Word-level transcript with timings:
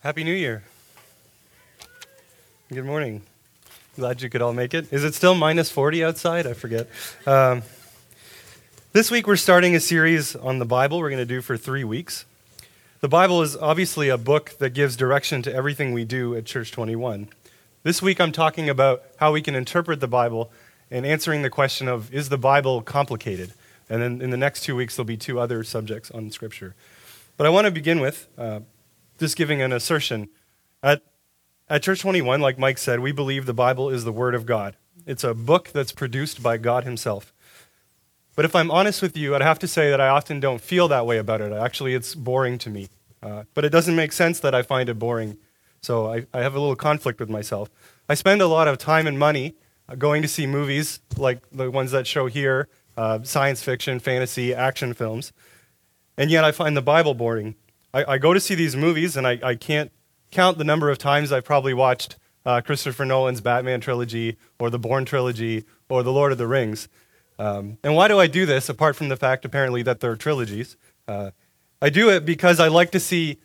Happy 0.00 0.22
New 0.22 0.32
Year. 0.32 0.62
Good 2.72 2.84
morning. 2.84 3.22
Glad 3.96 4.22
you 4.22 4.30
could 4.30 4.40
all 4.40 4.52
make 4.52 4.72
it. 4.72 4.92
Is 4.92 5.02
it 5.02 5.12
still 5.12 5.34
minus 5.34 5.72
40 5.72 6.04
outside? 6.04 6.46
I 6.46 6.52
forget. 6.52 6.88
Um, 7.26 7.64
this 8.92 9.10
week 9.10 9.26
we're 9.26 9.34
starting 9.34 9.74
a 9.74 9.80
series 9.80 10.36
on 10.36 10.60
the 10.60 10.64
Bible 10.64 11.00
we're 11.00 11.10
going 11.10 11.18
to 11.18 11.26
do 11.26 11.40
for 11.40 11.56
three 11.56 11.82
weeks. 11.82 12.26
The 13.00 13.08
Bible 13.08 13.42
is 13.42 13.56
obviously 13.56 14.08
a 14.08 14.16
book 14.16 14.52
that 14.60 14.70
gives 14.70 14.94
direction 14.94 15.42
to 15.42 15.52
everything 15.52 15.92
we 15.92 16.04
do 16.04 16.32
at 16.36 16.44
Church 16.44 16.70
21. 16.70 17.28
This 17.82 18.00
week 18.00 18.20
I'm 18.20 18.30
talking 18.30 18.68
about 18.68 19.02
how 19.16 19.32
we 19.32 19.42
can 19.42 19.56
interpret 19.56 19.98
the 19.98 20.06
Bible 20.06 20.52
and 20.92 21.04
answering 21.04 21.42
the 21.42 21.50
question 21.50 21.88
of 21.88 22.14
is 22.14 22.28
the 22.28 22.38
Bible 22.38 22.82
complicated? 22.82 23.52
And 23.90 24.00
then 24.00 24.22
in 24.22 24.30
the 24.30 24.36
next 24.36 24.60
two 24.60 24.76
weeks 24.76 24.94
there'll 24.94 25.06
be 25.06 25.16
two 25.16 25.40
other 25.40 25.64
subjects 25.64 26.08
on 26.12 26.30
Scripture. 26.30 26.76
But 27.36 27.48
I 27.48 27.50
want 27.50 27.64
to 27.64 27.72
begin 27.72 27.98
with 27.98 28.28
uh, 28.38 28.60
just 29.18 29.36
giving 29.36 29.60
an 29.60 29.72
assertion. 29.72 30.28
At, 30.82 31.02
at 31.68 31.82
Church 31.82 32.00
21, 32.00 32.40
like 32.40 32.58
Mike 32.58 32.78
said, 32.78 33.00
we 33.00 33.12
believe 33.12 33.46
the 33.46 33.54
Bible 33.54 33.90
is 33.90 34.04
the 34.04 34.12
Word 34.12 34.34
of 34.34 34.46
God. 34.46 34.76
It's 35.06 35.24
a 35.24 35.34
book 35.34 35.70
that's 35.72 35.92
produced 35.92 36.42
by 36.42 36.56
God 36.56 36.84
Himself. 36.84 37.32
But 38.36 38.44
if 38.44 38.54
I'm 38.54 38.70
honest 38.70 39.02
with 39.02 39.16
you, 39.16 39.34
I'd 39.34 39.42
have 39.42 39.58
to 39.60 39.68
say 39.68 39.90
that 39.90 40.00
I 40.00 40.08
often 40.08 40.38
don't 40.38 40.60
feel 40.60 40.86
that 40.88 41.06
way 41.06 41.18
about 41.18 41.40
it. 41.40 41.52
Actually, 41.52 41.94
it's 41.94 42.14
boring 42.14 42.56
to 42.58 42.70
me. 42.70 42.88
Uh, 43.20 43.44
but 43.54 43.64
it 43.64 43.70
doesn't 43.70 43.96
make 43.96 44.12
sense 44.12 44.38
that 44.40 44.54
I 44.54 44.62
find 44.62 44.88
it 44.88 44.98
boring. 44.98 45.38
So 45.80 46.12
I, 46.12 46.26
I 46.32 46.42
have 46.42 46.54
a 46.54 46.60
little 46.60 46.76
conflict 46.76 47.20
with 47.20 47.28
myself. 47.28 47.68
I 48.08 48.14
spend 48.14 48.40
a 48.40 48.46
lot 48.46 48.68
of 48.68 48.78
time 48.78 49.06
and 49.06 49.18
money 49.18 49.56
uh, 49.88 49.96
going 49.96 50.22
to 50.22 50.28
see 50.28 50.46
movies 50.46 51.00
like 51.16 51.42
the 51.50 51.70
ones 51.70 51.90
that 51.90 52.06
show 52.06 52.26
here 52.26 52.68
uh, 52.96 53.22
science 53.22 53.62
fiction, 53.62 54.00
fantasy, 54.00 54.52
action 54.52 54.92
films. 54.92 55.32
And 56.16 56.30
yet 56.30 56.44
I 56.44 56.50
find 56.50 56.76
the 56.76 56.82
Bible 56.82 57.14
boring. 57.14 57.54
I, 57.92 58.04
I 58.14 58.18
go 58.18 58.34
to 58.34 58.40
see 58.40 58.54
these 58.54 58.76
movies, 58.76 59.16
and 59.16 59.26
I, 59.26 59.38
I, 59.42 59.54
can't 59.54 59.90
count 60.30 60.58
the 60.58 60.64
number 60.64 60.90
of 60.90 60.98
times 60.98 61.32
I've 61.32 61.44
probably 61.44 61.74
watched 61.74 62.16
uh, 62.44 62.60
Christopher 62.60 63.04
Nolan's 63.04 63.40
Batman 63.40 63.80
trilogy, 63.80 64.36
or 64.58 64.70
the 64.70 64.78
Bourne 64.78 65.04
trilogy, 65.04 65.64
or 65.88 66.02
the 66.02 66.12
Lord 66.12 66.32
of 66.32 66.38
the 66.38 66.46
Rings. 66.46 66.88
Um, 67.38 67.78
and 67.82 67.94
why 67.94 68.08
do 68.08 68.18
I 68.18 68.26
do 68.26 68.46
this, 68.46 68.68
apart 68.68 68.96
from 68.96 69.08
the 69.08 69.16
fact, 69.16 69.44
apparently, 69.44 69.82
that 69.82 70.00
they're 70.00 70.16
trilogies? 70.16 70.76
Uh, 71.06 71.30
I 71.80 71.90
do 71.90 72.10
it 72.10 72.24
because 72.24 72.58
I 72.58 72.68
like 72.68 72.90
to 72.92 73.00
see 73.00 73.38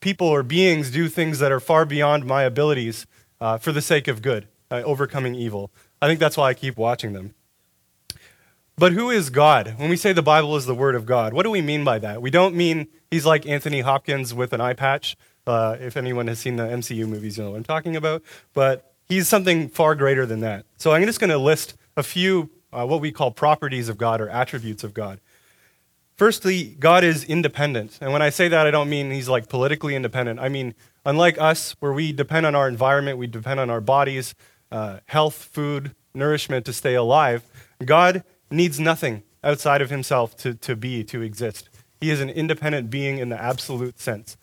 people 0.00 0.28
or 0.28 0.42
beings 0.42 0.90
do 0.90 1.08
things 1.08 1.38
that 1.40 1.52
are 1.52 1.60
far 1.60 1.84
beyond 1.84 2.24
my 2.24 2.42
abilities 2.42 3.06
uh, 3.40 3.58
for 3.58 3.72
the 3.72 3.82
sake 3.82 4.08
of 4.08 4.22
good, 4.22 4.48
uh, 4.70 4.82
overcoming 4.84 5.34
evil. 5.34 5.70
I 6.00 6.06
think 6.06 6.20
that's 6.20 6.36
why 6.36 6.48
I 6.48 6.54
keep 6.54 6.76
watching 6.76 7.12
them. 7.12 7.34
But 8.80 8.94
who 8.94 9.10
is 9.10 9.28
God? 9.28 9.74
When 9.76 9.90
we 9.90 9.96
say 9.98 10.14
the 10.14 10.22
Bible 10.22 10.56
is 10.56 10.64
the 10.64 10.74
Word 10.74 10.94
of 10.94 11.04
God, 11.04 11.34
what 11.34 11.42
do 11.42 11.50
we 11.50 11.60
mean 11.60 11.84
by 11.84 11.98
that? 11.98 12.22
We 12.22 12.30
don't 12.30 12.54
mean 12.54 12.88
he's 13.10 13.26
like 13.26 13.44
Anthony 13.44 13.82
Hopkins 13.82 14.32
with 14.32 14.54
an 14.54 14.62
eye 14.62 14.72
patch. 14.72 15.18
Uh, 15.46 15.76
if 15.78 15.98
anyone 15.98 16.28
has 16.28 16.38
seen 16.38 16.56
the 16.56 16.62
MCU 16.62 17.06
movies, 17.06 17.36
you 17.36 17.44
know 17.44 17.50
what 17.50 17.58
I'm 17.58 17.64
talking 17.64 17.94
about. 17.94 18.22
But 18.54 18.94
he's 19.06 19.28
something 19.28 19.68
far 19.68 19.94
greater 19.94 20.24
than 20.24 20.40
that. 20.40 20.64
So 20.78 20.92
I'm 20.92 21.04
just 21.04 21.20
going 21.20 21.28
to 21.28 21.36
list 21.36 21.76
a 21.94 22.02
few 22.02 22.48
uh, 22.72 22.86
what 22.86 23.02
we 23.02 23.12
call 23.12 23.32
properties 23.32 23.90
of 23.90 23.98
God 23.98 24.18
or 24.18 24.30
attributes 24.30 24.82
of 24.82 24.94
God. 24.94 25.20
Firstly, 26.16 26.74
God 26.80 27.04
is 27.04 27.22
independent. 27.22 27.98
And 28.00 28.14
when 28.14 28.22
I 28.22 28.30
say 28.30 28.48
that, 28.48 28.66
I 28.66 28.70
don't 28.70 28.88
mean 28.88 29.10
he's 29.10 29.28
like 29.28 29.50
politically 29.50 29.94
independent. 29.94 30.40
I 30.40 30.48
mean, 30.48 30.74
unlike 31.04 31.38
us, 31.38 31.76
where 31.80 31.92
we 31.92 32.12
depend 32.14 32.46
on 32.46 32.54
our 32.54 32.66
environment, 32.66 33.18
we 33.18 33.26
depend 33.26 33.60
on 33.60 33.68
our 33.68 33.82
bodies, 33.82 34.34
uh, 34.72 35.00
health, 35.04 35.34
food, 35.34 35.94
nourishment 36.14 36.64
to 36.64 36.72
stay 36.72 36.94
alive, 36.94 37.44
God 37.84 38.24
needs 38.50 38.80
nothing 38.80 39.22
outside 39.42 39.80
of 39.80 39.90
himself 39.90 40.36
to, 40.38 40.54
to 40.54 40.76
be, 40.76 41.04
to 41.04 41.22
exist. 41.22 41.68
He 42.00 42.10
is 42.10 42.20
an 42.20 42.30
independent 42.30 42.90
being 42.90 43.18
in 43.18 43.28
the 43.28 43.40
absolute 43.40 43.98
sense. 44.00 44.36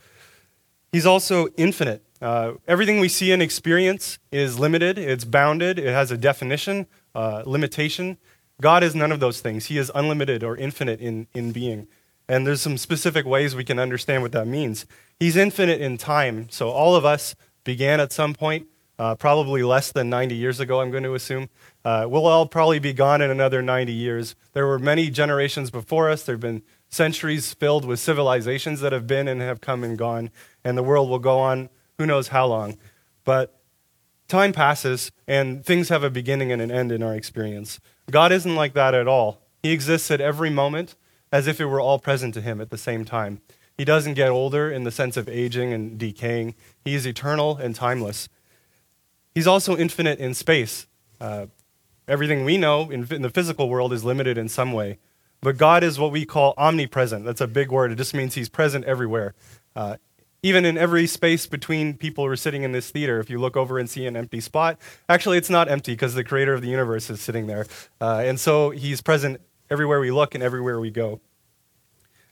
He's 0.92 1.06
also 1.06 1.48
infinite. 1.58 2.04
Uh, 2.22 2.54
everything 2.68 3.00
we 3.00 3.10
see 3.10 3.32
and 3.32 3.42
experience 3.42 4.18
is 4.32 4.58
limited, 4.58 4.98
it's 4.98 5.26
bounded, 5.26 5.78
it 5.78 5.92
has 5.92 6.12
a 6.12 6.18
definition, 6.18 6.88
uh, 7.14 7.44
limitation. 7.46 8.18
God 8.60 8.84
is 8.84 8.96
none 8.96 9.12
of 9.12 9.20
those 9.20 9.40
things. 9.42 9.66
He 9.68 9.78
is 9.78 9.92
unlimited 9.94 10.44
or 10.44 10.58
infinite 10.58 11.00
in, 11.00 11.28
in 11.34 11.52
being. 11.52 11.88
And 12.28 12.46
there's 12.46 12.62
some 12.62 12.78
specific 12.78 13.26
ways 13.26 13.56
we 13.56 13.64
can 13.64 13.80
understand 13.80 14.24
what 14.24 14.32
that 14.32 14.48
means. 14.48 14.86
He's 15.20 15.36
infinite 15.36 15.80
in 15.80 15.98
time. 15.98 16.50
So 16.50 16.70
all 16.70 16.96
of 16.96 17.06
us 17.06 17.36
began 17.64 18.00
at 18.00 18.12
some 18.12 18.34
point, 18.34 18.68
uh, 19.00 19.16
probably 19.16 19.64
less 19.64 19.92
than 19.92 20.10
90 20.10 20.36
years 20.36 20.60
ago, 20.60 20.82
I'm 20.82 20.92
going 20.92 21.04
to 21.04 21.14
assume. 21.14 21.50
Uh, 21.86 22.08
we'll 22.10 22.26
all 22.26 22.48
probably 22.48 22.80
be 22.80 22.94
gone 22.94 23.22
in 23.22 23.30
another 23.30 23.62
90 23.62 23.94
years. 23.94 24.36
There 24.54 24.66
were 24.66 24.80
many 24.80 25.10
generations 25.10 25.70
before 25.70 26.10
us. 26.10 26.24
There 26.24 26.34
have 26.34 26.42
been 26.42 26.64
centuries 26.90 27.54
filled 27.54 27.86
with 27.86 28.00
civilizations 28.00 28.80
that 28.82 28.94
have 28.94 29.08
been 29.08 29.28
and 29.28 29.42
have 29.42 29.62
come 29.62 29.84
and 29.84 29.98
gone, 29.98 30.32
and 30.64 30.78
the 30.78 30.84
world 30.84 31.10
will 31.10 31.20
go 31.20 31.40
on 31.40 31.70
who 31.98 32.06
knows 32.06 32.30
how 32.30 32.46
long. 32.46 32.78
But 33.24 33.60
time 34.28 34.54
passes, 34.54 35.12
and 35.28 35.66
things 35.66 35.90
have 35.90 36.04
a 36.04 36.10
beginning 36.10 36.52
and 36.52 36.62
an 36.62 36.72
end 36.72 36.92
in 36.92 37.04
our 37.04 37.16
experience. 37.16 37.80
God 38.10 38.32
isn't 38.32 38.56
like 38.56 38.74
that 38.74 38.94
at 38.94 39.08
all. 39.08 39.42
He 39.64 39.72
exists 39.72 40.12
at 40.12 40.22
every 40.22 40.50
moment 40.50 40.96
as 41.32 41.48
if 41.48 41.60
it 41.60 41.66
were 41.66 41.82
all 41.82 42.00
present 42.00 42.34
to 42.36 42.42
Him 42.42 42.62
at 42.62 42.70
the 42.70 42.78
same 42.78 43.04
time. 43.04 43.42
He 43.78 43.86
doesn't 43.86 44.16
get 44.16 44.30
older 44.30 44.72
in 44.72 44.84
the 44.84 44.92
sense 44.92 45.18
of 45.18 45.30
aging 45.30 45.74
and 45.74 45.98
decaying, 46.00 46.56
He 46.84 46.96
is 46.96 47.06
eternal 47.06 47.58
and 47.58 47.76
timeless. 47.76 48.30
He's 49.38 49.46
also 49.46 49.78
infinite 49.78 50.18
in 50.18 50.34
space. 50.34 50.88
Uh, 51.22 51.46
Everything 52.08 52.44
we 52.44 52.58
know 52.58 52.90
in, 52.90 53.06
in 53.14 53.22
the 53.22 53.30
physical 53.30 53.70
world 53.70 53.94
is 53.94 54.04
limited 54.04 54.36
in 54.36 54.50
some 54.50 54.74
way. 54.74 54.98
But 55.42 55.58
God 55.58 55.84
is 55.84 56.00
what 56.00 56.12
we 56.12 56.26
call 56.26 56.56
omnipresent. 56.58 57.24
That's 57.24 57.40
a 57.40 57.46
big 57.46 57.72
word. 57.72 57.92
It 57.92 57.98
just 57.98 58.16
means 58.16 58.34
He's 58.34 58.50
present 58.50 58.86
everywhere. 58.86 59.36
Uh, 59.76 59.98
even 60.42 60.66
in 60.66 60.76
every 60.76 61.06
space 61.06 61.46
between 61.46 61.94
people 61.94 62.24
who 62.24 62.32
are 62.32 62.36
sitting 62.36 62.64
in 62.64 62.72
this 62.72 62.90
theater, 62.90 63.20
if 63.20 63.30
you 63.30 63.40
look 63.40 63.56
over 63.56 63.78
and 63.78 63.88
see 63.88 64.08
an 64.08 64.16
empty 64.16 64.40
spot, 64.40 64.80
actually 65.08 65.38
it's 65.38 65.52
not 65.52 65.70
empty 65.70 65.92
because 65.92 66.16
the 66.16 66.24
creator 66.24 66.56
of 66.56 66.64
the 66.64 66.70
universe 66.70 67.08
is 67.12 67.22
sitting 67.22 67.46
there. 67.46 67.68
Uh, 68.02 68.24
and 68.26 68.40
so 68.40 68.72
He's 68.72 69.02
present 69.02 69.40
everywhere 69.70 70.00
we 70.00 70.10
look 70.10 70.34
and 70.34 70.44
everywhere 70.44 70.80
we 70.80 70.90
go. 70.90 71.22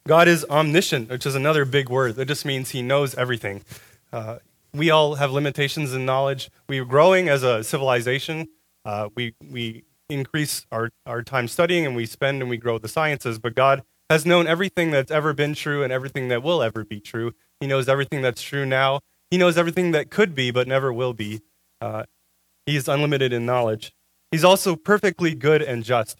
God 0.07 0.27
is 0.27 0.43
omniscient, 0.49 1.11
which 1.11 1.27
is 1.27 1.35
another 1.35 1.65
big 1.65 1.87
word. 1.87 2.15
That 2.15 2.25
just 2.25 2.45
means 2.45 2.71
He 2.71 2.81
knows 2.81 3.13
everything. 3.13 3.63
Uh, 4.11 4.37
we 4.77 4.89
all 4.89 5.15
have 5.15 5.31
limitations 5.31 5.93
in 5.93 6.05
knowledge. 6.05 6.49
We're 6.67 6.85
growing 6.85 7.29
as 7.29 7.43
a 7.43 7.63
civilization. 7.63 8.47
Uh, 8.83 9.09
we, 9.15 9.35
we 9.49 9.83
increase 10.09 10.65
our, 10.71 10.89
our 11.05 11.23
time 11.23 11.47
studying 11.47 11.85
and 11.85 11.95
we 11.95 12.05
spend 12.05 12.41
and 12.41 12.49
we 12.49 12.57
grow 12.57 12.77
the 12.77 12.87
sciences, 12.87 13.39
but 13.39 13.55
God 13.55 13.83
has 14.09 14.25
known 14.25 14.47
everything 14.47 14.91
that's 14.91 15.11
ever 15.11 15.33
been 15.33 15.55
true 15.55 15.83
and 15.83 15.91
everything 15.91 16.27
that 16.27 16.43
will 16.43 16.61
ever 16.61 16.83
be 16.83 16.99
true. 16.99 17.33
He 17.59 17.67
knows 17.67 17.89
everything 17.89 18.21
that's 18.21 18.41
true 18.41 18.65
now. 18.65 18.99
He 19.31 19.37
knows 19.37 19.57
everything 19.57 19.91
that 19.91 20.11
could 20.11 20.35
be 20.35 20.51
but 20.51 20.67
never 20.67 20.93
will 20.93 21.13
be. 21.13 21.41
Uh, 21.81 22.03
he 22.65 22.75
is 22.75 22.87
unlimited 22.87 23.33
in 23.33 23.45
knowledge. 23.45 23.93
He's 24.31 24.43
also 24.43 24.75
perfectly 24.75 25.33
good 25.33 25.61
and 25.61 25.83
just. 25.83 26.19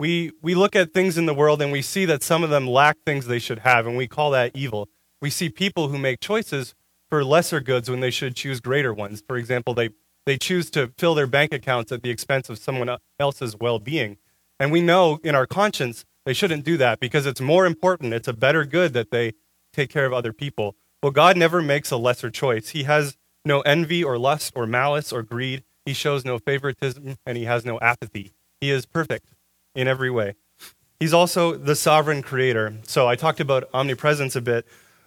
We, 0.00 0.32
we 0.42 0.54
look 0.54 0.76
at 0.76 0.94
things 0.94 1.18
in 1.18 1.26
the 1.26 1.34
world 1.34 1.60
and 1.60 1.72
we 1.72 1.82
see 1.82 2.04
that 2.04 2.22
some 2.22 2.44
of 2.44 2.50
them 2.50 2.66
lack 2.66 2.96
things 3.04 3.26
they 3.26 3.40
should 3.40 3.60
have, 3.60 3.86
and 3.86 3.96
we 3.96 4.06
call 4.06 4.30
that 4.30 4.52
evil. 4.54 4.88
We 5.20 5.30
see 5.30 5.48
people 5.48 5.88
who 5.88 5.98
make 5.98 6.20
choices 6.20 6.74
for 7.08 7.24
lesser 7.24 7.60
goods 7.60 7.90
when 7.90 8.00
they 8.00 8.10
should 8.10 8.36
choose 8.36 8.60
greater 8.60 8.92
ones. 8.92 9.22
For 9.26 9.36
example, 9.36 9.74
they 9.74 9.90
they 10.26 10.36
choose 10.36 10.68
to 10.70 10.92
fill 10.98 11.14
their 11.14 11.26
bank 11.26 11.54
accounts 11.54 11.90
at 11.90 12.02
the 12.02 12.10
expense 12.10 12.50
of 12.50 12.58
someone 12.58 12.98
else's 13.18 13.56
well 13.56 13.78
being. 13.78 14.18
And 14.60 14.70
we 14.70 14.82
know 14.82 15.20
in 15.24 15.34
our 15.34 15.46
conscience 15.46 16.04
they 16.26 16.34
shouldn't 16.34 16.64
do 16.64 16.76
that 16.76 17.00
because 17.00 17.24
it's 17.24 17.40
more 17.40 17.64
important, 17.64 18.12
it's 18.12 18.28
a 18.28 18.34
better 18.34 18.66
good 18.66 18.92
that 18.92 19.10
they 19.10 19.32
take 19.72 19.88
care 19.88 20.04
of 20.04 20.12
other 20.12 20.34
people. 20.34 20.76
Well, 21.02 21.12
God 21.12 21.38
never 21.38 21.62
makes 21.62 21.90
a 21.90 21.96
lesser 21.96 22.28
choice. 22.28 22.70
He 22.70 22.82
has 22.82 23.16
no 23.44 23.60
envy 23.62 24.04
or 24.04 24.18
lust 24.18 24.52
or 24.54 24.66
malice 24.66 25.12
or 25.12 25.22
greed. 25.22 25.64
He 25.86 25.94
shows 25.94 26.26
no 26.26 26.38
favoritism 26.38 27.16
and 27.24 27.38
he 27.38 27.44
has 27.44 27.64
no 27.64 27.80
apathy. 27.80 28.32
He 28.60 28.70
is 28.70 28.84
perfect 28.84 29.32
in 29.74 29.88
every 29.88 30.10
way. 30.10 30.34
He's 31.00 31.14
also 31.14 31.54
the 31.54 31.76
sovereign 31.76 32.22
creator. 32.22 32.74
So 32.82 33.08
I 33.08 33.16
talked 33.16 33.40
about 33.40 33.70
omnipresence 33.72 34.36
a 34.36 34.42
bit, 34.42 34.66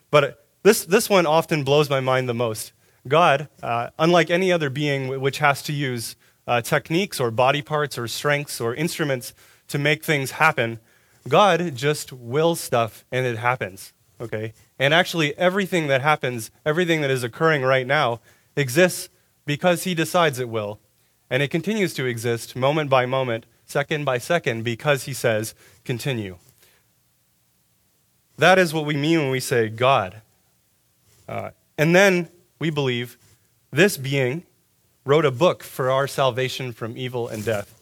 but 0.09 0.40
this, 0.63 0.85
this 0.85 1.09
one 1.09 1.25
often 1.25 1.63
blows 1.63 1.89
my 1.89 1.99
mind 1.99 2.29
the 2.29 2.33
most. 2.33 2.73
God, 3.07 3.49
uh, 3.63 3.89
unlike 3.97 4.29
any 4.29 4.51
other 4.51 4.69
being 4.69 5.19
which 5.19 5.39
has 5.39 5.63
to 5.63 5.73
use 5.73 6.15
uh, 6.45 6.61
techniques 6.61 7.19
or 7.19 7.31
body 7.31 7.61
parts 7.61 7.97
or 7.97 8.07
strengths 8.07 8.61
or 8.61 8.75
instruments 8.75 9.33
to 9.69 9.79
make 9.79 10.03
things 10.03 10.31
happen, 10.31 10.79
God 11.27 11.75
just 11.75 12.13
wills 12.13 12.59
stuff 12.59 13.05
and 13.11 13.25
it 13.25 13.37
happens. 13.37 13.93
Okay? 14.19 14.53
And 14.77 14.93
actually, 14.93 15.35
everything 15.37 15.87
that 15.87 16.01
happens, 16.01 16.51
everything 16.65 17.01
that 17.01 17.09
is 17.09 17.23
occurring 17.23 17.63
right 17.63 17.87
now, 17.87 18.21
exists 18.55 19.09
because 19.45 19.83
He 19.83 19.95
decides 19.95 20.39
it 20.39 20.49
will. 20.49 20.79
And 21.29 21.41
it 21.41 21.49
continues 21.49 21.93
to 21.95 22.05
exist 22.05 22.55
moment 22.55 22.89
by 22.89 23.05
moment, 23.05 23.45
second 23.65 24.05
by 24.05 24.17
second, 24.17 24.63
because 24.63 25.05
He 25.05 25.13
says, 25.13 25.55
continue. 25.83 26.37
That 28.37 28.59
is 28.59 28.73
what 28.73 28.85
we 28.85 28.95
mean 28.95 29.19
when 29.19 29.31
we 29.31 29.39
say 29.39 29.69
God. 29.69 30.21
Uh, 31.31 31.51
and 31.77 31.95
then 31.95 32.27
we 32.59 32.69
believe 32.69 33.17
this 33.71 33.95
being 33.95 34.43
wrote 35.05 35.23
a 35.23 35.31
book 35.31 35.63
for 35.63 35.89
our 35.89 36.05
salvation 36.05 36.73
from 36.73 36.97
evil 36.97 37.29
and 37.29 37.45
death. 37.45 37.81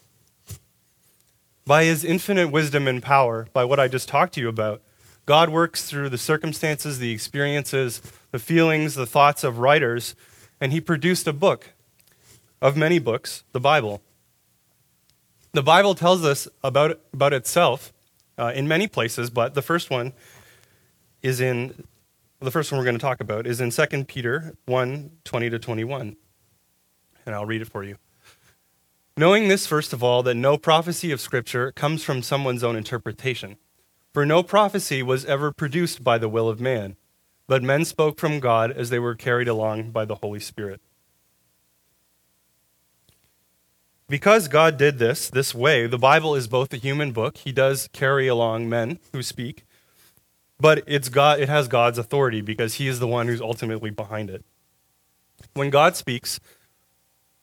By 1.66 1.86
his 1.86 2.06
infinite 2.06 2.51
wisdom 2.51 2.88
and 2.88 3.01
power, 3.01 3.48
by 3.51 3.66
what 3.66 3.80
I 3.80 3.88
just 3.88 4.07
talked 4.07 4.36
to 4.36 4.40
you 4.40 4.50
about, 4.50 4.84
God 5.25 5.50
works 5.50 5.90
through 5.90 6.10
the 6.10 6.18
circumstances, 6.18 7.00
the 7.00 7.12
experiences, 7.12 8.04
the 8.30 8.38
feelings, 8.38 8.94
the 8.94 9.07
thoughts 9.07 9.44
of 9.44 9.57
writers, 9.57 10.13
and 10.62 10.72
he 10.72 10.80
produced 10.80 11.28
a 11.28 11.34
book 11.34 11.74
of 12.62 12.78
many 12.78 13.00
books, 13.00 13.44
the 13.52 13.60
Bible. 13.60 14.04
The 15.54 15.63
Bible 15.63 15.95
tells 15.95 16.24
us 16.24 16.48
about, 16.63 17.00
about 17.13 17.34
itself 17.34 17.94
uh, 18.38 18.52
in 18.54 18.68
many 18.68 18.88
places, 18.88 19.31
but 19.31 19.56
the 19.56 19.63
first 19.63 19.90
one 19.90 20.13
is 21.24 21.42
in 21.42 21.84
the 22.39 22.51
first 22.51 22.71
one 22.71 22.80
we're 22.80 22.86
going 22.86 22.95
to 22.95 23.01
talk 23.01 23.19
about 23.19 23.45
is 23.45 23.59
in 23.59 23.71
2 23.71 24.06
Peter 24.06 24.56
1 24.65 25.12
20 25.24 25.50
to 25.50 25.59
21. 25.59 26.15
And 27.25 27.36
I'll 27.36 27.45
read 27.45 27.62
it 27.62 27.68
for 27.68 27.83
you. 27.83 27.97
Knowing 29.18 29.50
this, 29.50 29.68
first 29.68 29.91
of 29.91 30.01
all, 30.01 30.24
that 30.24 30.36
no 30.36 30.57
prophecy 30.57 31.12
of 31.12 31.19
Scripture 31.19 31.74
comes 31.74 32.03
from 32.03 32.21
someone's 32.21 32.63
own 32.63 32.77
interpretation. 32.77 33.57
For 34.13 34.25
no 34.25 34.41
prophecy 34.41 35.03
was 35.03 35.25
ever 35.25 35.51
produced 35.51 36.03
by 36.03 36.18
the 36.18 36.30
will 36.30 36.47
of 36.47 36.62
man, 36.62 36.95
but 37.45 37.62
men 37.62 37.83
spoke 37.83 38.19
from 38.19 38.39
God 38.39 38.71
as 38.71 38.89
they 38.89 39.00
were 39.00 39.15
carried 39.15 39.50
along 39.50 39.92
by 39.92 40.06
the 40.06 40.15
Holy 40.15 40.39
Spirit. 40.39 40.81
Because 44.07 44.47
God 44.47 44.77
did 44.77 44.97
this 44.97 45.30
this 45.30 45.53
way, 45.53 45.85
the 45.85 46.00
Bible 46.00 46.33
is 46.33 46.47
both 46.47 46.74
a 46.74 46.77
human 46.77 47.12
book. 47.12 47.38
He 47.38 47.51
does 47.51 47.89
carry 47.94 48.27
along 48.27 48.68
men 48.68 49.00
who 49.13 49.21
speak, 49.21 49.65
but 50.59 50.83
it's 50.88 51.09
God, 51.09 51.39
it 51.39 51.50
has 51.50 51.67
God's 51.67 51.97
authority 51.97 52.41
because 52.41 52.75
He 52.75 52.88
is 52.88 53.00
the 53.00 53.07
one 53.07 53.27
who's 53.27 53.41
ultimately 53.41 53.89
behind 53.89 54.29
it. 54.29 54.44
When 55.53 55.69
God 55.69 55.95
speaks, 55.95 56.39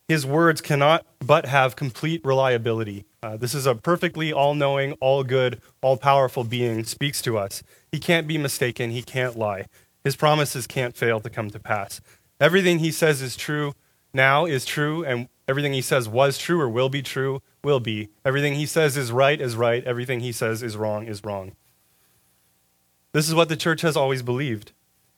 His 0.08 0.26
words 0.26 0.60
cannot 0.60 1.06
but 1.20 1.46
have 1.46 1.76
complete 1.76 2.20
reliability. 2.24 3.04
Uh, 3.22 3.36
this 3.36 3.54
is 3.54 3.66
a 3.66 3.74
perfectly 3.74 4.32
all 4.32 4.54
knowing, 4.54 4.92
all 4.94 5.24
good, 5.24 5.60
all 5.82 5.96
powerful 5.96 6.44
being 6.44 6.84
speaks 6.84 7.20
to 7.22 7.38
us. 7.38 7.62
He 7.90 7.98
can't 7.98 8.26
be 8.26 8.38
mistaken, 8.38 8.90
He 8.90 9.02
can't 9.02 9.36
lie. 9.36 9.66
His 10.04 10.16
promises 10.16 10.66
can't 10.66 10.96
fail 10.96 11.20
to 11.20 11.30
come 11.30 11.50
to 11.50 11.58
pass. 11.58 12.00
Everything 12.40 12.78
He 12.78 12.92
says 12.92 13.22
is 13.22 13.36
true 13.36 13.74
now 14.12 14.46
is 14.46 14.64
true, 14.64 15.04
and 15.04 15.28
Everything 15.48 15.72
he 15.72 15.82
says 15.82 16.08
was 16.08 16.38
true 16.38 16.60
or 16.60 16.68
will 16.68 16.88
be 16.88 17.02
true 17.02 17.40
will 17.62 17.78
be. 17.78 18.08
Everything 18.24 18.54
he 18.54 18.66
says 18.66 18.96
is 18.96 19.12
right 19.12 19.40
is 19.40 19.54
right. 19.54 19.84
Everything 19.84 20.20
he 20.20 20.32
says 20.32 20.62
is 20.62 20.76
wrong 20.76 21.06
is 21.06 21.22
wrong. 21.24 21.52
This 23.16 23.28
is 23.28 23.34
what 23.34 23.48
the 23.48 23.56
church 23.56 23.80
has 23.80 23.96
always 23.96 24.20
believed. 24.20 24.72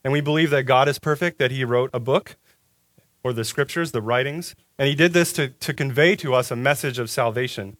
And 0.04 0.12
we 0.12 0.20
believe 0.20 0.50
that 0.50 0.62
God 0.62 0.86
is 0.86 1.00
perfect, 1.00 1.40
that 1.40 1.50
he 1.50 1.64
wrote 1.64 1.90
a 1.92 1.98
book 1.98 2.36
or 3.24 3.32
the 3.32 3.44
scriptures, 3.44 3.90
the 3.90 4.00
writings. 4.00 4.54
And 4.78 4.86
he 4.86 4.94
did 4.94 5.12
this 5.12 5.32
to, 5.32 5.48
to 5.48 5.74
convey 5.74 6.14
to 6.14 6.32
us 6.32 6.52
a 6.52 6.54
message 6.54 7.00
of 7.00 7.10
salvation. 7.10 7.76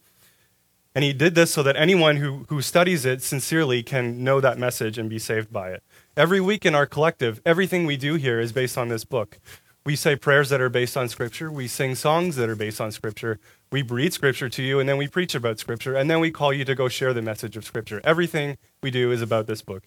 And 0.92 1.04
he 1.04 1.12
did 1.12 1.36
this 1.36 1.52
so 1.52 1.62
that 1.62 1.76
anyone 1.76 2.16
who, 2.16 2.46
who 2.48 2.62
studies 2.62 3.04
it 3.04 3.22
sincerely 3.22 3.84
can 3.84 4.24
know 4.24 4.40
that 4.40 4.58
message 4.58 4.98
and 4.98 5.08
be 5.08 5.20
saved 5.20 5.52
by 5.52 5.70
it. 5.70 5.84
Every 6.16 6.40
week 6.40 6.66
in 6.66 6.74
our 6.74 6.84
collective, 6.84 7.40
everything 7.46 7.86
we 7.86 7.96
do 7.96 8.14
here 8.14 8.40
is 8.40 8.50
based 8.50 8.76
on 8.76 8.88
this 8.88 9.04
book. 9.04 9.38
We 9.86 9.94
say 9.94 10.16
prayers 10.16 10.48
that 10.48 10.60
are 10.60 10.68
based 10.68 10.96
on 10.96 11.08
Scripture. 11.08 11.48
We 11.48 11.68
sing 11.68 11.94
songs 11.94 12.34
that 12.34 12.48
are 12.48 12.56
based 12.56 12.80
on 12.80 12.90
Scripture. 12.90 13.38
We 13.70 13.82
read 13.82 14.14
Scripture 14.14 14.48
to 14.48 14.62
you, 14.62 14.80
and 14.80 14.88
then 14.88 14.96
we 14.96 15.08
preach 15.08 15.34
about 15.34 15.58
Scripture, 15.58 15.94
and 15.94 16.10
then 16.10 16.20
we 16.20 16.30
call 16.30 16.52
you 16.52 16.64
to 16.64 16.74
go 16.74 16.88
share 16.88 17.12
the 17.12 17.20
message 17.20 17.56
of 17.56 17.64
Scripture. 17.64 18.00
Everything 18.02 18.56
we 18.82 18.90
do 18.90 19.12
is 19.12 19.20
about 19.20 19.46
this 19.46 19.60
book 19.60 19.84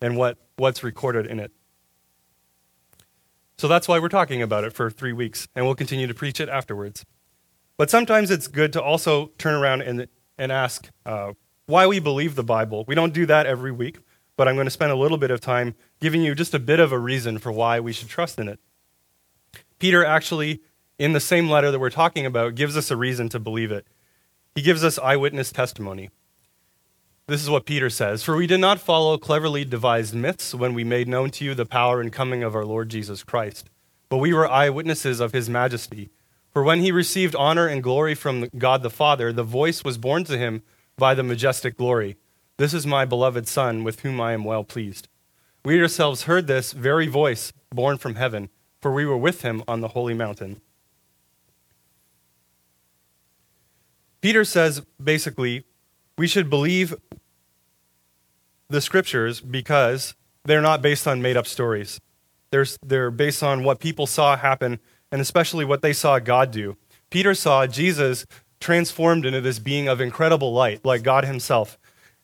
and 0.00 0.16
what, 0.16 0.38
what's 0.56 0.82
recorded 0.82 1.26
in 1.26 1.38
it. 1.38 1.52
So 3.58 3.68
that's 3.68 3.86
why 3.86 3.98
we're 3.98 4.08
talking 4.08 4.40
about 4.40 4.64
it 4.64 4.72
for 4.72 4.90
three 4.90 5.12
weeks, 5.12 5.46
and 5.54 5.66
we'll 5.66 5.74
continue 5.74 6.06
to 6.06 6.14
preach 6.14 6.40
it 6.40 6.48
afterwards. 6.48 7.04
But 7.76 7.90
sometimes 7.90 8.30
it's 8.30 8.46
good 8.46 8.72
to 8.72 8.82
also 8.82 9.32
turn 9.36 9.54
around 9.54 9.82
and, 9.82 10.08
and 10.38 10.50
ask 10.50 10.88
uh, 11.04 11.34
why 11.66 11.86
we 11.86 11.98
believe 11.98 12.36
the 12.36 12.42
Bible. 12.42 12.84
We 12.88 12.94
don't 12.94 13.12
do 13.12 13.26
that 13.26 13.44
every 13.44 13.70
week, 13.70 13.98
but 14.38 14.48
I'm 14.48 14.54
going 14.54 14.66
to 14.66 14.70
spend 14.70 14.92
a 14.92 14.96
little 14.96 15.18
bit 15.18 15.30
of 15.30 15.42
time 15.42 15.74
giving 16.00 16.22
you 16.22 16.34
just 16.34 16.54
a 16.54 16.58
bit 16.58 16.80
of 16.80 16.90
a 16.90 16.98
reason 16.98 17.36
for 17.36 17.52
why 17.52 17.80
we 17.80 17.92
should 17.92 18.08
trust 18.08 18.38
in 18.38 18.48
it. 18.48 18.60
Peter 19.78 20.04
actually, 20.04 20.62
in 21.00 21.14
the 21.14 21.20
same 21.20 21.48
letter 21.48 21.70
that 21.70 21.78
we're 21.78 21.90
talking 21.90 22.26
about, 22.26 22.54
gives 22.54 22.76
us 22.76 22.90
a 22.90 22.96
reason 22.96 23.30
to 23.30 23.40
believe 23.40 23.72
it. 23.72 23.86
He 24.54 24.62
gives 24.62 24.84
us 24.84 24.98
eyewitness 24.98 25.50
testimony. 25.50 26.10
This 27.26 27.42
is 27.42 27.48
what 27.48 27.64
Peter 27.64 27.88
says 27.88 28.22
For 28.22 28.36
we 28.36 28.46
did 28.46 28.60
not 28.60 28.78
follow 28.78 29.16
cleverly 29.16 29.64
devised 29.64 30.14
myths 30.14 30.54
when 30.54 30.74
we 30.74 30.84
made 30.84 31.08
known 31.08 31.30
to 31.30 31.44
you 31.44 31.54
the 31.54 31.64
power 31.64 32.00
and 32.00 32.12
coming 32.12 32.42
of 32.42 32.54
our 32.54 32.66
Lord 32.66 32.90
Jesus 32.90 33.24
Christ, 33.24 33.70
but 34.08 34.18
we 34.18 34.34
were 34.34 34.48
eyewitnesses 34.48 35.20
of 35.20 35.32
his 35.32 35.48
majesty. 35.48 36.10
For 36.52 36.62
when 36.62 36.80
he 36.80 36.92
received 36.92 37.34
honor 37.34 37.66
and 37.66 37.82
glory 37.82 38.14
from 38.14 38.48
God 38.58 38.82
the 38.82 38.90
Father, 38.90 39.32
the 39.32 39.42
voice 39.42 39.82
was 39.82 39.98
borne 39.98 40.24
to 40.24 40.36
him 40.36 40.62
by 40.98 41.14
the 41.14 41.22
majestic 41.22 41.76
glory 41.78 42.16
This 42.58 42.74
is 42.74 42.86
my 42.86 43.04
beloved 43.06 43.48
Son, 43.48 43.84
with 43.84 44.00
whom 44.00 44.20
I 44.20 44.32
am 44.32 44.44
well 44.44 44.64
pleased. 44.64 45.08
We 45.64 45.80
ourselves 45.80 46.24
heard 46.24 46.46
this 46.46 46.72
very 46.72 47.06
voice 47.06 47.52
borne 47.70 47.96
from 47.96 48.16
heaven 48.16 48.50
for 48.80 48.92
we 48.92 49.04
were 49.04 49.16
with 49.16 49.42
him 49.42 49.62
on 49.68 49.80
the 49.80 49.88
holy 49.88 50.14
mountain. 50.14 50.60
Peter 54.20 54.44
says 54.44 54.82
basically, 55.02 55.64
we 56.18 56.26
should 56.26 56.50
believe 56.50 56.94
the 58.68 58.80
scriptures 58.80 59.40
because 59.40 60.14
they're 60.44 60.60
not 60.60 60.82
based 60.82 61.06
on 61.06 61.22
made 61.22 61.36
up 61.36 61.46
stories. 61.46 62.00
They're, 62.50 62.66
they're 62.84 63.10
based 63.10 63.42
on 63.42 63.64
what 63.64 63.80
people 63.80 64.06
saw 64.06 64.36
happen 64.36 64.80
and 65.10 65.20
especially 65.20 65.64
what 65.64 65.82
they 65.82 65.92
saw 65.92 66.18
God 66.18 66.50
do. 66.50 66.76
Peter 67.10 67.34
saw 67.34 67.66
Jesus 67.66 68.26
transformed 68.60 69.24
into 69.24 69.40
this 69.40 69.58
being 69.58 69.88
of 69.88 70.00
incredible 70.00 70.52
light, 70.52 70.84
like 70.84 71.02
God 71.02 71.24
himself. 71.24 71.78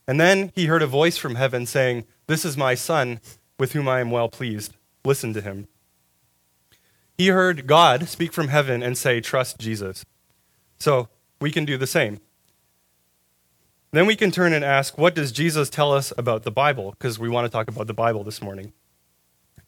And 0.06 0.20
then 0.20 0.52
he 0.54 0.66
heard 0.66 0.82
a 0.82 0.86
voice 0.86 1.16
from 1.16 1.34
heaven 1.34 1.66
saying, 1.66 2.04
This 2.26 2.44
is 2.44 2.56
my 2.56 2.74
son 2.74 3.20
with 3.58 3.72
whom 3.72 3.88
I 3.88 4.00
am 4.00 4.10
well 4.10 4.28
pleased. 4.28 4.76
Listen 5.04 5.32
to 5.34 5.40
him. 5.40 5.66
He 7.18 7.28
heard 7.28 7.66
God 7.66 8.08
speak 8.08 8.32
from 8.32 8.48
heaven 8.48 8.82
and 8.82 8.96
say, 8.96 9.20
Trust 9.20 9.58
Jesus. 9.58 10.04
So 10.78 11.08
we 11.40 11.50
can 11.50 11.64
do 11.64 11.76
the 11.76 11.86
same. 11.86 12.20
Then 13.92 14.06
we 14.06 14.16
can 14.16 14.30
turn 14.30 14.52
and 14.52 14.64
ask, 14.64 14.98
What 14.98 15.14
does 15.14 15.32
Jesus 15.32 15.70
tell 15.70 15.92
us 15.92 16.12
about 16.18 16.42
the 16.42 16.50
Bible? 16.50 16.90
Because 16.92 17.18
we 17.18 17.28
want 17.28 17.46
to 17.46 17.50
talk 17.50 17.68
about 17.68 17.86
the 17.86 17.94
Bible 17.94 18.24
this 18.24 18.42
morning. 18.42 18.72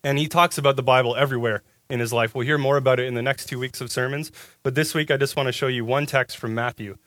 And 0.05 0.19
he 0.19 0.29
talks 0.29 0.59
about 0.59 0.77
the 0.77 0.83
Bible 0.83 1.17
everywhere 1.17 1.63
in 1.91 2.01
his 2.01 2.13
life. 2.13 2.35
We'll 2.35 2.47
hear 2.47 2.59
more 2.59 2.77
about 2.77 3.01
it 3.01 3.07
in 3.07 3.15
the 3.15 3.23
next 3.23 3.47
two 3.47 3.59
weeks 3.59 3.81
of 3.81 3.91
sermons. 3.91 4.31
But 4.63 4.75
this 4.75 4.95
week, 4.95 5.11
I 5.11 5.17
just 5.17 5.37
want 5.37 5.47
to 5.47 5.53
show 5.53 5.67
you 5.67 5.85
one 5.85 6.07
text 6.07 6.37
from 6.37 6.55
Matthew. 6.55 6.99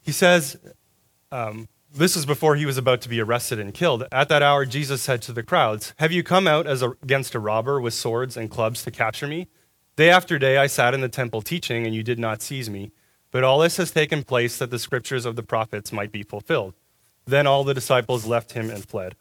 He 0.00 0.12
says, 0.12 0.56
um, 1.30 1.68
this 1.94 2.16
is 2.16 2.24
before 2.24 2.56
he 2.56 2.64
was 2.64 2.78
about 2.78 3.00
to 3.02 3.08
be 3.08 3.20
arrested 3.20 3.58
and 3.58 3.74
killed. 3.74 4.04
At 4.10 4.28
that 4.30 4.42
hour, 4.42 4.64
Jesus 4.64 5.02
said 5.02 5.20
to 5.22 5.32
the 5.32 5.42
crowds, 5.42 5.92
Have 5.98 6.12
you 6.12 6.22
come 6.22 6.46
out 6.46 6.66
as 6.66 6.82
a, 6.82 6.90
against 7.02 7.34
a 7.34 7.38
robber 7.38 7.80
with 7.80 7.94
swords 7.94 8.36
and 8.36 8.50
clubs 8.50 8.82
to 8.84 8.90
capture 8.90 9.26
me? 9.26 9.48
Day 10.02 10.10
after 10.10 10.36
day 10.36 10.56
I 10.56 10.66
sat 10.66 10.94
in 10.94 11.00
the 11.00 11.08
temple 11.08 11.42
teaching, 11.42 11.86
and 11.86 11.94
you 11.94 12.02
did 12.02 12.18
not 12.18 12.42
seize 12.42 12.68
me. 12.68 12.90
But 13.30 13.44
all 13.44 13.60
this 13.60 13.76
has 13.76 13.92
taken 13.92 14.24
place 14.24 14.58
that 14.58 14.72
the 14.72 14.80
scriptures 14.80 15.24
of 15.24 15.36
the 15.36 15.44
prophets 15.44 15.92
might 15.92 16.10
be 16.10 16.24
fulfilled. 16.24 16.74
Then 17.24 17.46
all 17.46 17.62
the 17.62 17.72
disciples 17.72 18.26
left 18.26 18.54
him 18.54 18.68
and 18.68 18.84
fled. 18.84 19.14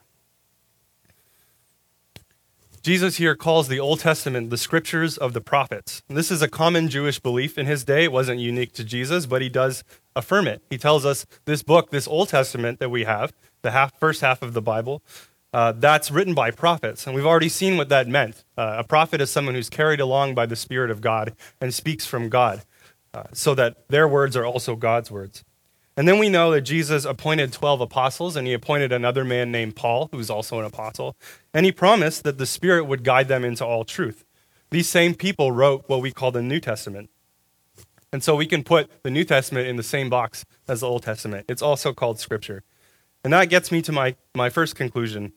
Jesus 2.81 3.17
here 3.17 3.35
calls 3.35 3.67
the 3.67 3.79
Old 3.79 3.99
Testament 3.99 4.49
the 4.49 4.57
scriptures 4.57 5.19
of 5.19 5.33
the 5.33 5.39
prophets. 5.39 6.01
And 6.09 6.17
this 6.17 6.31
is 6.31 6.41
a 6.41 6.47
common 6.47 6.89
Jewish 6.89 7.19
belief 7.19 7.59
in 7.59 7.67
his 7.67 7.83
day. 7.83 8.05
It 8.05 8.11
wasn't 8.11 8.39
unique 8.39 8.73
to 8.73 8.83
Jesus, 8.83 9.27
but 9.27 9.43
he 9.43 9.49
does 9.49 9.83
affirm 10.15 10.47
it. 10.47 10.63
He 10.71 10.79
tells 10.79 11.05
us 11.05 11.27
this 11.45 11.61
book, 11.61 11.91
this 11.91 12.07
Old 12.07 12.29
Testament 12.29 12.79
that 12.79 12.89
we 12.89 13.03
have, 13.03 13.33
the 13.61 13.69
half, 13.69 13.99
first 13.99 14.21
half 14.21 14.41
of 14.41 14.55
the 14.55 14.63
Bible, 14.63 15.03
uh, 15.53 15.73
that's 15.73 16.11
written 16.11 16.33
by 16.33 16.51
prophets. 16.51 17.05
And 17.05 17.15
we've 17.15 17.25
already 17.25 17.49
seen 17.49 17.77
what 17.77 17.89
that 17.89 18.07
meant. 18.07 18.43
Uh, 18.57 18.75
a 18.79 18.83
prophet 18.83 19.21
is 19.21 19.29
someone 19.29 19.55
who's 19.55 19.69
carried 19.69 19.99
along 19.99 20.35
by 20.35 20.45
the 20.45 20.55
Spirit 20.55 20.91
of 20.91 21.01
God 21.01 21.33
and 21.59 21.73
speaks 21.73 22.05
from 22.05 22.29
God, 22.29 22.63
uh, 23.13 23.23
so 23.33 23.53
that 23.55 23.87
their 23.89 24.07
words 24.07 24.37
are 24.37 24.45
also 24.45 24.75
God's 24.75 25.11
words. 25.11 25.43
And 25.97 26.07
then 26.07 26.19
we 26.19 26.29
know 26.29 26.51
that 26.51 26.61
Jesus 26.61 27.03
appointed 27.03 27.51
12 27.51 27.81
apostles, 27.81 28.35
and 28.37 28.47
he 28.47 28.53
appointed 28.53 28.93
another 28.93 29.25
man 29.25 29.51
named 29.51 29.75
Paul, 29.75 30.07
who's 30.11 30.29
also 30.29 30.59
an 30.59 30.65
apostle. 30.65 31.17
And 31.53 31.65
he 31.65 31.71
promised 31.71 32.23
that 32.23 32.37
the 32.37 32.45
Spirit 32.45 32.85
would 32.85 33.03
guide 33.03 33.27
them 33.27 33.43
into 33.43 33.65
all 33.65 33.83
truth. 33.83 34.23
These 34.69 34.87
same 34.87 35.15
people 35.15 35.51
wrote 35.51 35.83
what 35.87 36.01
we 36.01 36.11
call 36.11 36.31
the 36.31 36.41
New 36.41 36.61
Testament. 36.61 37.09
And 38.13 38.23
so 38.23 38.35
we 38.35 38.45
can 38.45 38.63
put 38.63 38.89
the 39.03 39.11
New 39.11 39.25
Testament 39.25 39.67
in 39.67 39.75
the 39.75 39.83
same 39.83 40.09
box 40.09 40.45
as 40.67 40.79
the 40.79 40.87
Old 40.87 41.03
Testament. 41.03 41.45
It's 41.49 41.61
also 41.61 41.93
called 41.93 42.19
Scripture. 42.19 42.63
And 43.23 43.33
that 43.33 43.49
gets 43.49 43.71
me 43.71 43.81
to 43.83 43.91
my, 43.91 44.15
my 44.33 44.49
first 44.49 44.75
conclusion. 44.75 45.33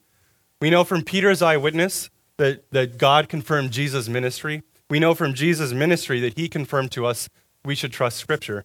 We 0.61 0.71
know 0.71 0.85
from 0.85 1.03
Peter's 1.03 1.43
eyewitness 1.43 2.11
that, 2.37 2.71
that 2.71 2.99
God 2.99 3.29
confirmed 3.29 3.71
Jesus' 3.71 4.09
ministry. 4.09 4.63
We 4.89 4.99
know 4.99 5.15
from 5.15 5.35
Jesus' 5.35 5.73
ministry 5.73 6.21
that 6.21 6.39
he 6.39 6.49
confirmed 6.49 6.93
to 6.93 7.07
us 7.07 7.29
we 7.65 7.75
should 7.75 7.93
trust 7.93 8.19
Scripture. 8.19 8.65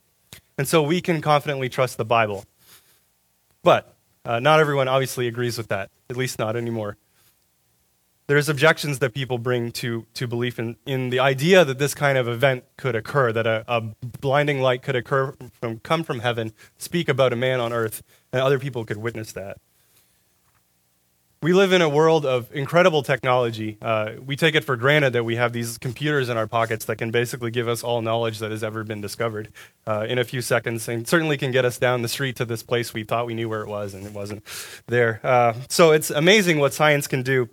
And 0.57 0.67
so 0.67 0.83
we 0.83 1.01
can 1.01 1.21
confidently 1.21 1.69
trust 1.69 1.97
the 1.97 2.05
Bible. 2.05 2.45
But 3.63 3.95
uh, 4.25 4.39
not 4.39 4.59
everyone 4.59 4.87
obviously 4.87 5.27
agrees 5.27 5.57
with 5.57 5.69
that, 5.69 5.89
at 6.09 6.17
least 6.17 6.37
not 6.39 6.55
anymore. 6.55 6.97
There's 8.27 8.47
objections 8.47 8.99
that 8.99 9.13
people 9.13 9.39
bring 9.39 9.71
to, 9.71 10.05
to 10.13 10.27
belief 10.27 10.59
in, 10.59 10.75
in 10.85 11.09
the 11.09 11.19
idea 11.19 11.65
that 11.65 11.79
this 11.79 11.95
kind 11.95 12.17
of 12.17 12.27
event 12.27 12.63
could 12.77 12.95
occur, 12.95 13.31
that 13.31 13.47
a, 13.47 13.63
a 13.67 13.81
blinding 14.19 14.61
light 14.61 14.83
could 14.83 14.95
occur 14.95 15.33
from, 15.59 15.79
come 15.79 16.03
from 16.03 16.19
heaven, 16.19 16.53
speak 16.77 17.09
about 17.09 17.33
a 17.33 17.35
man 17.35 17.59
on 17.59 17.73
earth, 17.73 18.03
and 18.31 18.41
other 18.41 18.59
people 18.59 18.85
could 18.85 18.97
witness 18.97 19.31
that. 19.31 19.57
We 21.41 21.53
live 21.53 21.71
in 21.71 21.81
a 21.81 21.87
world 21.87 22.25
of 22.25 22.53
incredible 22.53 23.01
technology. 23.01 23.77
Uh, 23.81 24.11
we 24.25 24.35
take 24.35 24.55
it 24.55 24.65
for 24.65 24.75
granted 24.75 25.13
that 25.13 25.23
we 25.23 25.37
have 25.37 25.53
these 25.53 25.77
computers 25.77 26.27
in 26.27 26.35
our 26.35 26.47
pockets 26.47 26.83
that 26.85 26.97
can 26.97 27.11
basically 27.11 27.49
give 27.49 27.67
us 27.67 27.81
all 27.81 28.01
knowledge 28.01 28.39
that 28.39 28.51
has 28.51 28.61
ever 28.61 28.83
been 28.83 28.99
discovered 28.99 29.49
uh, 29.87 30.05
in 30.09 30.19
a 30.19 30.25
few 30.25 30.41
seconds, 30.41 30.89
and 30.89 31.07
certainly 31.07 31.37
can 31.37 31.51
get 31.51 31.63
us 31.63 31.77
down 31.77 32.01
the 32.01 32.09
street 32.09 32.35
to 32.35 32.43
this 32.43 32.61
place 32.61 32.93
we 32.93 33.03
thought 33.03 33.25
we 33.25 33.33
knew 33.33 33.47
where 33.47 33.61
it 33.61 33.69
was, 33.69 33.93
and 33.93 34.05
it 34.05 34.11
wasn't 34.11 34.43
there. 34.87 35.21
Uh, 35.23 35.53
so 35.69 35.91
it's 35.91 36.09
amazing 36.09 36.59
what 36.59 36.73
science 36.73 37.07
can 37.07 37.23
do. 37.23 37.47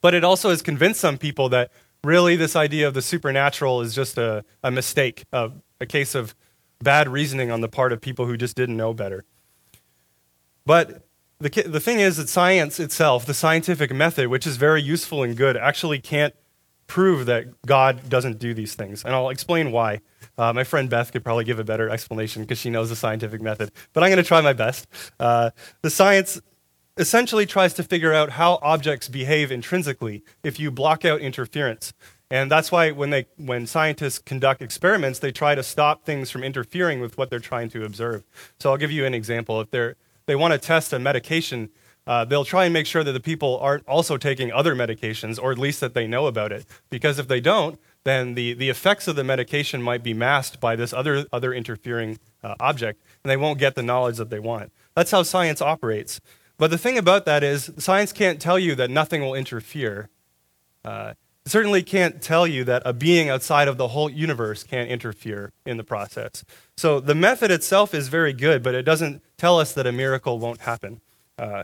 But 0.00 0.14
it 0.14 0.24
also 0.24 0.50
has 0.50 0.62
convinced 0.62 1.00
some 1.00 1.18
people 1.18 1.48
that 1.50 1.70
really 2.02 2.34
this 2.34 2.56
idea 2.56 2.88
of 2.88 2.94
the 2.94 3.02
supernatural 3.02 3.80
is 3.80 3.94
just 3.94 4.18
a, 4.18 4.44
a 4.64 4.72
mistake, 4.72 5.24
a, 5.32 5.52
a 5.80 5.86
case 5.86 6.16
of 6.16 6.34
bad 6.80 7.08
reasoning 7.08 7.50
on 7.50 7.60
the 7.60 7.68
part 7.68 7.92
of 7.92 8.00
people 8.00 8.26
who 8.26 8.36
just 8.36 8.56
didn't 8.56 8.76
know 8.76 8.92
better. 8.92 9.24
But 10.64 11.07
the, 11.40 11.62
the 11.62 11.80
thing 11.80 12.00
is 12.00 12.16
that 12.16 12.28
science 12.28 12.80
itself, 12.80 13.24
the 13.24 13.34
scientific 13.34 13.92
method, 13.92 14.28
which 14.28 14.46
is 14.46 14.56
very 14.56 14.82
useful 14.82 15.22
and 15.22 15.36
good, 15.36 15.56
actually 15.56 16.00
can't 16.00 16.34
prove 16.88 17.26
that 17.26 17.62
God 17.62 18.08
doesn't 18.08 18.38
do 18.38 18.54
these 18.54 18.74
things. 18.74 19.04
And 19.04 19.14
I'll 19.14 19.28
explain 19.28 19.70
why. 19.70 20.00
Uh, 20.36 20.52
my 20.52 20.64
friend 20.64 20.88
Beth 20.88 21.12
could 21.12 21.22
probably 21.22 21.44
give 21.44 21.58
a 21.58 21.64
better 21.64 21.88
explanation 21.88 22.42
because 22.42 22.58
she 22.58 22.70
knows 22.70 22.88
the 22.88 22.96
scientific 22.96 23.40
method, 23.40 23.70
but 23.92 24.02
I'm 24.02 24.08
going 24.08 24.22
to 24.22 24.26
try 24.26 24.40
my 24.40 24.52
best. 24.52 24.86
Uh, 25.20 25.50
the 25.82 25.90
science 25.90 26.40
essentially 26.96 27.46
tries 27.46 27.74
to 27.74 27.82
figure 27.82 28.12
out 28.12 28.30
how 28.30 28.58
objects 28.62 29.08
behave 29.08 29.52
intrinsically 29.52 30.24
if 30.42 30.58
you 30.58 30.70
block 30.70 31.04
out 31.04 31.20
interference. 31.20 31.92
And 32.30 32.50
that's 32.50 32.70
why 32.70 32.90
when, 32.90 33.10
they, 33.10 33.26
when 33.36 33.66
scientists 33.66 34.18
conduct 34.18 34.60
experiments, 34.60 35.18
they 35.20 35.32
try 35.32 35.54
to 35.54 35.62
stop 35.62 36.04
things 36.04 36.30
from 36.30 36.42
interfering 36.42 37.00
with 37.00 37.16
what 37.16 37.30
they're 37.30 37.38
trying 37.38 37.70
to 37.70 37.84
observe. 37.84 38.24
So 38.58 38.70
I'll 38.70 38.76
give 38.76 38.90
you 38.90 39.06
an 39.06 39.14
example. 39.14 39.60
If 39.60 39.70
they're 39.70 39.96
they 40.28 40.36
want 40.36 40.52
to 40.52 40.58
test 40.58 40.92
a 40.92 40.98
medication, 40.98 41.70
uh, 42.06 42.24
they'll 42.24 42.44
try 42.44 42.66
and 42.66 42.72
make 42.72 42.86
sure 42.86 43.02
that 43.02 43.12
the 43.12 43.20
people 43.20 43.58
aren't 43.60 43.86
also 43.88 44.18
taking 44.18 44.52
other 44.52 44.74
medications, 44.74 45.42
or 45.42 45.50
at 45.50 45.58
least 45.58 45.80
that 45.80 45.94
they 45.94 46.06
know 46.06 46.26
about 46.26 46.52
it. 46.52 46.66
Because 46.90 47.18
if 47.18 47.28
they 47.28 47.40
don't, 47.40 47.80
then 48.04 48.34
the, 48.34 48.52
the 48.52 48.68
effects 48.68 49.08
of 49.08 49.16
the 49.16 49.24
medication 49.24 49.82
might 49.82 50.02
be 50.02 50.14
masked 50.14 50.60
by 50.60 50.76
this 50.76 50.92
other, 50.92 51.24
other 51.32 51.52
interfering 51.52 52.18
uh, 52.44 52.54
object, 52.60 53.02
and 53.24 53.30
they 53.30 53.36
won't 53.38 53.58
get 53.58 53.74
the 53.74 53.82
knowledge 53.82 54.18
that 54.18 54.28
they 54.28 54.38
want. 54.38 54.70
That's 54.94 55.10
how 55.10 55.22
science 55.22 55.62
operates. 55.62 56.20
But 56.58 56.70
the 56.70 56.78
thing 56.78 56.98
about 56.98 57.24
that 57.24 57.42
is, 57.42 57.70
science 57.78 58.12
can't 58.12 58.40
tell 58.40 58.58
you 58.58 58.74
that 58.74 58.90
nothing 58.90 59.22
will 59.22 59.34
interfere. 59.34 60.10
Uh, 60.84 61.14
it 61.48 61.50
certainly 61.50 61.82
can't 61.82 62.20
tell 62.20 62.46
you 62.46 62.62
that 62.64 62.82
a 62.84 62.92
being 62.92 63.30
outside 63.30 63.68
of 63.68 63.78
the 63.78 63.88
whole 63.88 64.10
universe 64.10 64.64
can't 64.64 64.90
interfere 64.90 65.50
in 65.64 65.78
the 65.78 65.82
process. 65.82 66.44
So 66.76 67.00
the 67.00 67.14
method 67.14 67.50
itself 67.50 67.94
is 67.94 68.08
very 68.08 68.34
good, 68.34 68.62
but 68.62 68.74
it 68.74 68.82
doesn't 68.82 69.22
tell 69.38 69.58
us 69.58 69.72
that 69.72 69.86
a 69.86 69.92
miracle 69.92 70.38
won't 70.38 70.60
happen. 70.60 71.00
Uh, 71.38 71.62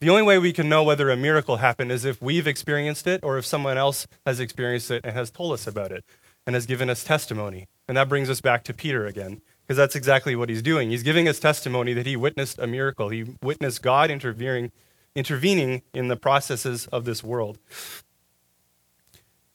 the 0.00 0.08
only 0.08 0.22
way 0.22 0.38
we 0.38 0.54
can 0.54 0.70
know 0.70 0.82
whether 0.82 1.10
a 1.10 1.18
miracle 1.18 1.58
happened 1.58 1.92
is 1.92 2.06
if 2.06 2.22
we've 2.22 2.46
experienced 2.46 3.06
it 3.06 3.20
or 3.22 3.36
if 3.36 3.44
someone 3.44 3.76
else 3.76 4.06
has 4.24 4.40
experienced 4.40 4.90
it 4.90 5.02
and 5.04 5.12
has 5.12 5.30
told 5.30 5.52
us 5.52 5.66
about 5.66 5.92
it 5.92 6.02
and 6.46 6.54
has 6.54 6.64
given 6.64 6.88
us 6.88 7.04
testimony. 7.04 7.68
And 7.86 7.94
that 7.98 8.08
brings 8.08 8.30
us 8.30 8.40
back 8.40 8.64
to 8.64 8.72
Peter 8.72 9.04
again, 9.04 9.42
because 9.66 9.76
that's 9.76 9.94
exactly 9.94 10.34
what 10.34 10.48
he's 10.48 10.62
doing. 10.62 10.88
He's 10.88 11.02
giving 11.02 11.28
us 11.28 11.38
testimony 11.38 11.92
that 11.92 12.06
he 12.06 12.16
witnessed 12.16 12.58
a 12.58 12.66
miracle, 12.66 13.10
he 13.10 13.36
witnessed 13.42 13.82
God 13.82 14.10
intervening, 14.10 14.72
intervening 15.14 15.82
in 15.92 16.08
the 16.08 16.16
processes 16.16 16.86
of 16.86 17.04
this 17.04 17.22
world. 17.22 17.58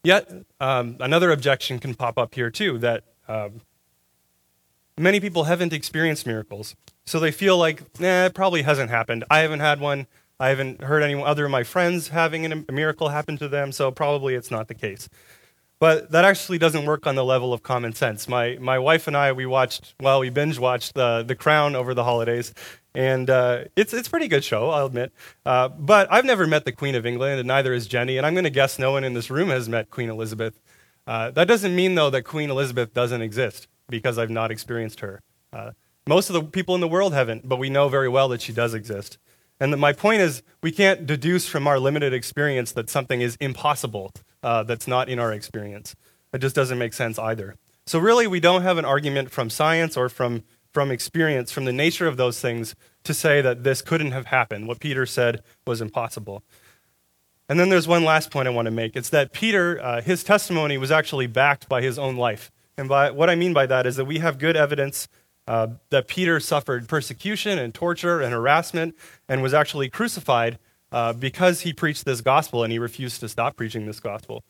Yet, 0.03 0.31
um, 0.60 0.98
another 1.00 1.31
objection 1.31 1.79
can 1.79 1.93
pop 1.93 2.17
up 2.17 2.34
here 2.34 2.50
too 2.50 2.77
that 2.79 3.03
um, 3.27 3.62
many 4.98 5.20
people 5.20 5.46
haven't 5.46 5.74
experienced 5.74 6.25
miracles. 6.25 6.75
So 7.05 7.20
they 7.20 7.31
feel 7.31 7.58
like, 7.58 8.00
nah, 8.00 8.25
it 8.25 8.34
probably 8.34 8.63
hasn't 8.63 8.89
happened. 8.89 9.24
I 9.29 9.39
haven't 9.39 9.60
had 9.60 9.79
one. 9.79 10.08
I 10.39 10.50
haven't 10.50 10.81
heard 10.84 11.03
any 11.03 11.22
other 11.22 11.46
of 11.46 11.51
my 11.51 11.63
friends 11.63 12.08
having 12.08 12.51
a 12.51 12.72
miracle 12.72 13.10
happen 13.10 13.38
to 13.38 13.48
them, 13.48 13.72
so 13.72 13.91
probably 13.91 14.34
it's 14.34 14.50
not 14.50 14.67
the 14.67 14.74
case. 14.74 15.08
But 15.82 16.12
that 16.12 16.26
actually 16.26 16.60
doesn't 16.60 16.86
work 16.86 17.08
on 17.08 17.16
the 17.16 17.26
level 17.26 17.54
of 17.54 17.64
common 17.64 17.94
sense. 17.94 18.28
My, 18.28 18.56
my 18.62 18.78
wife 18.78 19.08
and 19.08 19.18
I, 19.18 19.32
we 19.32 19.48
watched, 19.48 19.96
well, 20.00 20.20
we 20.20 20.30
binge 20.30 20.60
watched 20.60 20.94
the, 20.94 21.24
the 21.24 21.36
Crown 21.36 21.76
over 21.76 21.96
the 21.96 22.04
holidays, 22.04 22.54
and 22.94 23.28
uh, 23.32 23.64
it's 23.76 23.92
it's 23.92 24.08
a 24.08 24.12
pretty 24.12 24.28
good 24.28 24.44
show, 24.44 24.70
I'll 24.70 24.86
admit. 24.86 25.12
Uh, 25.44 25.70
but 25.70 26.08
I've 26.12 26.24
never 26.24 26.46
met 26.46 26.66
the 26.66 26.72
Queen 26.72 26.94
of 26.94 27.08
England, 27.08 27.40
and 27.40 27.48
neither 27.48 27.74
has 27.74 27.88
Jenny. 27.88 28.18
And 28.18 28.28
I'm 28.28 28.36
going 28.36 28.44
to 28.44 28.52
guess 28.52 28.78
no 28.78 28.92
one 28.92 29.04
in 29.04 29.16
this 29.16 29.32
room 29.32 29.50
has 29.50 29.68
met 29.68 29.90
Queen 29.90 30.12
Elizabeth. 30.12 30.62
Uh, 31.08 31.32
that 31.32 31.48
doesn't 31.48 31.76
mean 31.76 31.96
though 31.96 32.12
that 32.12 32.26
Queen 32.26 32.52
Elizabeth 32.52 32.94
doesn't 32.94 33.24
exist 33.24 33.68
because 33.90 34.20
I've 34.20 34.30
not 34.30 34.52
experienced 34.52 35.00
her. 35.00 35.24
Uh, 35.52 35.72
most 36.08 36.30
of 36.30 36.36
the 36.36 36.44
people 36.44 36.76
in 36.76 36.82
the 36.82 36.88
world 36.88 37.16
haven't, 37.16 37.50
but 37.50 37.58
we 37.58 37.72
know 37.72 37.90
very 37.90 38.08
well 38.08 38.30
that 38.30 38.44
she 38.44 38.54
does 38.54 38.76
exist. 38.76 39.18
And 39.60 39.76
my 39.80 39.94
point 39.94 40.22
is, 40.22 40.44
we 40.62 40.72
can't 40.72 41.08
deduce 41.08 41.48
from 41.48 41.66
our 41.66 41.80
limited 41.80 42.14
experience 42.14 42.72
that 42.74 42.88
something 42.88 43.22
is 43.22 43.36
impossible 43.40 44.12
uh, 44.44 44.64
that's 44.64 44.88
not 44.88 45.10
in 45.10 45.20
our 45.20 45.32
experience. 45.34 45.96
It 46.34 46.40
just 46.40 46.56
doesn't 46.56 46.78
make 46.78 46.94
sense 46.94 47.20
either. 47.20 47.56
So 47.86 48.00
really, 48.00 48.28
we 48.28 48.40
don't 48.40 48.62
have 48.62 48.78
an 48.78 48.86
argument 48.86 49.32
from 49.32 49.50
science 49.50 49.98
or 49.98 50.10
from 50.10 50.44
from 50.72 50.90
experience, 50.90 51.52
from 51.52 51.66
the 51.66 51.74
nature 51.74 52.08
of 52.08 52.16
those 52.16 52.40
things, 52.40 52.76
to 53.04 53.14
say 53.14 53.42
that 53.42 53.64
this 53.64 53.82
couldn't 53.82 54.12
have 54.12 54.28
happened. 54.28 54.68
What 54.70 54.80
Peter 54.80 55.06
said 55.06 55.44
was 55.68 55.82
impossible. 55.82 56.44
And 57.50 57.60
then 57.60 57.68
there's 57.68 57.90
one 57.90 58.06
last 58.06 58.32
point 58.32 58.48
I 58.48 58.52
want 58.52 58.68
to 58.68 58.72
make. 58.72 58.96
It's 58.96 59.10
that 59.10 59.34
Peter, 59.34 59.82
uh, 59.84 60.02
his 60.02 60.24
testimony 60.24 60.78
was 60.78 60.90
actually 60.90 61.28
backed 61.28 61.68
by 61.68 61.82
his 61.82 62.00
own 62.00 62.16
life. 62.16 62.52
And 62.78 62.88
by, 62.88 63.12
what 63.12 63.30
I 63.30 63.36
mean 63.36 63.52
by 63.52 63.66
that 63.66 63.86
is 63.86 63.98
that 63.98 64.06
we 64.06 64.20
have 64.20 64.40
good 64.40 64.56
evidence 64.56 65.10
uh, 65.48 65.68
that 65.90 66.08
Peter 66.08 66.40
suffered 66.40 66.88
persecution 66.88 67.60
and 67.60 67.74
torture 67.74 68.22
and 68.22 68.32
harassment 68.32 68.96
and 69.28 69.42
was 69.42 69.54
actually 69.54 69.90
crucified 69.90 70.58
uh, 70.92 71.14
because 71.14 71.62
he 71.62 71.74
preached 71.74 72.06
this 72.06 72.22
gospel 72.22 72.64
and 72.64 72.72
he 72.72 72.80
refused 72.80 73.20
to 73.22 73.30
stop 73.30 73.56
preaching 73.56 73.86
this 73.86 74.00
gospel. 74.00 74.44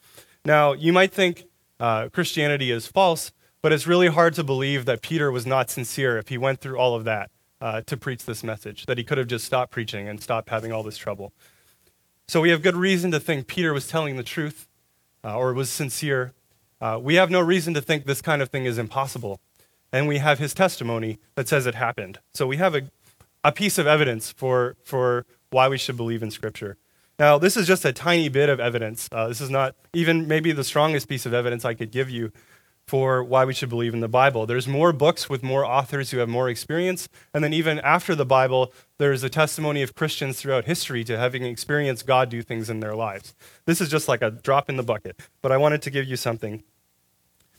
Now, 0.43 0.73
you 0.73 0.91
might 0.91 1.13
think 1.13 1.45
uh, 1.79 2.09
Christianity 2.09 2.71
is 2.71 2.87
false, 2.87 3.31
but 3.61 3.71
it's 3.71 3.85
really 3.85 4.07
hard 4.07 4.33
to 4.35 4.43
believe 4.43 4.85
that 4.85 5.01
Peter 5.01 5.31
was 5.31 5.45
not 5.45 5.69
sincere 5.69 6.17
if 6.17 6.29
he 6.29 6.37
went 6.37 6.59
through 6.59 6.77
all 6.77 6.95
of 6.95 7.03
that 7.03 7.29
uh, 7.59 7.81
to 7.81 7.95
preach 7.95 8.25
this 8.25 8.43
message, 8.43 8.85
that 8.87 8.97
he 8.97 9.03
could 9.03 9.17
have 9.17 9.27
just 9.27 9.45
stopped 9.45 9.71
preaching 9.71 10.07
and 10.07 10.21
stopped 10.21 10.49
having 10.49 10.71
all 10.71 10.83
this 10.83 10.97
trouble. 10.97 11.31
So 12.27 12.41
we 12.41 12.49
have 12.49 12.61
good 12.61 12.75
reason 12.75 13.11
to 13.11 13.19
think 13.19 13.47
Peter 13.47 13.73
was 13.73 13.87
telling 13.87 14.17
the 14.17 14.23
truth 14.23 14.67
uh, 15.23 15.37
or 15.37 15.53
was 15.53 15.69
sincere. 15.69 16.33
Uh, 16.79 16.97
we 17.01 17.15
have 17.15 17.29
no 17.29 17.39
reason 17.39 17.73
to 17.75 17.81
think 17.81 18.05
this 18.05 18.21
kind 18.21 18.41
of 18.41 18.49
thing 18.49 18.65
is 18.65 18.77
impossible. 18.77 19.39
And 19.93 20.07
we 20.07 20.19
have 20.19 20.39
his 20.39 20.53
testimony 20.53 21.19
that 21.35 21.47
says 21.47 21.67
it 21.67 21.75
happened. 21.75 22.19
So 22.33 22.47
we 22.47 22.57
have 22.57 22.73
a, 22.73 22.83
a 23.43 23.51
piece 23.51 23.77
of 23.77 23.85
evidence 23.85 24.31
for, 24.31 24.75
for 24.83 25.25
why 25.51 25.67
we 25.67 25.77
should 25.77 25.97
believe 25.97 26.23
in 26.23 26.31
Scripture. 26.31 26.77
Now, 27.19 27.37
this 27.37 27.55
is 27.55 27.67
just 27.67 27.85
a 27.85 27.93
tiny 27.93 28.29
bit 28.29 28.49
of 28.49 28.59
evidence. 28.59 29.07
Uh, 29.11 29.27
this 29.27 29.41
is 29.41 29.49
not 29.49 29.75
even 29.93 30.27
maybe 30.27 30.51
the 30.51 30.63
strongest 30.63 31.07
piece 31.07 31.25
of 31.25 31.33
evidence 31.33 31.63
I 31.63 31.75
could 31.75 31.91
give 31.91 32.09
you 32.09 32.31
for 32.87 33.23
why 33.23 33.45
we 33.45 33.53
should 33.53 33.69
believe 33.69 33.93
in 33.93 33.99
the 33.99 34.07
Bible. 34.07 34.45
There's 34.45 34.67
more 34.67 34.91
books 34.91 35.29
with 35.29 35.43
more 35.43 35.63
authors 35.63 36.11
who 36.11 36.17
have 36.17 36.29
more 36.29 36.49
experience. 36.49 37.07
And 37.33 37.43
then, 37.43 37.53
even 37.53 37.79
after 37.79 38.15
the 38.15 38.25
Bible, 38.25 38.73
there's 38.97 39.23
a 39.23 39.29
testimony 39.29 39.81
of 39.81 39.93
Christians 39.93 40.41
throughout 40.41 40.65
history 40.65 41.03
to 41.03 41.17
having 41.17 41.43
experienced 41.43 42.07
God 42.07 42.29
do 42.29 42.41
things 42.41 42.69
in 42.69 42.79
their 42.79 42.95
lives. 42.95 43.35
This 43.65 43.81
is 43.81 43.89
just 43.89 44.07
like 44.07 44.21
a 44.21 44.31
drop 44.31 44.69
in 44.69 44.77
the 44.77 44.83
bucket, 44.83 45.19
but 45.41 45.51
I 45.51 45.57
wanted 45.57 45.81
to 45.83 45.91
give 45.91 46.07
you 46.07 46.15
something. 46.15 46.63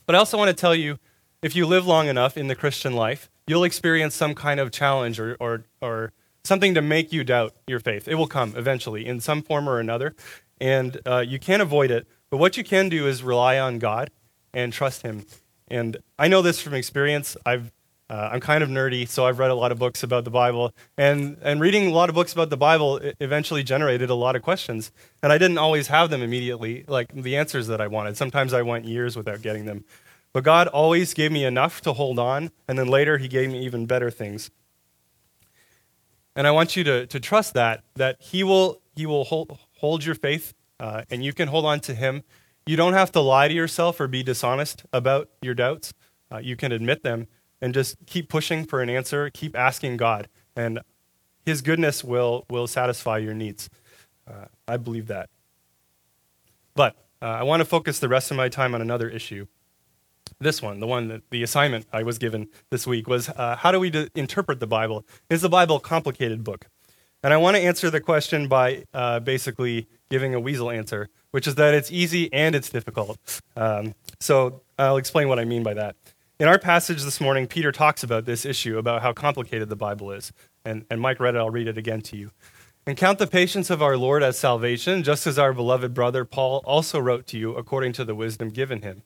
But 0.05 0.15
I 0.15 0.19
also 0.19 0.37
want 0.37 0.49
to 0.49 0.53
tell 0.59 0.75
you 0.75 0.99
if 1.41 1.55
you 1.55 1.65
live 1.65 1.87
long 1.87 2.07
enough 2.07 2.37
in 2.37 2.47
the 2.47 2.55
Christian 2.55 2.93
life, 2.93 3.29
you'll 3.47 3.63
experience 3.63 4.15
some 4.15 4.35
kind 4.35 4.59
of 4.59 4.71
challenge 4.71 5.19
or, 5.19 5.37
or, 5.39 5.63
or 5.81 6.11
something 6.43 6.73
to 6.73 6.81
make 6.81 7.13
you 7.13 7.23
doubt 7.23 7.53
your 7.67 7.79
faith. 7.79 8.07
It 8.07 8.15
will 8.15 8.27
come 8.27 8.53
eventually 8.55 9.05
in 9.05 9.19
some 9.19 9.41
form 9.41 9.67
or 9.67 9.79
another, 9.79 10.15
and 10.59 10.99
uh, 11.05 11.23
you 11.25 11.39
can't 11.39 11.61
avoid 11.61 11.91
it. 11.91 12.07
But 12.29 12.37
what 12.37 12.57
you 12.57 12.63
can 12.63 12.89
do 12.89 13.07
is 13.07 13.23
rely 13.23 13.59
on 13.59 13.79
God 13.79 14.09
and 14.53 14.73
trust 14.73 15.03
Him. 15.03 15.25
And 15.67 15.97
I 16.19 16.27
know 16.27 16.41
this 16.41 16.61
from 16.61 16.73
experience. 16.73 17.37
I've 17.45 17.71
uh, 18.09 18.29
I'm 18.31 18.41
kind 18.41 18.63
of 18.63 18.69
nerdy, 18.69 19.07
so 19.07 19.25
I've 19.25 19.39
read 19.39 19.49
a 19.49 19.55
lot 19.55 19.71
of 19.71 19.79
books 19.79 20.03
about 20.03 20.23
the 20.23 20.29
Bible. 20.29 20.71
And, 20.97 21.37
and 21.41 21.59
reading 21.59 21.87
a 21.87 21.93
lot 21.93 22.09
of 22.09 22.15
books 22.15 22.31
about 22.31 22.51
the 22.51 22.57
Bible 22.57 22.99
eventually 23.19 23.63
generated 23.63 24.11
a 24.11 24.13
lot 24.13 24.35
of 24.35 24.43
questions. 24.43 24.91
And 25.23 25.31
I 25.31 25.39
didn't 25.39 25.57
always 25.57 25.87
have 25.87 26.11
them 26.11 26.21
immediately, 26.21 26.83
like 26.87 27.11
the 27.13 27.35
answers 27.37 27.65
that 27.67 27.81
I 27.81 27.87
wanted. 27.87 28.15
Sometimes 28.15 28.53
I 28.53 28.61
went 28.61 28.85
years 28.85 29.15
without 29.15 29.41
getting 29.41 29.65
them. 29.65 29.85
But 30.31 30.43
God 30.43 30.67
always 30.67 31.13
gave 31.15 31.31
me 31.31 31.43
enough 31.43 31.81
to 31.81 31.93
hold 31.93 32.19
on, 32.19 32.51
and 32.67 32.77
then 32.77 32.87
later 32.87 33.17
He 33.17 33.27
gave 33.27 33.49
me 33.49 33.65
even 33.65 33.85
better 33.87 34.11
things. 34.11 34.51
And 36.35 36.47
I 36.47 36.51
want 36.51 36.75
you 36.75 36.83
to, 36.83 37.07
to 37.07 37.19
trust 37.19 37.53
that, 37.53 37.83
that 37.95 38.17
He 38.19 38.43
will, 38.43 38.81
he 38.95 39.05
will 39.05 39.23
hold, 39.23 39.57
hold 39.77 40.03
your 40.03 40.15
faith, 40.15 40.53
uh, 40.79 41.03
and 41.09 41.23
you 41.23 41.33
can 41.33 41.47
hold 41.47 41.65
on 41.65 41.79
to 41.81 41.93
Him 41.93 42.23
you 42.65 42.77
don't 42.77 42.93
have 42.93 43.11
to 43.11 43.19
lie 43.19 43.47
to 43.47 43.53
yourself 43.53 43.99
or 43.99 44.07
be 44.07 44.23
dishonest 44.23 44.85
about 44.93 45.29
your 45.41 45.53
doubts. 45.53 45.93
Uh, 46.31 46.37
you 46.37 46.55
can 46.55 46.71
admit 46.71 47.03
them 47.03 47.27
and 47.61 47.73
just 47.73 47.97
keep 48.05 48.29
pushing 48.29 48.65
for 48.65 48.81
an 48.81 48.89
answer, 48.89 49.29
keep 49.29 49.55
asking 49.55 49.97
God, 49.97 50.29
and 50.55 50.79
His 51.45 51.61
goodness 51.61 52.03
will, 52.03 52.45
will 52.49 52.67
satisfy 52.67 53.17
your 53.17 53.33
needs. 53.33 53.69
Uh, 54.25 54.45
I 54.67 54.77
believe 54.77 55.07
that. 55.07 55.29
But 56.73 56.95
uh, 57.21 57.25
I 57.25 57.43
want 57.43 57.59
to 57.59 57.65
focus 57.65 57.99
the 57.99 58.07
rest 58.07 58.31
of 58.31 58.37
my 58.37 58.47
time 58.47 58.73
on 58.73 58.81
another 58.81 59.09
issue. 59.09 59.47
This 60.43 60.61
one, 60.61 60.79
the 60.81 60.87
one 60.87 61.07
that 61.07 61.21
the 61.29 61.41
assignment 61.41 61.87
I 61.93 62.03
was 62.03 62.17
given 62.17 62.49
this 62.69 62.85
week, 62.85 63.07
was 63.07 63.29
uh, 63.29 63.55
how 63.55 63.71
do 63.71 63.79
we 63.79 64.09
interpret 64.13 64.59
the 64.59 64.67
Bible? 64.67 65.05
Is 65.29 65.41
the 65.41 65.49
Bible 65.49 65.77
a 65.77 65.79
complicated 65.79 66.43
book? 66.43 66.67
And 67.23 67.33
I 67.33 67.37
want 67.37 67.55
to 67.55 67.63
answer 67.63 67.89
the 67.89 68.01
question 68.01 68.49
by 68.49 68.83
uh, 68.93 69.21
basically 69.21 69.87
giving 70.09 70.35
a 70.35 70.41
weasel 70.41 70.69
answer, 70.69 71.07
which 71.31 71.47
is 71.47 71.55
that 71.55 71.73
it's 71.73 71.89
easy 71.91 72.31
and 72.33 72.53
it's 72.55 72.69
difficult. 72.69 73.17
Um, 73.55 73.95
so 74.19 74.61
I'll 74.77 74.97
explain 74.97 75.29
what 75.29 75.39
I 75.39 75.45
mean 75.45 75.63
by 75.63 75.73
that. 75.75 75.95
In 76.39 76.49
our 76.49 76.59
passage 76.59 77.03
this 77.03 77.21
morning, 77.21 77.47
Peter 77.47 77.71
talks 77.71 78.03
about 78.03 78.25
this 78.25 78.43
issue, 78.43 78.77
about 78.77 79.01
how 79.01 79.13
complicated 79.13 79.69
the 79.69 79.77
Bible 79.77 80.11
is. 80.11 80.33
And, 80.65 80.85
and 80.91 80.99
Mike 80.99 81.21
read 81.21 81.35
it, 81.35 81.37
I'll 81.37 81.49
read 81.49 81.69
it 81.69 81.77
again 81.77 82.01
to 82.01 82.17
you. 82.17 82.31
And 82.85 82.97
count 82.97 83.17
the 83.17 83.27
patience 83.27 83.69
of 83.69 83.81
our 83.81 83.95
Lord 83.95 84.23
as 84.23 84.37
salvation, 84.37 85.03
just 85.03 85.25
as 85.25 85.39
our 85.39 85.53
beloved 85.53 85.93
brother 85.93 86.25
Paul 86.25 86.61
also 86.65 86.99
wrote 86.99 87.27
to 87.27 87.37
you 87.37 87.55
according 87.55 87.93
to 87.93 88.03
the 88.03 88.13
wisdom 88.13 88.49
given 88.49 88.81
him, 88.81 89.03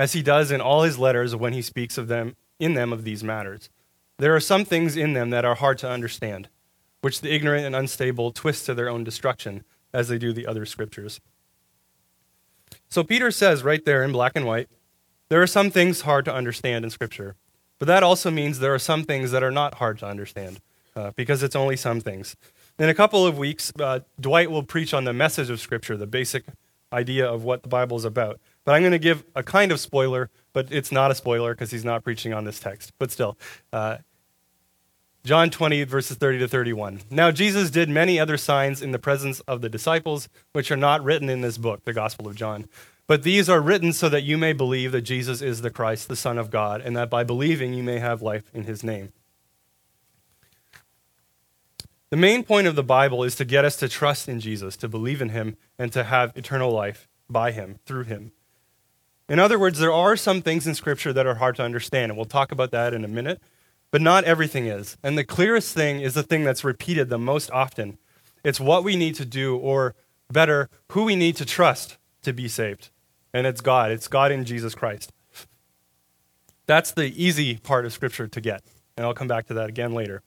as 0.00 0.14
he 0.14 0.22
does 0.22 0.50
in 0.50 0.62
all 0.62 0.82
his 0.82 0.98
letters 0.98 1.36
when 1.36 1.52
he 1.52 1.60
speaks 1.60 1.98
of 1.98 2.08
them 2.08 2.34
in 2.58 2.72
them 2.72 2.90
of 2.90 3.04
these 3.04 3.22
matters. 3.22 3.68
There 4.16 4.34
are 4.34 4.40
some 4.40 4.64
things 4.64 4.96
in 4.96 5.12
them 5.12 5.28
that 5.28 5.44
are 5.44 5.56
hard 5.56 5.76
to 5.78 5.90
understand, 5.90 6.48
which 7.02 7.20
the 7.20 7.30
ignorant 7.30 7.66
and 7.66 7.76
unstable 7.76 8.32
twist 8.32 8.64
to 8.64 8.72
their 8.72 8.88
own 8.88 9.04
destruction, 9.04 9.62
as 9.92 10.08
they 10.08 10.16
do 10.16 10.32
the 10.32 10.46
other 10.46 10.64
scriptures. 10.64 11.20
So 12.88 13.04
Peter 13.04 13.30
says 13.30 13.62
right 13.62 13.84
there 13.84 14.02
in 14.02 14.10
black 14.10 14.32
and 14.34 14.46
white, 14.46 14.70
there 15.28 15.42
are 15.42 15.46
some 15.46 15.70
things 15.70 16.00
hard 16.00 16.24
to 16.24 16.34
understand 16.34 16.82
in 16.82 16.90
Scripture, 16.90 17.36
but 17.78 17.86
that 17.86 18.02
also 18.02 18.30
means 18.30 18.58
there 18.58 18.74
are 18.74 18.78
some 18.78 19.04
things 19.04 19.32
that 19.32 19.42
are 19.42 19.50
not 19.50 19.74
hard 19.74 19.98
to 19.98 20.06
understand, 20.06 20.60
uh, 20.96 21.10
because 21.14 21.42
it's 21.42 21.54
only 21.54 21.76
some 21.76 22.00
things. 22.00 22.36
In 22.78 22.88
a 22.88 22.94
couple 22.94 23.26
of 23.26 23.36
weeks, 23.36 23.70
uh, 23.78 24.00
Dwight 24.18 24.50
will 24.50 24.62
preach 24.62 24.94
on 24.94 25.04
the 25.04 25.12
message 25.12 25.50
of 25.50 25.60
Scripture, 25.60 25.98
the 25.98 26.06
basic 26.06 26.44
idea 26.90 27.30
of 27.30 27.44
what 27.44 27.62
the 27.62 27.68
Bible 27.68 27.98
is 27.98 28.06
about. 28.06 28.40
But 28.64 28.74
I'm 28.74 28.82
going 28.82 28.92
to 28.92 28.98
give 28.98 29.24
a 29.34 29.42
kind 29.42 29.72
of 29.72 29.80
spoiler, 29.80 30.30
but 30.52 30.70
it's 30.70 30.92
not 30.92 31.10
a 31.10 31.14
spoiler 31.14 31.54
because 31.54 31.70
he's 31.70 31.84
not 31.84 32.04
preaching 32.04 32.32
on 32.32 32.44
this 32.44 32.60
text. 32.60 32.92
But 32.98 33.10
still, 33.10 33.38
uh, 33.72 33.98
John 35.24 35.50
20, 35.50 35.84
verses 35.84 36.16
30 36.16 36.38
to 36.40 36.48
31. 36.48 37.02
Now, 37.10 37.30
Jesus 37.30 37.70
did 37.70 37.88
many 37.88 38.18
other 38.18 38.36
signs 38.36 38.80
in 38.80 38.92
the 38.92 38.98
presence 38.98 39.40
of 39.40 39.60
the 39.60 39.68
disciples, 39.68 40.28
which 40.52 40.70
are 40.70 40.76
not 40.76 41.04
written 41.04 41.28
in 41.28 41.42
this 41.42 41.58
book, 41.58 41.84
the 41.84 41.92
Gospel 41.92 42.26
of 42.28 42.36
John. 42.36 42.68
But 43.06 43.22
these 43.22 43.48
are 43.48 43.60
written 43.60 43.92
so 43.92 44.08
that 44.08 44.22
you 44.22 44.38
may 44.38 44.52
believe 44.52 44.92
that 44.92 45.02
Jesus 45.02 45.42
is 45.42 45.60
the 45.60 45.70
Christ, 45.70 46.08
the 46.08 46.16
Son 46.16 46.38
of 46.38 46.50
God, 46.50 46.80
and 46.80 46.96
that 46.96 47.10
by 47.10 47.24
believing 47.24 47.74
you 47.74 47.82
may 47.82 47.98
have 47.98 48.22
life 48.22 48.44
in 48.54 48.64
his 48.64 48.82
name. 48.82 49.12
The 52.10 52.16
main 52.16 52.42
point 52.42 52.66
of 52.66 52.76
the 52.76 52.82
Bible 52.82 53.22
is 53.22 53.36
to 53.36 53.44
get 53.44 53.64
us 53.64 53.76
to 53.76 53.88
trust 53.88 54.28
in 54.28 54.40
Jesus, 54.40 54.76
to 54.78 54.88
believe 54.88 55.20
in 55.20 55.30
him, 55.30 55.56
and 55.78 55.92
to 55.92 56.04
have 56.04 56.36
eternal 56.36 56.70
life 56.70 57.08
by 57.28 57.52
him, 57.52 57.78
through 57.84 58.04
him. 58.04 58.32
In 59.30 59.38
other 59.38 59.58
words, 59.58 59.78
there 59.78 59.92
are 59.92 60.16
some 60.16 60.42
things 60.42 60.66
in 60.66 60.74
Scripture 60.74 61.14
that 61.14 61.26
are 61.26 61.36
hard 61.36 61.56
to 61.56 61.62
understand, 61.62 62.10
and 62.10 62.18
we'll 62.18 62.26
talk 62.26 62.52
about 62.52 62.72
that 62.72 62.92
in 62.92 63.04
a 63.04 63.08
minute, 63.08 63.40
but 63.90 64.02
not 64.02 64.24
everything 64.24 64.66
is. 64.66 64.98
And 65.02 65.16
the 65.16 65.24
clearest 65.24 65.74
thing 65.74 66.00
is 66.00 66.12
the 66.12 66.22
thing 66.22 66.44
that's 66.44 66.64
repeated 66.64 67.08
the 67.08 67.18
most 67.18 67.50
often 67.50 67.96
it's 68.42 68.58
what 68.58 68.84
we 68.84 68.96
need 68.96 69.14
to 69.16 69.26
do, 69.26 69.56
or 69.56 69.94
better, 70.30 70.70
who 70.92 71.04
we 71.04 71.14
need 71.14 71.36
to 71.36 71.44
trust 71.44 71.98
to 72.22 72.32
be 72.32 72.48
saved 72.48 72.90
and 73.32 73.46
it's 73.46 73.60
God. 73.60 73.90
It's 73.90 74.08
God 74.08 74.32
in 74.32 74.44
Jesus 74.44 74.74
Christ. 74.74 75.12
That's 76.66 76.92
the 76.92 77.06
easy 77.22 77.56
part 77.56 77.84
of 77.84 77.92
Scripture 77.92 78.28
to 78.28 78.40
get, 78.40 78.62
and 78.96 79.04
I'll 79.04 79.14
come 79.14 79.28
back 79.28 79.46
to 79.46 79.54
that 79.54 79.68
again 79.68 79.92
later. 79.92 80.22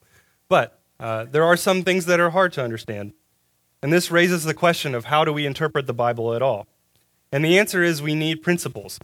But 0.50 0.80
uh, 1.00 1.26
there 1.26 1.44
are 1.44 1.56
some 1.56 1.84
things 1.84 2.06
that 2.06 2.20
are 2.20 2.32
hard 2.32 2.54
to 2.54 2.64
understand, 2.64 3.14
and 3.82 3.94
this 3.94 4.12
raises 4.12 4.44
the 4.44 4.54
question 4.54 4.94
of 4.94 5.06
how 5.06 5.24
do 5.24 5.32
we 5.32 5.46
interpret 5.46 5.88
the 5.88 5.94
Bible 5.94 6.34
at 6.34 6.42
all? 6.42 6.68
And 7.34 7.44
the 7.44 7.60
answer 7.60 7.84
is 7.84 8.02
we 8.02 8.16
need 8.16 8.42
principles. 8.42 8.98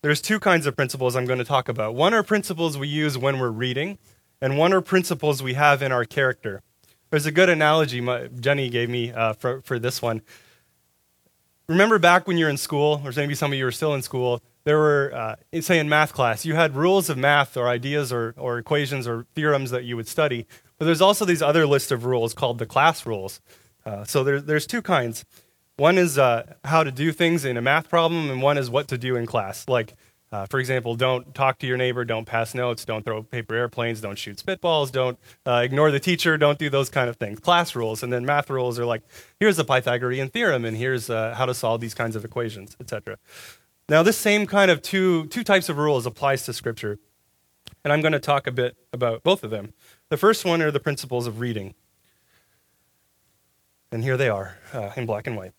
There's 0.00 0.22
two 0.22 0.40
kinds 0.40 0.64
of 0.66 0.74
principles 0.74 1.14
I'm 1.14 1.26
going 1.26 1.40
to 1.40 1.44
talk 1.44 1.68
about. 1.68 1.94
One 1.94 2.14
are 2.14 2.22
principles 2.22 2.78
we 2.78 2.88
use 2.88 3.18
when 3.18 3.38
we're 3.38 3.50
reading, 3.50 3.98
and 4.40 4.56
one 4.56 4.72
are 4.72 4.80
principles 4.80 5.42
we 5.42 5.52
have 5.52 5.82
in 5.82 5.92
our 5.92 6.06
character. 6.06 6.62
There's 7.10 7.26
a 7.26 7.32
good 7.32 7.50
analogy 7.50 8.00
my, 8.00 8.28
Jenny 8.28 8.70
gave 8.70 8.88
me 8.88 9.12
uh, 9.12 9.34
for, 9.34 9.60
for 9.60 9.78
this 9.78 10.00
one 10.00 10.22
remember 11.70 12.00
back 12.00 12.26
when 12.26 12.36
you 12.36 12.46
were 12.46 12.50
in 12.50 12.56
school, 12.56 13.00
or 13.04 13.12
maybe 13.16 13.34
some 13.34 13.52
of 13.52 13.58
you 13.58 13.64
are 13.64 13.72
still 13.72 13.94
in 13.94 14.02
school, 14.02 14.42
there 14.64 14.76
were, 14.76 15.12
uh, 15.14 15.60
say 15.60 15.78
in 15.78 15.88
math 15.88 16.12
class, 16.12 16.44
you 16.44 16.56
had 16.56 16.74
rules 16.74 17.08
of 17.08 17.16
math 17.16 17.56
or 17.56 17.68
ideas 17.68 18.12
or, 18.12 18.34
or 18.36 18.58
equations 18.58 19.06
or 19.06 19.24
theorems 19.34 19.70
that 19.70 19.84
you 19.84 19.96
would 19.96 20.08
study. 20.08 20.46
But 20.78 20.86
there's 20.86 21.00
also 21.00 21.24
these 21.24 21.42
other 21.42 21.66
list 21.66 21.92
of 21.92 22.04
rules 22.04 22.34
called 22.34 22.58
the 22.58 22.66
class 22.66 23.06
rules. 23.06 23.40
Uh, 23.86 24.04
so 24.04 24.24
there, 24.24 24.40
there's 24.40 24.66
two 24.66 24.82
kinds. 24.82 25.24
One 25.80 25.96
is 25.96 26.18
uh, 26.18 26.56
how 26.62 26.84
to 26.84 26.92
do 26.92 27.10
things 27.10 27.46
in 27.46 27.56
a 27.56 27.62
math 27.62 27.88
problem, 27.88 28.28
and 28.28 28.42
one 28.42 28.58
is 28.58 28.68
what 28.68 28.86
to 28.88 28.98
do 28.98 29.16
in 29.16 29.24
class. 29.24 29.66
Like 29.66 29.94
uh, 30.30 30.44
for 30.44 30.60
example, 30.60 30.94
don't 30.94 31.34
talk 31.34 31.58
to 31.60 31.66
your 31.66 31.78
neighbor, 31.78 32.04
don't 32.04 32.26
pass 32.26 32.54
notes, 32.54 32.84
don't 32.84 33.02
throw 33.02 33.22
paper 33.22 33.54
airplanes, 33.54 34.02
don't 34.02 34.18
shoot 34.18 34.36
spitballs, 34.36 34.92
don't 34.92 35.18
uh, 35.46 35.62
ignore 35.64 35.90
the 35.90 35.98
teacher, 35.98 36.36
don't 36.36 36.58
do 36.58 36.68
those 36.68 36.90
kind 36.90 37.08
of 37.08 37.16
things. 37.16 37.40
Class 37.40 37.74
rules, 37.74 38.02
and 38.02 38.12
then 38.12 38.26
math 38.26 38.50
rules 38.50 38.78
are 38.78 38.84
like, 38.84 39.00
here's 39.40 39.56
the 39.56 39.64
Pythagorean 39.64 40.28
theorem, 40.28 40.66
and 40.66 40.76
here's 40.76 41.08
uh, 41.08 41.34
how 41.34 41.46
to 41.46 41.54
solve 41.54 41.80
these 41.80 41.94
kinds 41.94 42.14
of 42.14 42.26
equations, 42.26 42.76
etc. 42.78 43.16
Now, 43.88 44.02
this 44.02 44.18
same 44.18 44.46
kind 44.46 44.70
of 44.70 44.82
two, 44.82 45.28
two 45.28 45.42
types 45.42 45.70
of 45.70 45.78
rules 45.78 46.04
applies 46.04 46.44
to 46.44 46.52
Scripture, 46.52 46.98
and 47.82 47.90
I'm 47.90 48.02
going 48.02 48.12
to 48.12 48.20
talk 48.20 48.46
a 48.46 48.52
bit 48.52 48.76
about 48.92 49.22
both 49.22 49.42
of 49.42 49.50
them. 49.50 49.72
The 50.10 50.18
first 50.18 50.44
one 50.44 50.60
are 50.60 50.70
the 50.70 50.78
principles 50.78 51.26
of 51.26 51.40
reading. 51.40 51.74
And 53.90 54.04
here 54.04 54.18
they 54.18 54.28
are 54.28 54.58
uh, 54.74 54.90
in 54.94 55.06
black 55.06 55.26
and 55.26 55.38
white. 55.38 55.54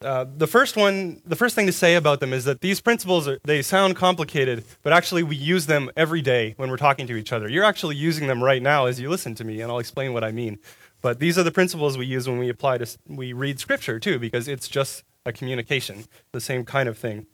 Uh, 0.00 0.24
the 0.36 0.46
first 0.46 0.76
one, 0.76 1.20
the 1.26 1.34
first 1.34 1.56
thing 1.56 1.66
to 1.66 1.72
say 1.72 1.96
about 1.96 2.20
them 2.20 2.32
is 2.32 2.44
that 2.44 2.60
these 2.60 2.80
principles 2.80 3.26
are, 3.26 3.40
they 3.42 3.60
sound 3.62 3.96
complicated, 3.96 4.64
but 4.84 4.92
actually 4.92 5.24
we 5.24 5.34
use 5.34 5.66
them 5.66 5.90
every 5.96 6.22
day 6.22 6.54
when 6.56 6.70
we're 6.70 6.76
talking 6.76 7.06
to 7.08 7.16
each 7.16 7.32
other. 7.32 7.48
You're 7.48 7.64
actually 7.64 7.96
using 7.96 8.28
them 8.28 8.42
right 8.42 8.62
now 8.62 8.86
as 8.86 9.00
you 9.00 9.10
listen 9.10 9.34
to 9.34 9.44
me, 9.44 9.60
and 9.60 9.72
I'll 9.72 9.80
explain 9.80 10.12
what 10.12 10.22
I 10.22 10.30
mean. 10.30 10.60
But 11.02 11.18
these 11.18 11.36
are 11.36 11.42
the 11.42 11.50
principles 11.50 11.98
we 11.98 12.06
use 12.06 12.28
when 12.28 12.38
we 12.38 12.48
apply 12.48 12.78
to 12.78 12.98
we 13.08 13.32
read 13.32 13.58
scripture 13.58 13.98
too, 13.98 14.20
because 14.20 14.46
it's 14.46 14.68
just 14.68 15.02
a 15.26 15.32
communication, 15.32 16.04
the 16.30 16.40
same 16.40 16.64
kind 16.64 16.88
of 16.88 16.96
thing. 16.96 17.26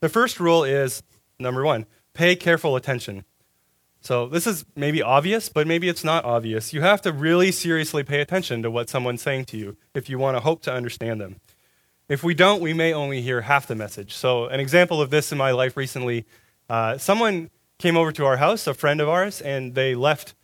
The 0.00 0.08
first 0.08 0.40
rule 0.40 0.64
is 0.64 1.02
number 1.38 1.62
one: 1.62 1.84
pay 2.14 2.36
careful 2.36 2.74
attention. 2.74 3.24
So 4.00 4.28
this 4.28 4.46
is 4.46 4.64
maybe 4.74 5.02
obvious, 5.02 5.50
but 5.50 5.66
maybe 5.66 5.88
it's 5.88 6.04
not 6.04 6.24
obvious. 6.24 6.72
You 6.72 6.80
have 6.80 7.02
to 7.02 7.12
really 7.12 7.52
seriously 7.52 8.02
pay 8.02 8.20
attention 8.20 8.62
to 8.62 8.70
what 8.70 8.88
someone's 8.88 9.20
saying 9.20 9.46
to 9.46 9.58
you 9.58 9.76
if 9.94 10.08
you 10.08 10.18
want 10.18 10.36
to 10.36 10.40
hope 10.40 10.62
to 10.62 10.72
understand 10.72 11.20
them. 11.20 11.40
If 12.08 12.24
we 12.24 12.32
don't, 12.32 12.62
we 12.62 12.72
may 12.72 12.94
only 12.94 13.20
hear 13.20 13.42
half 13.42 13.66
the 13.66 13.74
message. 13.74 14.14
So, 14.14 14.46
an 14.46 14.60
example 14.60 15.02
of 15.02 15.10
this 15.10 15.30
in 15.30 15.36
my 15.36 15.50
life 15.50 15.76
recently 15.76 16.24
uh, 16.70 16.96
someone 16.96 17.50
came 17.78 17.96
over 17.98 18.12
to 18.12 18.24
our 18.24 18.38
house, 18.38 18.66
a 18.66 18.72
friend 18.72 19.00
of 19.00 19.08
ours, 19.08 19.42
and 19.42 19.74
they 19.74 19.94
left. 19.94 20.34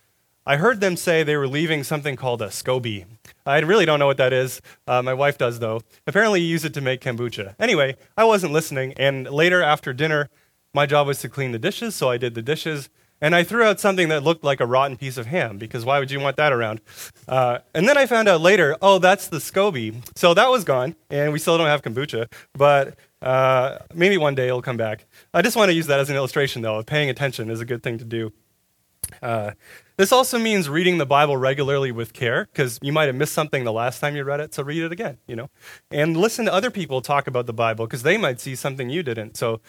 I 0.46 0.57
heard 0.57 0.81
them 0.81 0.94
say 0.94 1.22
they 1.22 1.38
were 1.38 1.48
leaving 1.48 1.83
something 1.83 2.16
called 2.16 2.42
a 2.42 2.48
SCOBY. 2.48 3.07
I 3.46 3.59
really 3.61 3.87
don't 3.87 3.98
know 3.98 4.07
what 4.07 4.18
that 4.18 4.33
is. 4.33 4.61
Uh, 4.87 5.00
my 5.00 5.14
wife 5.14 5.38
does, 5.38 5.59
though. 5.59 5.81
Apparently, 6.07 6.42
you 6.42 6.46
use 6.46 6.66
it 6.66 6.74
to 6.74 6.83
make 6.83 7.00
kombucha. 7.00 7.55
Anyway, 7.59 7.96
I 8.14 8.24
wasn't 8.24 8.53
listening, 8.53 8.92
and 8.98 9.29
later 9.31 9.62
after 9.62 9.94
dinner, 9.94 10.29
my 10.74 10.85
job 10.85 11.07
was 11.07 11.20
to 11.20 11.31
clean 11.31 11.53
the 11.53 11.59
dishes, 11.59 11.94
so 11.94 12.11
I 12.11 12.18
did 12.18 12.35
the 12.35 12.42
dishes. 12.42 12.90
And 13.20 13.35
I 13.35 13.42
threw 13.42 13.62
out 13.62 13.81
something 13.81 14.09
that 14.11 14.22
looked 14.22 14.44
like 14.44 14.61
a 14.61 14.66
rotten 14.66 14.96
piece 14.96 15.16
of 15.16 15.27
ham 15.27 15.57
because 15.57 15.85
why 15.85 15.98
would 15.98 16.11
you 16.11 16.20
want 16.20 16.37
that 16.37 16.53
around? 16.53 16.81
Uh, 17.27 17.59
and 17.74 17.88
then 17.88 17.96
I 17.96 18.07
found 18.07 18.29
out 18.29 18.40
later, 18.40 18.77
oh, 18.83 18.98
that's 18.98 19.29
the 19.29 19.38
SCOBY. 19.38 20.03
So 20.16 20.35
that 20.35 20.50
was 20.50 20.64
gone, 20.64 20.94
and 21.09 21.33
we 21.33 21.38
still 21.38 21.57
don't 21.57 21.68
have 21.68 21.81
kombucha, 21.81 22.31
but 22.53 22.98
uh, 23.22 23.79
maybe 23.94 24.18
one 24.18 24.35
day 24.35 24.48
it'll 24.48 24.61
come 24.61 24.77
back. 24.77 25.07
I 25.33 25.40
just 25.40 25.57
want 25.57 25.70
to 25.70 25.74
use 25.74 25.87
that 25.87 26.00
as 26.00 26.11
an 26.11 26.16
illustration, 26.16 26.61
though. 26.61 26.77
of 26.77 26.87
Paying 26.87 27.09
attention 27.09 27.50
is 27.50 27.61
a 27.61 27.64
good 27.64 27.83
thing 27.83 27.96
to 27.98 28.05
do. 28.05 28.33
Uh, 29.22 29.53
this 29.96 30.12
also 30.12 30.38
means 30.38 30.68
reading 30.68 30.98
the 30.98 31.07
Bible 31.07 31.37
regularly 31.37 31.92
with 31.92 32.12
care, 32.12 32.48
because 32.53 32.79
you 32.83 32.92
might 32.92 33.07
have 33.07 33.14
missed 33.14 33.33
something 33.33 33.64
the 33.64 33.72
last 33.72 34.00
time 34.00 34.16
you 34.16 34.24
read 34.24 34.40
it, 34.40 34.53
so 34.53 34.62
read 34.62 34.83
it 34.83 34.92
again, 34.92 35.18
you 35.27 35.37
know. 35.37 35.48
And 35.90 36.16
listen 36.16 36.46
to 36.46 36.53
other 36.53 36.70
people 36.70 37.00
talk 37.00 37.27
about 37.27 37.46
the 37.46 37.53
Bible, 37.53 37.87
because 37.87 38.03
they 38.03 38.18
might 38.18 38.40
see 38.40 38.55
something 38.55 38.90
you 38.90 39.03
didn't. 39.03 39.37
So 39.37 39.61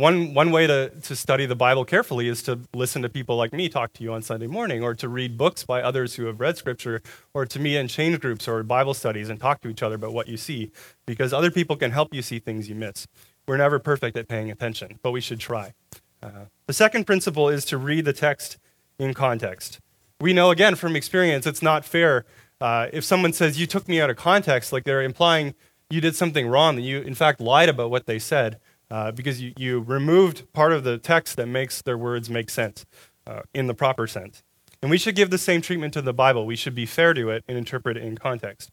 one, 0.00 0.34
one 0.34 0.50
way 0.50 0.66
to, 0.66 0.90
to 0.90 1.14
study 1.14 1.46
the 1.46 1.54
Bible 1.54 1.84
carefully 1.84 2.28
is 2.28 2.42
to 2.44 2.60
listen 2.74 3.02
to 3.02 3.08
people 3.08 3.36
like 3.36 3.52
me 3.52 3.68
talk 3.68 3.92
to 3.94 4.02
you 4.02 4.12
on 4.12 4.22
Sunday 4.22 4.46
morning, 4.46 4.82
or 4.82 4.94
to 4.94 5.08
read 5.08 5.38
books 5.38 5.64
by 5.64 5.82
others 5.82 6.14
who 6.14 6.26
have 6.26 6.40
read 6.40 6.56
Scripture, 6.56 7.02
or 7.34 7.46
to 7.46 7.58
meet 7.58 7.76
in 7.76 7.88
change 7.88 8.20
groups 8.20 8.48
or 8.48 8.62
Bible 8.62 8.94
studies 8.94 9.28
and 9.28 9.38
talk 9.38 9.60
to 9.60 9.68
each 9.68 9.82
other 9.82 9.94
about 9.96 10.12
what 10.12 10.28
you 10.28 10.36
see, 10.36 10.72
because 11.06 11.32
other 11.32 11.50
people 11.50 11.76
can 11.76 11.90
help 11.90 12.14
you 12.14 12.22
see 12.22 12.38
things 12.38 12.68
you 12.68 12.74
miss. 12.74 13.06
We're 13.46 13.56
never 13.56 13.78
perfect 13.78 14.16
at 14.16 14.28
paying 14.28 14.50
attention, 14.50 14.98
but 15.02 15.10
we 15.12 15.20
should 15.20 15.40
try. 15.40 15.74
Uh, 16.22 16.46
the 16.66 16.72
second 16.72 17.04
principle 17.04 17.48
is 17.48 17.64
to 17.66 17.76
read 17.76 18.04
the 18.04 18.12
text 18.12 18.58
in 18.98 19.14
context. 19.14 19.80
We 20.20 20.32
know, 20.32 20.50
again, 20.50 20.74
from 20.74 20.96
experience, 20.96 21.46
it's 21.46 21.62
not 21.62 21.84
fair 21.84 22.24
uh, 22.60 22.88
if 22.92 23.04
someone 23.04 23.32
says, 23.32 23.58
You 23.58 23.66
took 23.66 23.88
me 23.88 24.00
out 24.00 24.10
of 24.10 24.16
context, 24.16 24.72
like 24.72 24.84
they're 24.84 25.02
implying 25.02 25.54
you 25.88 26.00
did 26.00 26.14
something 26.14 26.46
wrong, 26.46 26.76
that 26.76 26.82
you, 26.82 27.00
in 27.00 27.14
fact, 27.14 27.40
lied 27.40 27.68
about 27.68 27.90
what 27.90 28.06
they 28.06 28.18
said 28.18 28.60
uh, 28.90 29.12
because 29.12 29.40
you, 29.40 29.52
you 29.56 29.80
removed 29.80 30.52
part 30.52 30.72
of 30.72 30.84
the 30.84 30.98
text 30.98 31.36
that 31.36 31.46
makes 31.46 31.82
their 31.82 31.98
words 31.98 32.28
make 32.28 32.50
sense 32.50 32.84
uh, 33.26 33.42
in 33.54 33.66
the 33.66 33.74
proper 33.74 34.06
sense. 34.06 34.42
And 34.82 34.90
we 34.90 34.98
should 34.98 35.14
give 35.14 35.30
the 35.30 35.38
same 35.38 35.60
treatment 35.60 35.92
to 35.94 36.02
the 36.02 36.14
Bible. 36.14 36.46
We 36.46 36.56
should 36.56 36.74
be 36.74 36.86
fair 36.86 37.12
to 37.14 37.30
it 37.30 37.44
and 37.46 37.58
interpret 37.58 37.96
it 37.96 38.02
in 38.02 38.16
context. 38.16 38.70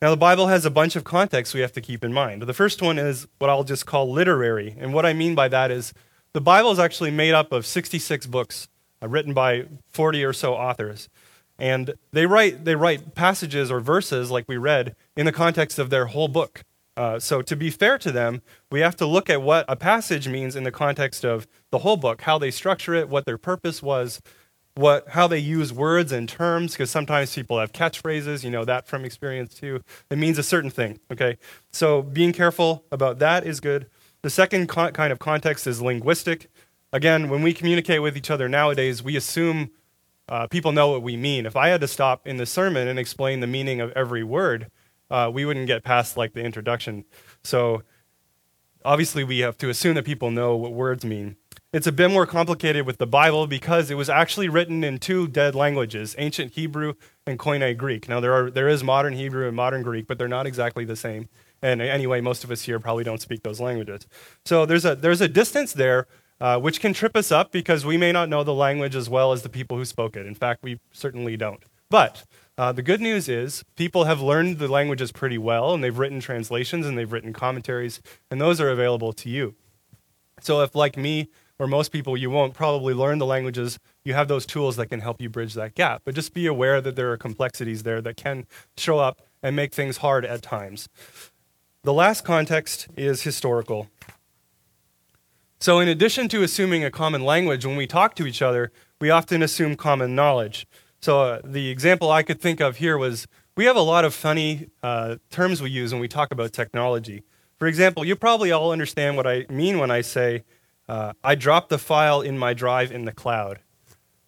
Now, 0.00 0.10
the 0.10 0.16
Bible 0.16 0.48
has 0.48 0.64
a 0.64 0.70
bunch 0.70 0.96
of 0.96 1.04
contexts 1.04 1.54
we 1.54 1.60
have 1.60 1.72
to 1.72 1.80
keep 1.80 2.04
in 2.04 2.12
mind. 2.12 2.42
The 2.42 2.52
first 2.52 2.82
one 2.82 2.98
is 2.98 3.26
what 3.38 3.48
I'll 3.48 3.64
just 3.64 3.86
call 3.86 4.10
literary. 4.10 4.74
And 4.78 4.92
what 4.92 5.06
I 5.06 5.12
mean 5.12 5.34
by 5.34 5.48
that 5.48 5.70
is 5.70 5.94
the 6.32 6.40
Bible 6.40 6.72
is 6.72 6.78
actually 6.78 7.10
made 7.10 7.32
up 7.32 7.52
of 7.52 7.64
66 7.64 8.26
books 8.26 8.68
uh, 9.02 9.08
written 9.08 9.32
by 9.32 9.66
40 9.92 10.24
or 10.24 10.32
so 10.32 10.54
authors. 10.54 11.08
And 11.58 11.94
they 12.12 12.26
write, 12.26 12.64
they 12.64 12.74
write 12.74 13.14
passages 13.14 13.70
or 13.70 13.80
verses, 13.80 14.30
like 14.30 14.46
we 14.48 14.56
read, 14.56 14.96
in 15.16 15.26
the 15.26 15.32
context 15.32 15.78
of 15.78 15.90
their 15.90 16.06
whole 16.06 16.28
book. 16.28 16.64
Uh, 16.96 17.18
so, 17.18 17.42
to 17.42 17.56
be 17.56 17.70
fair 17.70 17.98
to 17.98 18.12
them, 18.12 18.40
we 18.70 18.80
have 18.80 18.96
to 18.96 19.06
look 19.06 19.28
at 19.28 19.42
what 19.42 19.64
a 19.68 19.74
passage 19.74 20.28
means 20.28 20.54
in 20.54 20.62
the 20.62 20.70
context 20.70 21.24
of 21.24 21.46
the 21.70 21.78
whole 21.78 21.96
book, 21.96 22.22
how 22.22 22.38
they 22.38 22.50
structure 22.50 22.94
it, 22.94 23.08
what 23.08 23.26
their 23.26 23.38
purpose 23.38 23.82
was, 23.82 24.22
what, 24.76 25.08
how 25.08 25.26
they 25.26 25.38
use 25.38 25.72
words 25.72 26.12
and 26.12 26.28
terms, 26.28 26.72
because 26.72 26.90
sometimes 26.90 27.34
people 27.34 27.58
have 27.58 27.72
catchphrases, 27.72 28.44
you 28.44 28.50
know 28.50 28.64
that 28.64 28.86
from 28.86 29.04
experience 29.04 29.54
too. 29.54 29.80
It 30.10 30.18
means 30.18 30.38
a 30.38 30.42
certain 30.44 30.70
thing, 30.70 31.00
okay? 31.10 31.36
So, 31.72 32.02
being 32.02 32.32
careful 32.32 32.84
about 32.92 33.18
that 33.18 33.44
is 33.44 33.58
good. 33.58 33.86
The 34.22 34.30
second 34.30 34.68
con- 34.68 34.92
kind 34.92 35.12
of 35.12 35.18
context 35.18 35.66
is 35.66 35.82
linguistic. 35.82 36.48
Again, 36.92 37.28
when 37.28 37.42
we 37.42 37.52
communicate 37.52 38.02
with 38.02 38.16
each 38.16 38.30
other 38.30 38.48
nowadays, 38.48 39.02
we 39.02 39.16
assume 39.16 39.70
uh, 40.28 40.46
people 40.46 40.70
know 40.70 40.88
what 40.88 41.02
we 41.02 41.16
mean. 41.16 41.44
If 41.44 41.56
I 41.56 41.68
had 41.68 41.80
to 41.80 41.88
stop 41.88 42.26
in 42.26 42.36
the 42.36 42.46
sermon 42.46 42.86
and 42.86 42.98
explain 43.00 43.40
the 43.40 43.46
meaning 43.48 43.80
of 43.80 43.90
every 43.92 44.22
word, 44.22 44.70
uh, 45.14 45.30
we 45.30 45.44
wouldn't 45.44 45.68
get 45.68 45.84
past 45.84 46.16
like 46.16 46.32
the 46.32 46.42
introduction. 46.42 47.04
So 47.44 47.82
obviously, 48.84 49.22
we 49.22 49.38
have 49.38 49.56
to 49.58 49.68
assume 49.68 49.94
that 49.94 50.04
people 50.04 50.32
know 50.32 50.56
what 50.56 50.72
words 50.72 51.04
mean. 51.04 51.36
It's 51.72 51.86
a 51.86 51.92
bit 51.92 52.10
more 52.10 52.26
complicated 52.26 52.84
with 52.86 52.98
the 52.98 53.06
Bible 53.06 53.46
because 53.46 53.90
it 53.90 53.94
was 53.94 54.08
actually 54.08 54.48
written 54.48 54.82
in 54.82 54.98
two 54.98 55.28
dead 55.28 55.54
languages, 55.54 56.14
ancient 56.18 56.52
Hebrew 56.52 56.94
and 57.26 57.38
Koine 57.38 57.76
Greek. 57.76 58.08
Now, 58.08 58.20
there, 58.20 58.32
are, 58.32 58.50
there 58.50 58.68
is 58.68 58.82
modern 58.82 59.14
Hebrew 59.14 59.46
and 59.46 59.56
modern 59.56 59.82
Greek, 59.82 60.06
but 60.08 60.18
they're 60.18 60.28
not 60.28 60.46
exactly 60.46 60.84
the 60.84 60.96
same. 60.96 61.28
And 61.62 61.80
anyway, 61.80 62.20
most 62.20 62.44
of 62.44 62.50
us 62.50 62.62
here 62.62 62.78
probably 62.78 63.04
don't 63.04 63.20
speak 63.20 63.42
those 63.42 63.60
languages. 63.60 64.06
So 64.44 64.66
there's 64.66 64.84
a, 64.84 64.94
there's 64.96 65.20
a 65.20 65.28
distance 65.28 65.72
there 65.72 66.06
uh, 66.40 66.58
which 66.58 66.80
can 66.80 66.92
trip 66.92 67.16
us 67.16 67.30
up 67.32 67.52
because 67.52 67.86
we 67.86 67.96
may 67.96 68.12
not 68.12 68.28
know 68.28 68.44
the 68.44 68.54
language 68.54 68.94
as 68.96 69.08
well 69.08 69.32
as 69.32 69.42
the 69.42 69.48
people 69.48 69.76
who 69.76 69.84
spoke 69.84 70.16
it. 70.16 70.26
In 70.26 70.34
fact, 70.34 70.62
we 70.62 70.80
certainly 70.92 71.36
don't. 71.36 71.62
But 71.88 72.24
uh, 72.56 72.72
the 72.72 72.82
good 72.82 73.00
news 73.00 73.28
is 73.28 73.64
people 73.74 74.04
have 74.04 74.20
learned 74.20 74.58
the 74.58 74.68
languages 74.68 75.10
pretty 75.10 75.38
well, 75.38 75.74
and 75.74 75.82
they've 75.82 75.98
written 75.98 76.20
translations 76.20 76.86
and 76.86 76.96
they've 76.96 77.10
written 77.10 77.32
commentaries, 77.32 78.00
and 78.30 78.40
those 78.40 78.60
are 78.60 78.70
available 78.70 79.12
to 79.12 79.28
you. 79.28 79.54
So 80.40 80.62
if, 80.62 80.74
like 80.74 80.96
me 80.96 81.28
or 81.58 81.66
most 81.66 81.90
people, 81.90 82.16
you 82.16 82.30
won't 82.30 82.54
probably 82.54 82.94
learn 82.94 83.18
the 83.18 83.26
languages, 83.26 83.78
you 84.04 84.14
have 84.14 84.28
those 84.28 84.46
tools 84.46 84.76
that 84.76 84.86
can 84.86 85.00
help 85.00 85.20
you 85.20 85.28
bridge 85.28 85.54
that 85.54 85.74
gap. 85.74 86.02
But 86.04 86.14
just 86.14 86.34
be 86.34 86.46
aware 86.46 86.80
that 86.80 86.96
there 86.96 87.10
are 87.12 87.16
complexities 87.16 87.82
there 87.82 88.00
that 88.02 88.16
can 88.16 88.46
show 88.76 88.98
up 88.98 89.20
and 89.42 89.56
make 89.56 89.72
things 89.72 89.98
hard 89.98 90.24
at 90.24 90.42
times. 90.42 90.88
The 91.82 91.92
last 91.92 92.24
context 92.24 92.88
is 92.96 93.22
historical. 93.22 93.88
So, 95.60 95.80
in 95.80 95.88
addition 95.88 96.28
to 96.28 96.42
assuming 96.42 96.84
a 96.84 96.90
common 96.90 97.24
language, 97.24 97.64
when 97.64 97.76
we 97.76 97.86
talk 97.86 98.14
to 98.16 98.26
each 98.26 98.42
other, 98.42 98.70
we 99.00 99.10
often 99.10 99.42
assume 99.42 99.76
common 99.76 100.14
knowledge. 100.14 100.66
So, 101.04 101.20
uh, 101.20 101.40
the 101.44 101.68
example 101.68 102.10
I 102.10 102.22
could 102.22 102.40
think 102.40 102.60
of 102.60 102.78
here 102.78 102.96
was 102.96 103.26
we 103.58 103.66
have 103.66 103.76
a 103.76 103.82
lot 103.82 104.06
of 104.06 104.14
funny 104.14 104.70
uh, 104.82 105.16
terms 105.28 105.60
we 105.60 105.68
use 105.68 105.92
when 105.92 106.00
we 106.00 106.08
talk 106.08 106.32
about 106.32 106.54
technology. 106.54 107.24
For 107.58 107.68
example, 107.68 108.06
you 108.06 108.16
probably 108.16 108.50
all 108.52 108.72
understand 108.72 109.18
what 109.18 109.26
I 109.26 109.44
mean 109.50 109.78
when 109.78 109.90
I 109.90 110.00
say, 110.00 110.44
uh, 110.88 111.12
I 111.22 111.34
dropped 111.34 111.68
the 111.68 111.76
file 111.76 112.22
in 112.22 112.38
my 112.38 112.54
drive 112.54 112.90
in 112.90 113.04
the 113.04 113.12
cloud. 113.12 113.60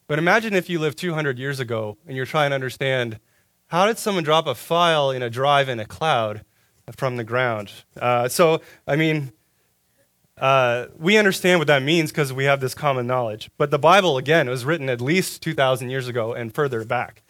But 0.07 0.19
imagine 0.19 0.53
if 0.53 0.69
you 0.69 0.79
lived 0.79 0.99
200 0.99 1.39
years 1.39 1.61
ago 1.61 1.97
and 2.07 2.15
you're 2.15 2.27
trying 2.27 2.51
to 2.51 2.55
understand 2.57 3.21
how 3.69 3.87
did 3.87 3.97
someone 3.97 4.23
drop 4.23 4.47
a 4.47 4.55
file 4.55 5.11
in 5.11 5.23
a 5.23 5.31
drive 5.31 5.71
in 5.71 5.81
a 5.81 5.87
cloud 5.87 6.45
from 6.95 7.17
the 7.17 7.25
ground? 7.25 7.73
Uh, 7.99 8.29
so, 8.29 8.61
I 8.87 8.97
mean, 8.97 9.33
uh, 10.39 10.87
we 10.99 11.17
understand 11.17 11.61
what 11.61 11.67
that 11.69 11.83
means 11.83 12.11
because 12.11 12.33
we 12.33 12.45
have 12.45 12.61
this 12.61 12.75
common 12.75 13.07
knowledge. 13.07 13.51
But 13.57 13.71
the 13.71 13.79
Bible, 13.79 14.19
again, 14.19 14.49
was 14.49 14.65
written 14.65 14.89
at 14.89 15.01
least 15.01 15.43
2,000 15.43 15.89
years 15.89 16.09
ago 16.09 16.35
and 16.35 16.55
further 16.55 16.85
back. 16.85 17.23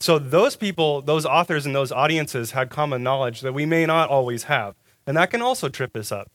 So 0.00 0.18
those 0.18 0.56
people, 0.56 1.02
those 1.02 1.26
authors, 1.26 1.66
and 1.66 1.74
those 1.74 1.92
audiences 1.92 2.52
had 2.52 2.70
common 2.70 3.02
knowledge 3.02 3.42
that 3.42 3.52
we 3.52 3.66
may 3.66 3.86
not 3.86 4.08
always 4.08 4.44
have. 4.44 4.74
And 5.06 5.16
that 5.16 5.30
can 5.30 5.42
also 5.42 5.68
trip 5.68 5.94
us 5.96 6.10
up. 6.10 6.30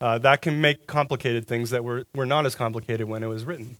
Uh, 0.00 0.18
that 0.18 0.40
can 0.40 0.60
make 0.60 0.86
complicated 0.86 1.46
things 1.46 1.70
that 1.70 1.84
were, 1.84 2.04
were 2.14 2.26
not 2.26 2.46
as 2.46 2.54
complicated 2.54 3.06
when 3.06 3.22
it 3.22 3.26
was 3.26 3.44
written. 3.44 3.76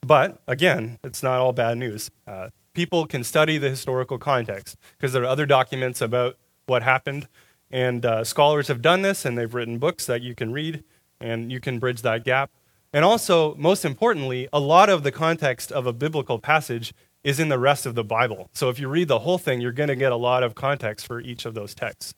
But 0.00 0.40
again, 0.46 0.98
it's 1.02 1.22
not 1.22 1.40
all 1.40 1.52
bad 1.52 1.78
news. 1.78 2.10
Uh, 2.26 2.50
people 2.72 3.06
can 3.06 3.24
study 3.24 3.58
the 3.58 3.68
historical 3.68 4.18
context 4.18 4.76
because 4.96 5.12
there 5.12 5.22
are 5.22 5.26
other 5.26 5.46
documents 5.46 6.00
about 6.00 6.36
what 6.66 6.82
happened. 6.82 7.26
And 7.70 8.06
uh, 8.06 8.22
scholars 8.22 8.68
have 8.68 8.82
done 8.82 9.02
this, 9.02 9.24
and 9.24 9.36
they've 9.36 9.52
written 9.52 9.78
books 9.78 10.06
that 10.06 10.22
you 10.22 10.34
can 10.34 10.52
read 10.52 10.84
and 11.22 11.52
you 11.52 11.60
can 11.60 11.78
bridge 11.78 12.02
that 12.02 12.24
gap. 12.24 12.50
And 12.92 13.04
also, 13.04 13.54
most 13.54 13.84
importantly, 13.84 14.48
a 14.52 14.60
lot 14.60 14.90
of 14.90 15.02
the 15.02 15.12
context 15.12 15.72
of 15.72 15.86
a 15.86 15.92
biblical 15.92 16.38
passage 16.38 16.92
is 17.24 17.38
in 17.40 17.48
the 17.48 17.58
rest 17.58 17.86
of 17.86 17.94
the 17.94 18.04
Bible. 18.04 18.50
So 18.52 18.68
if 18.68 18.78
you 18.78 18.88
read 18.88 19.08
the 19.08 19.20
whole 19.20 19.38
thing, 19.38 19.60
you're 19.60 19.72
going 19.72 19.88
to 19.88 19.96
get 19.96 20.12
a 20.12 20.16
lot 20.16 20.42
of 20.42 20.54
context 20.54 21.06
for 21.06 21.20
each 21.20 21.46
of 21.46 21.54
those 21.54 21.74
texts. 21.74 22.14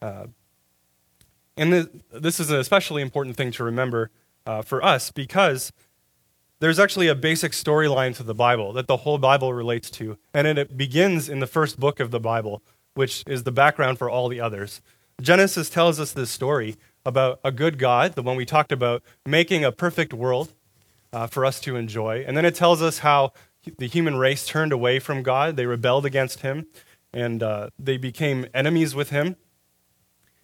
Uh, 0.00 0.26
and 1.56 1.72
this, 1.72 1.86
this, 2.10 2.40
is 2.40 2.50
an 2.50 2.58
especially 2.58 3.02
important 3.02 3.36
thing 3.36 3.52
to 3.52 3.64
remember 3.64 4.10
uh, 4.46 4.62
for 4.62 4.82
us 4.82 5.10
because 5.10 5.72
there's 6.60 6.78
actually 6.78 7.08
a 7.08 7.14
basic 7.14 7.52
storyline 7.52 8.16
to 8.16 8.22
the 8.22 8.34
Bible 8.34 8.72
that 8.72 8.86
the 8.86 8.98
whole 8.98 9.18
Bible 9.18 9.52
relates 9.52 9.90
to. 9.92 10.16
And 10.32 10.46
it 10.46 10.76
begins 10.76 11.28
in 11.28 11.40
the 11.40 11.46
first 11.46 11.78
book 11.78 12.00
of 12.00 12.10
the 12.10 12.20
Bible, 12.20 12.62
which 12.94 13.22
is 13.26 13.42
the 13.42 13.52
background 13.52 13.98
for 13.98 14.08
all 14.08 14.28
the 14.28 14.40
others. 14.40 14.80
Genesis 15.20 15.68
tells 15.68 16.00
us 16.00 16.12
this 16.12 16.30
story 16.30 16.76
about 17.04 17.40
a 17.44 17.52
good 17.52 17.78
God, 17.78 18.14
the 18.14 18.22
one 18.22 18.36
we 18.36 18.44
talked 18.44 18.72
about, 18.72 19.02
making 19.26 19.64
a 19.64 19.72
perfect 19.72 20.12
world 20.12 20.52
uh, 21.12 21.26
for 21.26 21.44
us 21.44 21.60
to 21.60 21.76
enjoy. 21.76 22.24
And 22.26 22.36
then 22.36 22.44
it 22.44 22.54
tells 22.54 22.82
us 22.82 22.98
how 22.98 23.32
the 23.78 23.86
human 23.86 24.16
race 24.16 24.46
turned 24.46 24.72
away 24.72 24.98
from 24.98 25.22
God, 25.22 25.56
they 25.56 25.66
rebelled 25.66 26.06
against 26.06 26.40
Him, 26.40 26.66
and 27.12 27.42
uh, 27.42 27.70
they 27.78 27.96
became 27.96 28.46
enemies 28.54 28.94
with 28.94 29.10
Him. 29.10 29.36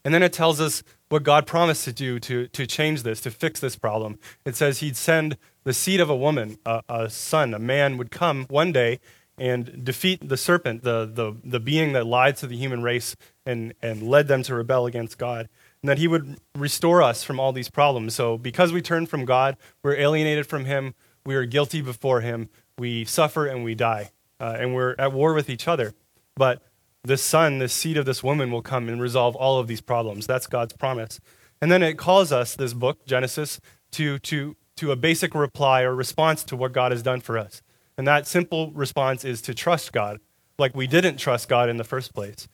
And 0.04 0.14
then 0.14 0.22
it 0.22 0.32
tells 0.32 0.60
us 0.60 0.82
what 1.08 1.22
God 1.22 1.46
promised 1.46 1.84
to 1.84 1.92
do 1.92 2.18
to, 2.20 2.46
to 2.48 2.66
change 2.66 3.02
this, 3.02 3.20
to 3.22 3.30
fix 3.30 3.60
this 3.60 3.76
problem. 3.76 4.18
It 4.44 4.56
says 4.56 4.78
He'd 4.78 4.96
send 4.96 5.36
the 5.64 5.72
seed 5.72 6.00
of 6.00 6.10
a 6.10 6.16
woman, 6.16 6.58
a, 6.64 6.82
a 6.88 7.10
son, 7.10 7.54
a 7.54 7.58
man 7.58 7.96
would 7.96 8.10
come 8.10 8.46
one 8.48 8.72
day 8.72 9.00
and 9.38 9.84
defeat 9.84 10.28
the 10.28 10.36
serpent, 10.36 10.82
the, 10.82 11.10
the, 11.12 11.36
the 11.44 11.60
being 11.60 11.92
that 11.92 12.06
lied 12.06 12.36
to 12.38 12.46
the 12.46 12.56
human 12.56 12.82
race 12.82 13.16
and, 13.44 13.74
and 13.82 14.02
led 14.02 14.28
them 14.28 14.42
to 14.44 14.54
rebel 14.54 14.86
against 14.86 15.18
God 15.18 15.48
and 15.82 15.88
that 15.88 15.98
He 15.98 16.08
would 16.08 16.38
restore 16.54 17.02
us 17.02 17.22
from 17.22 17.38
all 17.38 17.52
these 17.52 17.70
problems. 17.70 18.14
So, 18.14 18.38
because 18.38 18.72
we 18.72 18.82
turn 18.82 19.06
from 19.06 19.24
God, 19.24 19.56
we're 19.82 19.96
alienated 19.96 20.46
from 20.46 20.64
Him, 20.64 20.94
we 21.24 21.34
are 21.34 21.44
guilty 21.44 21.80
before 21.80 22.20
Him, 22.20 22.48
we 22.78 23.04
suffer 23.04 23.46
and 23.46 23.64
we 23.64 23.74
die, 23.74 24.10
uh, 24.40 24.56
and 24.58 24.74
we're 24.74 24.94
at 24.98 25.12
war 25.12 25.34
with 25.34 25.48
each 25.50 25.66
other. 25.68 25.94
But 26.34 26.62
this 27.02 27.22
son, 27.22 27.58
this 27.58 27.72
seed 27.72 27.96
of 27.96 28.04
this 28.04 28.22
woman, 28.22 28.50
will 28.50 28.62
come 28.62 28.88
and 28.88 29.00
resolve 29.00 29.36
all 29.36 29.58
of 29.58 29.66
these 29.66 29.80
problems. 29.80 30.26
That's 30.26 30.46
God's 30.46 30.74
promise. 30.74 31.20
And 31.60 31.72
then 31.72 31.82
it 31.82 31.96
calls 31.96 32.32
us, 32.32 32.54
this 32.54 32.74
book, 32.74 33.06
Genesis, 33.06 33.60
to, 33.92 34.18
to, 34.20 34.56
to 34.76 34.92
a 34.92 34.96
basic 34.96 35.34
reply 35.34 35.82
or 35.82 35.94
response 35.94 36.44
to 36.44 36.56
what 36.56 36.72
God 36.72 36.92
has 36.92 37.02
done 37.02 37.20
for 37.20 37.38
us. 37.38 37.62
And 37.96 38.06
that 38.06 38.26
simple 38.26 38.72
response 38.72 39.24
is 39.24 39.40
to 39.42 39.54
trust 39.54 39.92
God, 39.92 40.20
like 40.58 40.74
we 40.74 40.86
didn't 40.86 41.16
trust 41.16 41.48
God 41.48 41.68
in 41.68 41.78
the 41.78 41.84
first 41.84 42.14
place. 42.14 42.46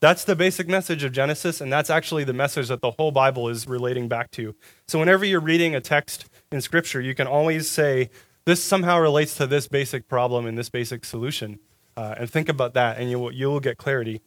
That's 0.00 0.24
the 0.24 0.36
basic 0.36 0.68
message 0.68 1.04
of 1.04 1.12
Genesis, 1.12 1.60
and 1.60 1.72
that's 1.72 1.90
actually 1.90 2.24
the 2.24 2.32
message 2.32 2.68
that 2.68 2.80
the 2.80 2.92
whole 2.92 3.10
Bible 3.10 3.48
is 3.48 3.66
relating 3.66 4.08
back 4.08 4.30
to. 4.32 4.54
So, 4.86 4.98
whenever 4.98 5.24
you're 5.24 5.40
reading 5.40 5.74
a 5.74 5.80
text 5.80 6.28
in 6.52 6.60
Scripture, 6.60 7.00
you 7.00 7.14
can 7.14 7.26
always 7.26 7.68
say, 7.68 8.10
This 8.44 8.62
somehow 8.62 8.98
relates 8.98 9.36
to 9.36 9.46
this 9.46 9.68
basic 9.68 10.08
problem 10.08 10.46
and 10.46 10.58
this 10.58 10.68
basic 10.68 11.04
solution. 11.04 11.58
Uh, 11.96 12.14
and 12.18 12.30
think 12.30 12.48
about 12.48 12.74
that, 12.74 12.98
and 12.98 13.10
you 13.10 13.18
will, 13.18 13.32
you 13.32 13.48
will 13.48 13.60
get 13.60 13.78
clarity. 13.78 14.20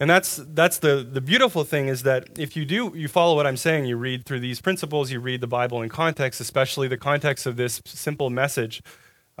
And 0.00 0.08
that's, 0.08 0.36
that's 0.36 0.78
the, 0.78 1.06
the 1.08 1.20
beautiful 1.20 1.62
thing 1.62 1.88
is 1.88 2.04
that 2.04 2.38
if 2.38 2.56
you 2.56 2.64
do, 2.64 2.92
you 2.96 3.06
follow 3.06 3.36
what 3.36 3.46
I'm 3.46 3.58
saying, 3.58 3.84
you 3.84 3.98
read 3.98 4.24
through 4.24 4.40
these 4.40 4.58
principles, 4.58 5.12
you 5.12 5.20
read 5.20 5.42
the 5.42 5.46
Bible 5.46 5.82
in 5.82 5.90
context, 5.90 6.40
especially 6.40 6.88
the 6.88 6.96
context 6.96 7.44
of 7.44 7.56
this 7.56 7.82
simple 7.84 8.30
message, 8.30 8.82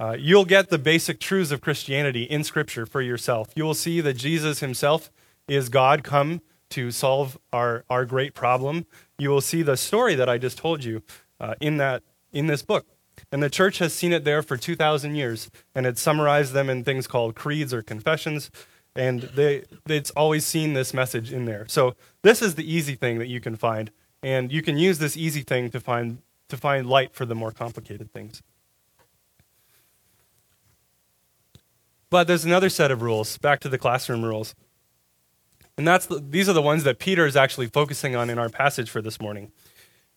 uh, 0.00 0.16
you'll 0.18 0.46
get 0.46 0.70
the 0.70 0.78
basic 0.78 1.20
truths 1.20 1.50
of 1.50 1.60
Christianity 1.60 2.22
in 2.22 2.42
Scripture 2.42 2.86
for 2.86 3.02
yourself. 3.02 3.50
You 3.54 3.64
will 3.64 3.74
see 3.74 4.00
that 4.00 4.14
Jesus 4.14 4.60
himself 4.60 5.10
is 5.46 5.68
God 5.68 6.02
come 6.02 6.40
to 6.70 6.90
solve 6.90 7.36
our, 7.52 7.84
our 7.90 8.06
great 8.06 8.32
problem. 8.32 8.86
You 9.18 9.28
will 9.28 9.42
see 9.42 9.60
the 9.60 9.76
story 9.76 10.14
that 10.14 10.26
I 10.26 10.38
just 10.38 10.56
told 10.56 10.84
you 10.84 11.02
uh, 11.38 11.54
in, 11.60 11.76
that, 11.76 12.02
in 12.32 12.46
this 12.46 12.62
book. 12.62 12.86
And 13.30 13.42
the 13.42 13.50
church 13.50 13.76
has 13.76 13.92
seen 13.92 14.14
it 14.14 14.24
there 14.24 14.42
for 14.42 14.56
2,000 14.56 15.16
years, 15.16 15.50
and 15.74 15.84
it's 15.84 16.00
summarized 16.00 16.54
them 16.54 16.70
in 16.70 16.82
things 16.82 17.06
called 17.06 17.34
creeds 17.34 17.74
or 17.74 17.82
confessions. 17.82 18.50
And 18.96 19.22
they, 19.34 19.64
it's 19.86 20.10
always 20.12 20.46
seen 20.46 20.72
this 20.72 20.94
message 20.94 21.30
in 21.30 21.44
there. 21.44 21.66
So 21.68 21.94
this 22.22 22.40
is 22.40 22.54
the 22.54 22.64
easy 22.64 22.94
thing 22.94 23.18
that 23.18 23.28
you 23.28 23.40
can 23.40 23.54
find. 23.54 23.90
And 24.22 24.50
you 24.50 24.62
can 24.62 24.78
use 24.78 24.98
this 24.98 25.14
easy 25.14 25.42
thing 25.42 25.68
to 25.70 25.78
find, 25.78 26.22
to 26.48 26.56
find 26.56 26.88
light 26.88 27.14
for 27.14 27.26
the 27.26 27.34
more 27.34 27.52
complicated 27.52 28.14
things. 28.14 28.42
But 32.10 32.26
there's 32.26 32.44
another 32.44 32.68
set 32.68 32.90
of 32.90 33.02
rules, 33.02 33.38
back 33.38 33.60
to 33.60 33.68
the 33.68 33.78
classroom 33.78 34.24
rules. 34.24 34.54
And 35.78 35.86
that's 35.86 36.06
the, 36.06 36.16
these 36.16 36.48
are 36.48 36.52
the 36.52 36.60
ones 36.60 36.84
that 36.84 36.98
Peter 36.98 37.24
is 37.24 37.36
actually 37.36 37.68
focusing 37.68 38.14
on 38.14 38.28
in 38.28 38.38
our 38.38 38.48
passage 38.48 38.90
for 38.90 39.00
this 39.00 39.20
morning. 39.20 39.52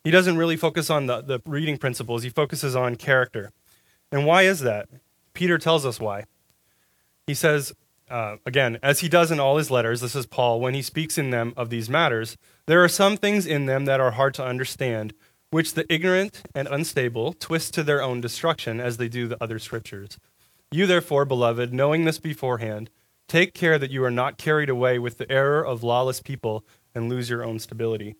He 0.03 0.11
doesn't 0.11 0.37
really 0.37 0.57
focus 0.57 0.89
on 0.89 1.05
the, 1.05 1.21
the 1.21 1.39
reading 1.45 1.77
principles, 1.77 2.23
he 2.23 2.29
focuses 2.29 2.75
on 2.75 2.95
character. 2.95 3.51
And 4.11 4.25
why 4.25 4.43
is 4.43 4.59
that? 4.61 4.89
Peter 5.33 5.57
tells 5.57 5.85
us 5.85 5.99
why. 5.99 6.25
He 7.25 7.33
says, 7.33 7.73
uh, 8.09 8.37
again, 8.45 8.77
as 8.83 8.99
he 8.99 9.07
does 9.07 9.31
in 9.31 9.39
all 9.39 9.57
his 9.57 9.71
letters, 9.71 10.01
this 10.01 10.15
is 10.15 10.25
Paul, 10.25 10.59
when 10.59 10.73
he 10.73 10.81
speaks 10.81 11.17
in 11.17 11.29
them 11.29 11.53
of 11.55 11.69
these 11.69 11.89
matters, 11.89 12.37
there 12.65 12.83
are 12.83 12.89
some 12.89 13.17
things 13.17 13.45
in 13.45 13.65
them 13.65 13.85
that 13.85 13.99
are 13.99 14.11
hard 14.11 14.33
to 14.35 14.45
understand, 14.45 15.13
which 15.49 15.73
the 15.73 15.91
ignorant 15.91 16.43
and 16.53 16.67
unstable 16.67 17.33
twist 17.33 17.73
to 17.75 17.83
their 17.83 18.01
own 18.01 18.19
destruction 18.19 18.79
as 18.81 18.97
they 18.97 19.07
do 19.07 19.27
the 19.27 19.41
other 19.41 19.59
scriptures. 19.59 20.19
You, 20.73 20.87
therefore, 20.87 21.23
beloved, 21.25 21.71
knowing 21.71 22.03
this 22.03 22.17
beforehand, 22.17 22.89
take 23.27 23.53
care 23.53 23.77
that 23.77 23.91
you 23.91 24.03
are 24.03 24.09
not 24.09 24.39
carried 24.39 24.69
away 24.69 24.97
with 24.97 25.19
the 25.19 25.31
error 25.31 25.63
of 25.63 25.83
lawless 25.83 26.19
people 26.19 26.65
and 26.95 27.07
lose 27.07 27.29
your 27.29 27.43
own 27.43 27.59
stability. 27.59 28.15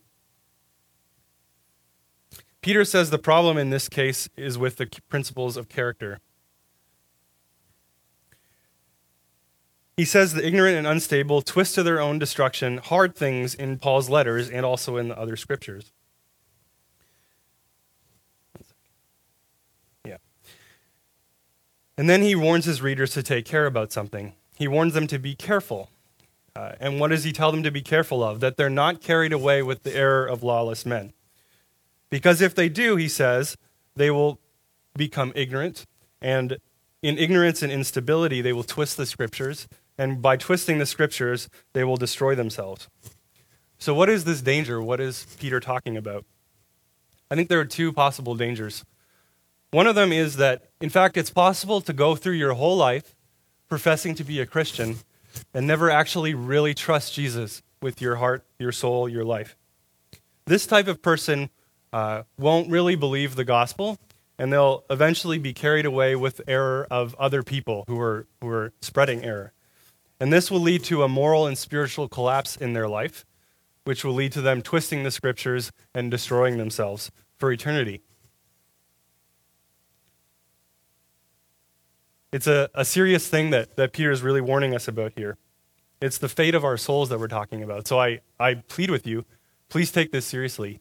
Peter 2.62 2.86
says 2.86 3.10
the 3.10 3.18
problem 3.18 3.58
in 3.58 3.72
this 3.72 3.90
case 3.90 4.30
is 4.38 4.60
with 4.60 4.76
the 4.76 4.86
principles 5.10 5.58
of 5.58 5.68
character. 5.68 6.20
He 9.98 10.06
says 10.06 10.34
the 10.34 10.46
ignorant 10.46 10.78
and 10.78 10.86
unstable 10.86 11.42
twist 11.42 11.74
to 11.74 11.82
their 11.82 12.00
own 12.00 12.20
destruction 12.20 12.78
hard 12.78 13.16
things 13.16 13.56
in 13.56 13.80
Paul's 13.80 14.12
letters 14.12 14.48
and 14.48 14.64
also 14.64 14.98
in 14.98 15.08
the 15.08 15.18
other 15.18 15.36
scriptures. 15.36 15.92
And 21.98 22.10
then 22.10 22.22
he 22.22 22.36
warns 22.36 22.66
his 22.66 22.82
readers 22.82 23.12
to 23.12 23.24
take 23.24 23.46
care 23.46 23.66
about 23.66 23.92
something. 23.92 24.34
He 24.56 24.68
warns 24.68 24.94
them 24.94 25.08
to 25.08 25.20
be 25.20 25.36
careful. 25.36 25.90
Uh, 26.56 26.74
and 26.80 27.00
what 27.00 27.10
does 27.10 27.24
he 27.24 27.32
tell 27.32 27.52
them 27.52 27.64
to 27.64 27.72
be 27.72 27.82
careful 27.82 28.24
of? 28.24 28.40
That 28.40 28.58
they're 28.58 28.70
not 28.70 29.02
carried 29.02 29.34
away 29.34 29.64
with 29.64 29.84
the 29.84 29.96
error 29.96 30.26
of 30.26 30.44
lawless 30.44 30.86
men. 30.86 31.14
Because 32.10 32.42
if 32.42 32.54
they 32.54 32.70
do, 32.70 32.96
he 32.96 33.08
says, 33.08 33.58
they 33.96 34.12
will 34.12 34.40
become 34.96 35.32
ignorant. 35.36 35.86
And 36.22 36.58
in 37.02 37.18
ignorance 37.18 37.62
and 37.62 37.72
instability, 37.72 38.42
they 38.42 38.54
will 38.54 38.64
twist 38.64 38.98
the 38.98 39.06
scriptures. 39.06 39.68
And 39.98 40.22
by 40.22 40.38
twisting 40.38 40.80
the 40.80 40.86
scriptures, 40.86 41.50
they 41.74 41.84
will 41.84 41.98
destroy 41.98 42.36
themselves. 42.36 42.88
So, 43.78 43.94
what 43.94 44.10
is 44.10 44.24
this 44.24 44.42
danger? 44.42 44.82
What 44.82 45.02
is 45.02 45.28
Peter 45.40 45.60
talking 45.60 45.98
about? 45.98 46.26
I 47.30 47.36
think 47.36 47.50
there 47.50 47.60
are 47.60 47.66
two 47.66 47.92
possible 47.92 48.36
dangers. 48.36 48.86
One 49.74 49.88
of 49.88 49.96
them 49.96 50.14
is 50.14 50.36
that, 50.36 50.66
in 50.82 50.92
fact, 50.92 51.18
it's 51.18 51.32
possible 51.32 51.82
to 51.82 51.94
go 51.94 52.16
through 52.16 52.36
your 52.36 52.54
whole 52.54 52.78
life 52.78 53.16
professing 53.68 54.14
to 54.14 54.24
be 54.24 54.40
a 54.40 54.46
Christian 54.46 54.98
and 55.52 55.66
never 55.66 55.90
actually 55.90 56.36
really 56.36 56.76
trust 56.76 57.16
Jesus 57.16 57.64
with 57.82 58.00
your 58.00 58.18
heart, 58.18 58.46
your 58.60 58.72
soul, 58.72 59.10
your 59.10 59.26
life. 59.26 59.58
This 60.46 60.68
type 60.68 60.88
of 60.88 61.02
person 61.02 61.50
uh, 61.92 62.22
won't 62.38 62.70
really 62.70 62.96
believe 62.96 63.36
the 63.36 63.44
gospel, 63.44 63.98
and 64.38 64.54
they'll 64.54 64.84
eventually 64.92 65.40
be 65.40 65.54
carried 65.54 65.88
away 65.88 66.16
with 66.16 66.40
error 66.48 66.86
of 66.92 67.16
other 67.16 67.42
people 67.42 67.84
who 67.88 68.00
are, 68.00 68.28
who 68.42 68.50
are 68.50 68.74
spreading 68.80 69.24
error. 69.24 69.54
And 70.20 70.32
this 70.32 70.52
will 70.52 70.62
lead 70.62 70.84
to 70.84 71.02
a 71.02 71.08
moral 71.08 71.48
and 71.48 71.58
spiritual 71.58 72.08
collapse 72.08 72.56
in 72.56 72.74
their 72.74 72.88
life, 72.88 73.26
which 73.86 74.06
will 74.06 74.14
lead 74.14 74.34
to 74.34 74.42
them 74.42 74.62
twisting 74.62 75.02
the 75.02 75.10
scriptures 75.10 75.72
and 75.96 76.12
destroying 76.12 76.60
themselves 76.60 77.10
for 77.40 77.52
eternity. 77.52 78.04
It's 82.34 82.48
a, 82.48 82.68
a 82.74 82.84
serious 82.84 83.28
thing 83.28 83.52
that, 83.52 83.76
that 83.76 83.94
Peter 83.94 84.12
is 84.12 84.24
really 84.24 84.42
warning 84.42 84.74
us 84.74 84.88
about 84.88 85.14
here. 85.16 85.38
It's 86.02 86.18
the 86.18 86.28
fate 86.28 86.56
of 86.56 86.66
our 86.66 86.78
souls 86.78 87.10
that 87.10 87.20
we're 87.20 87.28
talking 87.28 87.62
about. 87.62 87.88
So 87.88 88.00
I, 88.00 88.22
I 88.40 88.56
plead 88.56 88.90
with 88.90 89.06
you, 89.06 89.24
please 89.70 89.92
take 89.92 90.12
this 90.12 90.26
seriously. 90.26 90.80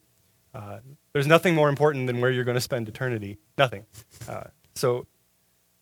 Uh, 0.54 0.78
there's 1.12 1.26
nothing 1.26 1.54
more 1.54 1.68
important 1.68 2.06
than 2.06 2.22
where 2.22 2.30
you're 2.30 2.44
going 2.44 2.56
to 2.56 2.60
spend 2.60 2.88
eternity. 2.88 3.36
Nothing. 3.58 3.84
Uh, 4.26 4.44
so 4.74 5.06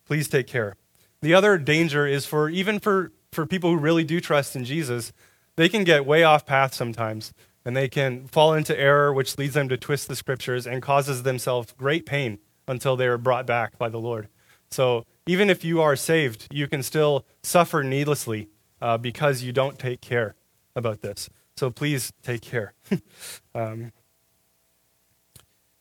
please 0.05 0.27
take 0.27 0.45
care. 0.45 0.75
The 1.21 1.33
other 1.33 1.57
danger 1.57 2.05
is 2.05 2.25
for 2.25 2.49
even 2.49 2.79
for, 2.79 3.13
for 3.31 3.45
people 3.45 3.69
who 3.69 3.77
really 3.77 4.03
do 4.03 4.19
trust 4.19 4.57
in 4.57 4.65
Jesus, 4.65 5.13
they 5.55 5.69
can 5.69 5.85
get 5.85 6.05
way 6.05 6.23
off 6.23 6.45
path 6.45 6.73
sometimes 6.73 7.33
and 7.63 7.77
they 7.77 7.87
can 7.87 8.27
fall 8.27 8.53
into 8.53 8.77
error, 8.77 9.13
which 9.13 9.37
leads 9.37 9.53
them 9.53 9.69
to 9.69 9.77
twist 9.77 10.09
the 10.09 10.17
scriptures 10.17 10.67
and 10.67 10.81
causes 10.81 11.23
themselves 11.23 11.73
great 11.77 12.05
pain 12.05 12.39
until 12.67 12.97
they 12.97 13.07
are 13.07 13.17
brought 13.17 13.45
back 13.45 13.77
by 13.77 13.87
the 13.87 13.99
Lord. 13.99 14.27
So 14.69 15.05
even 15.27 15.49
if 15.49 15.63
you 15.63 15.81
are 15.81 15.95
saved, 15.95 16.47
you 16.51 16.67
can 16.67 16.83
still 16.83 17.25
suffer 17.43 17.83
needlessly 17.83 18.49
uh, 18.81 18.97
because 18.97 19.43
you 19.43 19.51
don't 19.51 19.77
take 19.77 20.01
care 20.01 20.35
about 20.75 21.01
this. 21.01 21.29
So 21.55 21.69
please 21.69 22.11
take 22.23 22.41
care. 22.41 22.73
um, 23.55 23.91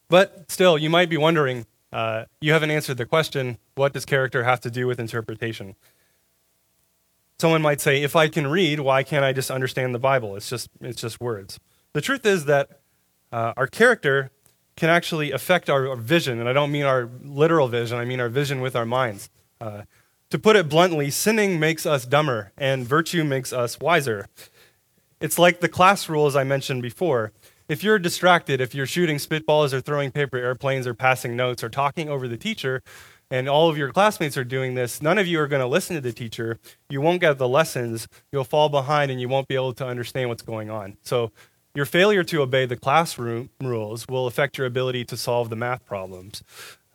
but 0.08 0.50
still, 0.50 0.76
you 0.76 0.90
might 0.90 1.08
be 1.08 1.16
wondering 1.16 1.66
uh, 1.92 2.24
you 2.40 2.52
haven't 2.52 2.70
answered 2.70 2.98
the 2.98 3.06
question 3.06 3.58
what 3.74 3.92
does 3.92 4.04
character 4.04 4.44
have 4.44 4.60
to 4.60 4.70
do 4.70 4.86
with 4.86 5.00
interpretation? 5.00 5.74
Someone 7.38 7.62
might 7.62 7.80
say, 7.80 8.02
if 8.02 8.14
I 8.14 8.28
can 8.28 8.46
read, 8.46 8.80
why 8.80 9.02
can't 9.02 9.24
I 9.24 9.32
just 9.32 9.50
understand 9.50 9.94
the 9.94 9.98
Bible? 9.98 10.36
It's 10.36 10.50
just, 10.50 10.68
it's 10.82 11.00
just 11.00 11.20
words. 11.20 11.58
The 11.94 12.02
truth 12.02 12.26
is 12.26 12.44
that 12.44 12.80
uh, 13.32 13.54
our 13.56 13.66
character 13.66 14.30
can 14.76 14.88
actually 14.88 15.32
affect 15.32 15.68
our, 15.68 15.94
vision, 15.96 16.40
and 16.40 16.48
I 16.48 16.52
don't 16.52 16.72
mean 16.72 16.84
our 16.84 17.08
literal 17.22 17.68
vision, 17.68 17.98
I 17.98 18.04
mean 18.04 18.20
our 18.20 18.28
vision 18.28 18.60
with 18.60 18.74
our 18.74 18.86
minds. 18.86 19.30
Uh, 19.60 19.82
to 20.30 20.38
put 20.38 20.56
it 20.56 20.68
bluntly, 20.68 21.10
sinning 21.10 21.58
makes 21.58 21.84
us 21.84 22.06
dumber, 22.06 22.52
and 22.56 22.86
virtue 22.86 23.24
makes 23.24 23.52
us 23.52 23.78
wiser. 23.80 24.26
It's 25.20 25.38
like 25.38 25.60
the 25.60 25.68
class 25.68 26.08
rules 26.08 26.34
I 26.34 26.44
mentioned 26.44 26.82
before 26.82 27.32
if 27.70 27.84
you're 27.84 28.00
distracted, 28.00 28.60
if 28.60 28.74
you're 28.74 28.84
shooting 28.84 29.18
spitballs 29.18 29.72
or 29.72 29.80
throwing 29.80 30.10
paper 30.10 30.36
airplanes 30.36 30.88
or 30.88 30.92
passing 30.92 31.36
notes 31.36 31.62
or 31.62 31.68
talking 31.68 32.08
over 32.08 32.26
the 32.26 32.36
teacher, 32.36 32.82
and 33.30 33.48
all 33.48 33.68
of 33.68 33.78
your 33.78 33.92
classmates 33.92 34.36
are 34.36 34.42
doing 34.42 34.74
this, 34.74 35.00
none 35.00 35.18
of 35.18 35.28
you 35.28 35.38
are 35.38 35.46
going 35.46 35.60
to 35.60 35.68
listen 35.68 35.94
to 35.94 36.02
the 36.02 36.12
teacher. 36.12 36.58
You 36.88 37.00
won't 37.00 37.20
get 37.20 37.38
the 37.38 37.46
lessons. 37.46 38.08
You'll 38.32 38.42
fall 38.42 38.70
behind 38.70 39.12
and 39.12 39.20
you 39.20 39.28
won't 39.28 39.46
be 39.46 39.54
able 39.54 39.72
to 39.74 39.86
understand 39.86 40.28
what's 40.28 40.42
going 40.42 40.68
on. 40.68 40.96
So, 41.02 41.30
your 41.74 41.86
failure 41.86 42.24
to 42.24 42.42
obey 42.42 42.66
the 42.66 42.76
classroom 42.76 43.50
rules 43.60 44.06
will 44.08 44.26
affect 44.26 44.58
your 44.58 44.66
ability 44.66 45.04
to 45.06 45.16
solve 45.16 45.50
the 45.50 45.56
math 45.56 45.84
problems. 45.84 46.42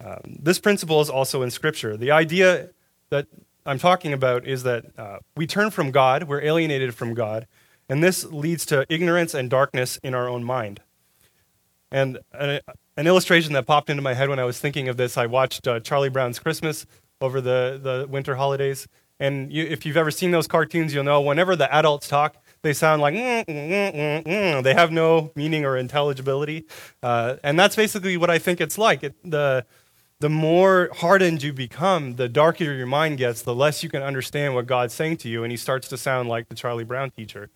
Um, 0.03 0.37
this 0.39 0.59
principle 0.59 1.01
is 1.01 1.09
also 1.09 1.41
in 1.41 1.51
Scripture. 1.51 1.95
The 1.95 2.11
idea 2.11 2.69
that 3.09 3.27
I'm 3.65 3.79
talking 3.79 4.13
about 4.13 4.45
is 4.45 4.63
that 4.63 4.85
uh, 4.97 5.19
we 5.35 5.47
turn 5.47 5.71
from 5.71 5.91
God, 5.91 6.23
we're 6.23 6.41
alienated 6.41 6.93
from 6.93 7.13
God, 7.13 7.47
and 7.87 8.03
this 8.03 8.25
leads 8.25 8.65
to 8.67 8.85
ignorance 8.89 9.33
and 9.33 9.49
darkness 9.49 9.97
in 10.03 10.13
our 10.13 10.27
own 10.27 10.43
mind. 10.43 10.81
And 11.91 12.19
an, 12.33 12.59
an 12.97 13.07
illustration 13.07 13.53
that 13.53 13.65
popped 13.65 13.89
into 13.89 14.01
my 14.01 14.13
head 14.13 14.29
when 14.29 14.39
I 14.39 14.43
was 14.43 14.59
thinking 14.59 14.89
of 14.89 14.97
this, 14.97 15.17
I 15.17 15.27
watched 15.27 15.67
uh, 15.67 15.79
Charlie 15.79 16.09
Brown's 16.09 16.39
Christmas 16.39 16.85
over 17.21 17.39
the, 17.39 17.79
the 17.81 18.07
winter 18.09 18.35
holidays. 18.35 18.87
And 19.19 19.51
you, 19.51 19.63
if 19.63 19.85
you've 19.85 19.97
ever 19.97 20.11
seen 20.11 20.31
those 20.31 20.47
cartoons, 20.47 20.93
you'll 20.93 21.05
know 21.05 21.21
whenever 21.21 21.55
the 21.55 21.73
adults 21.73 22.07
talk, 22.07 22.35
they 22.65 22.73
sound 22.73 22.99
like 22.99 23.13
mm, 23.13 23.45
mm, 23.45 23.95
mm, 23.95 24.23
mm 24.25 24.63
they 24.63 24.73
have 24.73 24.91
no 24.91 25.31
meaning 25.35 25.63
or 25.65 25.77
intelligibility. 25.77 26.65
Uh, 27.03 27.35
and 27.43 27.59
that's 27.59 27.75
basically 27.75 28.17
what 28.17 28.31
I 28.31 28.39
think 28.39 28.59
it's 28.59 28.79
like. 28.79 29.03
It, 29.03 29.13
the, 29.23 29.67
the 30.19 30.29
more 30.29 30.89
hardened 30.95 31.43
you 31.43 31.53
become, 31.53 32.15
the 32.15 32.27
darker 32.27 32.63
your 32.63 32.87
mind 32.87 33.19
gets, 33.19 33.43
the 33.43 33.53
less 33.53 33.83
you 33.83 33.89
can 33.89 34.01
understand 34.01 34.55
what 34.55 34.65
God's 34.65 34.95
saying 34.95 35.17
to 35.17 35.29
you, 35.29 35.43
and 35.43 35.51
he 35.51 35.57
starts 35.57 35.87
to 35.89 35.97
sound 35.97 36.27
like 36.27 36.49
the 36.49 36.55
Charlie 36.55 36.83
Brown 36.83 37.11
teacher. 37.11 37.51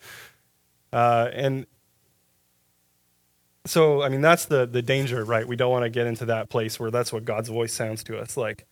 Uh, 0.93 1.29
and 1.33 1.65
so, 3.65 4.03
I 4.03 4.09
mean, 4.09 4.21
that's 4.21 4.45
the, 4.45 4.67
the 4.67 4.83
danger, 4.83 5.25
right? 5.25 5.47
We 5.47 5.55
don't 5.55 5.71
want 5.71 5.85
to 5.85 5.89
get 5.89 6.05
into 6.05 6.25
that 6.25 6.49
place 6.49 6.79
where 6.79 6.91
that's 6.91 7.11
what 7.11 7.25
God's 7.25 7.49
voice 7.49 7.73
sounds 7.73 8.03
to 8.03 8.19
us 8.19 8.37
like. 8.37 8.67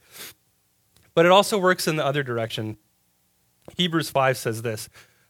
But 1.15 1.26
it 1.26 1.32
also 1.32 1.58
works 1.58 1.88
in 1.88 1.95
the 1.95 2.06
other 2.06 2.21
direction. 2.21 2.78
Hebrews 3.76 4.12
5 4.12 4.38
says 4.38 4.62
this 4.62 4.88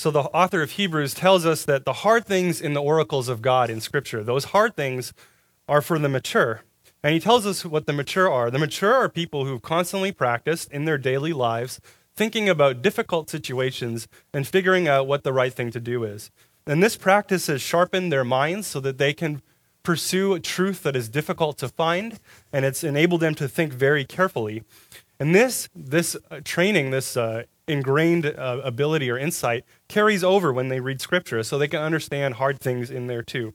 So, 0.00 0.10
the 0.10 0.20
author 0.20 0.62
of 0.62 0.70
Hebrews 0.70 1.12
tells 1.12 1.44
us 1.44 1.66
that 1.66 1.84
the 1.84 1.92
hard 1.92 2.24
things 2.24 2.62
in 2.62 2.72
the 2.72 2.80
oracles 2.80 3.28
of 3.28 3.42
God 3.42 3.68
in 3.68 3.82
Scripture, 3.82 4.24
those 4.24 4.44
hard 4.44 4.74
things 4.74 5.12
are 5.68 5.82
for 5.82 5.98
the 5.98 6.08
mature. 6.08 6.62
And 7.02 7.12
he 7.12 7.20
tells 7.20 7.44
us 7.44 7.66
what 7.66 7.84
the 7.84 7.92
mature 7.92 8.32
are. 8.32 8.50
The 8.50 8.58
mature 8.58 8.94
are 8.94 9.10
people 9.10 9.44
who've 9.44 9.60
constantly 9.60 10.10
practiced 10.10 10.72
in 10.72 10.86
their 10.86 10.96
daily 10.96 11.34
lives 11.34 11.82
thinking 12.16 12.48
about 12.48 12.80
difficult 12.80 13.28
situations 13.28 14.08
and 14.32 14.48
figuring 14.48 14.88
out 14.88 15.06
what 15.06 15.22
the 15.22 15.34
right 15.34 15.52
thing 15.52 15.70
to 15.72 15.80
do 15.80 16.02
is. 16.04 16.30
And 16.66 16.82
this 16.82 16.96
practice 16.96 17.48
has 17.48 17.60
sharpened 17.60 18.10
their 18.10 18.24
minds 18.24 18.66
so 18.66 18.80
that 18.80 18.96
they 18.96 19.12
can 19.12 19.42
pursue 19.82 20.32
a 20.32 20.40
truth 20.40 20.82
that 20.82 20.96
is 20.96 21.10
difficult 21.10 21.58
to 21.58 21.68
find, 21.68 22.18
and 22.54 22.64
it's 22.64 22.82
enabled 22.82 23.20
them 23.20 23.34
to 23.34 23.46
think 23.46 23.74
very 23.74 24.06
carefully. 24.06 24.62
And 25.18 25.34
this, 25.34 25.68
this 25.76 26.16
uh, 26.30 26.40
training, 26.42 26.90
this 26.90 27.18
uh, 27.18 27.42
ingrained 27.70 28.26
uh, 28.26 28.60
ability 28.64 29.10
or 29.10 29.18
insight 29.18 29.64
carries 29.88 30.24
over 30.24 30.52
when 30.52 30.68
they 30.68 30.80
read 30.80 31.00
Scripture, 31.00 31.42
so 31.42 31.56
they 31.56 31.68
can 31.68 31.80
understand 31.80 32.34
hard 32.34 32.60
things 32.60 32.90
in 32.90 33.06
there 33.06 33.22
too. 33.22 33.54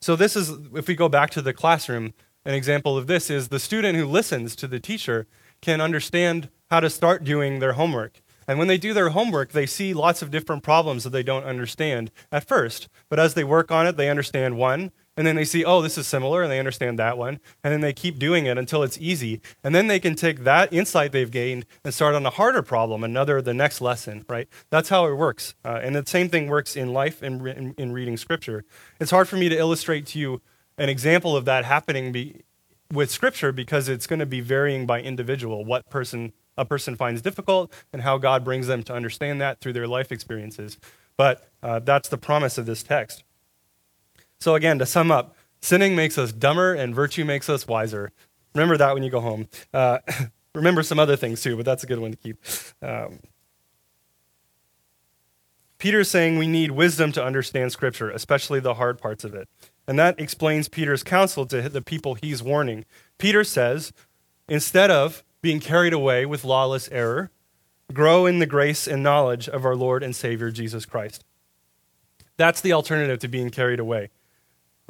So, 0.00 0.14
this 0.14 0.36
is, 0.36 0.50
if 0.74 0.86
we 0.86 0.94
go 0.94 1.08
back 1.08 1.30
to 1.30 1.42
the 1.42 1.52
classroom, 1.52 2.14
an 2.44 2.54
example 2.54 2.96
of 2.96 3.08
this 3.08 3.28
is 3.28 3.48
the 3.48 3.58
student 3.58 3.96
who 3.96 4.06
listens 4.06 4.54
to 4.56 4.68
the 4.68 4.78
teacher 4.78 5.26
can 5.60 5.80
understand 5.80 6.48
how 6.70 6.80
to 6.80 6.90
start 6.90 7.24
doing 7.24 7.58
their 7.58 7.72
homework. 7.72 8.20
And 8.46 8.58
when 8.58 8.68
they 8.68 8.78
do 8.78 8.94
their 8.94 9.10
homework, 9.10 9.50
they 9.50 9.66
see 9.66 9.92
lots 9.92 10.22
of 10.22 10.30
different 10.30 10.62
problems 10.62 11.02
that 11.04 11.10
they 11.10 11.24
don't 11.24 11.44
understand 11.44 12.12
at 12.30 12.46
first. 12.46 12.88
But 13.08 13.18
as 13.18 13.34
they 13.34 13.42
work 13.42 13.72
on 13.72 13.86
it, 13.86 13.96
they 13.96 14.08
understand 14.08 14.56
one, 14.56 14.92
and 15.16 15.26
then 15.26 15.36
they 15.36 15.44
see, 15.44 15.64
oh, 15.64 15.80
this 15.80 15.96
is 15.96 16.06
similar, 16.06 16.42
and 16.42 16.52
they 16.52 16.58
understand 16.58 16.98
that 16.98 17.16
one. 17.16 17.40
And 17.64 17.72
then 17.72 17.80
they 17.80 17.94
keep 17.94 18.18
doing 18.18 18.46
it 18.46 18.58
until 18.58 18.82
it's 18.82 18.98
easy. 18.98 19.40
And 19.64 19.74
then 19.74 19.86
they 19.86 19.98
can 19.98 20.14
take 20.14 20.44
that 20.44 20.72
insight 20.72 21.12
they've 21.12 21.30
gained 21.30 21.64
and 21.84 21.94
start 21.94 22.14
on 22.14 22.26
a 22.26 22.30
harder 22.30 22.62
problem, 22.62 23.02
another, 23.02 23.40
the 23.40 23.54
next 23.54 23.80
lesson, 23.80 24.26
right? 24.28 24.48
That's 24.68 24.90
how 24.90 25.06
it 25.06 25.14
works. 25.14 25.54
Uh, 25.64 25.80
and 25.82 25.96
the 25.96 26.04
same 26.06 26.28
thing 26.28 26.48
works 26.48 26.76
in 26.76 26.92
life 26.92 27.22
and 27.22 27.46
in, 27.46 27.74
in, 27.78 27.92
reading 27.92 28.18
scripture. 28.18 28.64
It's 29.00 29.10
hard 29.10 29.28
for 29.28 29.36
me 29.36 29.48
to 29.48 29.56
illustrate 29.56 30.06
to 30.08 30.18
you 30.18 30.42
an 30.76 30.90
example 30.90 31.34
of 31.34 31.46
that 31.46 31.64
happening 31.64 32.12
be, 32.12 32.42
with 32.92 33.10
scripture 33.10 33.52
because 33.52 33.88
it's 33.88 34.06
going 34.06 34.18
to 34.18 34.26
be 34.26 34.40
varying 34.40 34.84
by 34.84 35.00
individual, 35.00 35.64
what 35.64 35.88
person 35.88 36.32
a 36.58 36.64
person 36.64 36.96
finds 36.96 37.20
difficult 37.20 37.72
and 37.92 38.02
how 38.02 38.16
God 38.18 38.44
brings 38.44 38.66
them 38.66 38.82
to 38.84 38.94
understand 38.94 39.40
that 39.40 39.60
through 39.60 39.74
their 39.74 39.86
life 39.86 40.10
experiences. 40.10 40.78
But 41.16 41.46
uh, 41.62 41.80
that's 41.80 42.08
the 42.08 42.18
promise 42.18 42.56
of 42.58 42.66
this 42.66 42.82
text. 42.82 43.24
So, 44.46 44.54
again, 44.54 44.78
to 44.78 44.86
sum 44.86 45.10
up, 45.10 45.34
sinning 45.60 45.96
makes 45.96 46.16
us 46.16 46.30
dumber 46.30 46.72
and 46.72 46.94
virtue 46.94 47.24
makes 47.24 47.48
us 47.48 47.66
wiser. 47.66 48.12
Remember 48.54 48.76
that 48.76 48.94
when 48.94 49.02
you 49.02 49.10
go 49.10 49.20
home. 49.20 49.48
Uh, 49.74 49.98
remember 50.54 50.84
some 50.84 51.00
other 51.00 51.16
things 51.16 51.42
too, 51.42 51.56
but 51.56 51.64
that's 51.64 51.82
a 51.82 51.86
good 51.88 51.98
one 51.98 52.12
to 52.12 52.16
keep. 52.16 52.38
Um, 52.80 53.18
Peter's 55.78 56.08
saying 56.08 56.38
we 56.38 56.46
need 56.46 56.70
wisdom 56.70 57.10
to 57.10 57.24
understand 57.24 57.72
Scripture, 57.72 58.08
especially 58.08 58.60
the 58.60 58.74
hard 58.74 59.00
parts 59.00 59.24
of 59.24 59.34
it. 59.34 59.48
And 59.88 59.98
that 59.98 60.20
explains 60.20 60.68
Peter's 60.68 61.02
counsel 61.02 61.44
to 61.46 61.68
the 61.68 61.82
people 61.82 62.14
he's 62.14 62.40
warning. 62.40 62.84
Peter 63.18 63.42
says, 63.42 63.92
instead 64.48 64.92
of 64.92 65.24
being 65.42 65.58
carried 65.58 65.92
away 65.92 66.24
with 66.24 66.44
lawless 66.44 66.88
error, 66.92 67.32
grow 67.92 68.26
in 68.26 68.38
the 68.38 68.46
grace 68.46 68.86
and 68.86 69.02
knowledge 69.02 69.48
of 69.48 69.64
our 69.64 69.74
Lord 69.74 70.04
and 70.04 70.14
Savior 70.14 70.52
Jesus 70.52 70.86
Christ. 70.86 71.24
That's 72.36 72.60
the 72.60 72.74
alternative 72.74 73.18
to 73.18 73.28
being 73.28 73.50
carried 73.50 73.80
away 73.80 74.10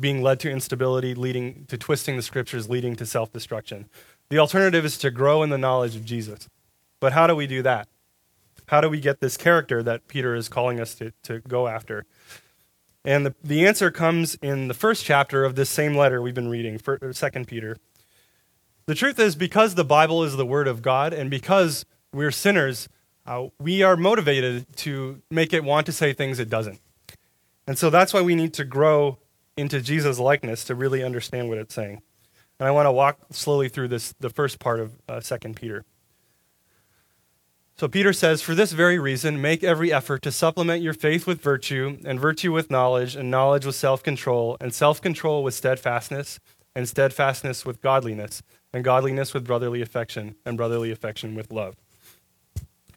being 0.00 0.22
led 0.22 0.40
to 0.40 0.50
instability, 0.50 1.14
leading 1.14 1.64
to 1.66 1.78
twisting 1.78 2.16
the 2.16 2.22
scriptures, 2.22 2.68
leading 2.68 2.96
to 2.96 3.06
self 3.06 3.32
destruction. 3.32 3.88
The 4.28 4.38
alternative 4.38 4.84
is 4.84 4.98
to 4.98 5.10
grow 5.10 5.42
in 5.42 5.50
the 5.50 5.58
knowledge 5.58 5.96
of 5.96 6.04
Jesus. 6.04 6.48
But 7.00 7.12
how 7.12 7.26
do 7.26 7.36
we 7.36 7.46
do 7.46 7.62
that? 7.62 7.88
How 8.68 8.80
do 8.80 8.88
we 8.88 9.00
get 9.00 9.20
this 9.20 9.36
character 9.36 9.82
that 9.82 10.08
Peter 10.08 10.34
is 10.34 10.48
calling 10.48 10.80
us 10.80 10.94
to, 10.96 11.12
to 11.22 11.40
go 11.40 11.68
after? 11.68 12.04
And 13.04 13.24
the, 13.24 13.34
the 13.42 13.64
answer 13.64 13.92
comes 13.92 14.34
in 14.36 14.66
the 14.66 14.74
first 14.74 15.04
chapter 15.04 15.44
of 15.44 15.54
this 15.54 15.70
same 15.70 15.94
letter 15.94 16.20
we've 16.20 16.34
been 16.34 16.48
reading, 16.48 16.80
Second 17.12 17.46
Peter. 17.46 17.76
The 18.86 18.96
truth 18.96 19.20
is, 19.20 19.36
because 19.36 19.76
the 19.76 19.84
Bible 19.84 20.24
is 20.24 20.36
the 20.36 20.46
Word 20.46 20.66
of 20.66 20.82
God, 20.82 21.12
and 21.12 21.30
because 21.30 21.86
we're 22.12 22.32
sinners, 22.32 22.88
uh, 23.24 23.46
we 23.60 23.82
are 23.82 23.96
motivated 23.96 24.66
to 24.78 25.22
make 25.30 25.52
it 25.52 25.62
want 25.62 25.86
to 25.86 25.92
say 25.92 26.12
things 26.12 26.40
it 26.40 26.50
doesn't. 26.50 26.80
And 27.68 27.78
so 27.78 27.90
that's 27.90 28.12
why 28.12 28.22
we 28.22 28.34
need 28.34 28.54
to 28.54 28.64
grow 28.64 29.18
into 29.56 29.80
Jesus' 29.80 30.18
likeness 30.18 30.64
to 30.64 30.74
really 30.74 31.02
understand 31.02 31.48
what 31.48 31.58
it's 31.58 31.74
saying. 31.74 32.02
And 32.58 32.66
I 32.66 32.70
want 32.70 32.86
to 32.86 32.92
walk 32.92 33.18
slowly 33.30 33.68
through 33.68 33.88
this, 33.88 34.14
the 34.20 34.30
first 34.30 34.58
part 34.58 34.80
of 34.80 34.98
uh, 35.08 35.20
2 35.20 35.36
Peter. 35.54 35.84
So 37.78 37.88
Peter 37.88 38.14
says, 38.14 38.40
For 38.40 38.54
this 38.54 38.72
very 38.72 38.98
reason, 38.98 39.40
make 39.40 39.62
every 39.62 39.92
effort 39.92 40.22
to 40.22 40.32
supplement 40.32 40.82
your 40.82 40.94
faith 40.94 41.26
with 41.26 41.42
virtue, 41.42 41.98
and 42.06 42.18
virtue 42.18 42.50
with 42.50 42.70
knowledge, 42.70 43.14
and 43.16 43.30
knowledge 43.30 43.66
with 43.66 43.74
self 43.74 44.02
control, 44.02 44.56
and 44.60 44.72
self 44.72 45.02
control 45.02 45.42
with 45.42 45.52
steadfastness, 45.52 46.40
and 46.74 46.88
steadfastness 46.88 47.66
with 47.66 47.82
godliness, 47.82 48.42
and 48.72 48.82
godliness 48.82 49.34
with 49.34 49.46
brotherly 49.46 49.82
affection, 49.82 50.36
and 50.46 50.56
brotherly 50.56 50.90
affection 50.90 51.34
with 51.34 51.52
love. 51.52 51.76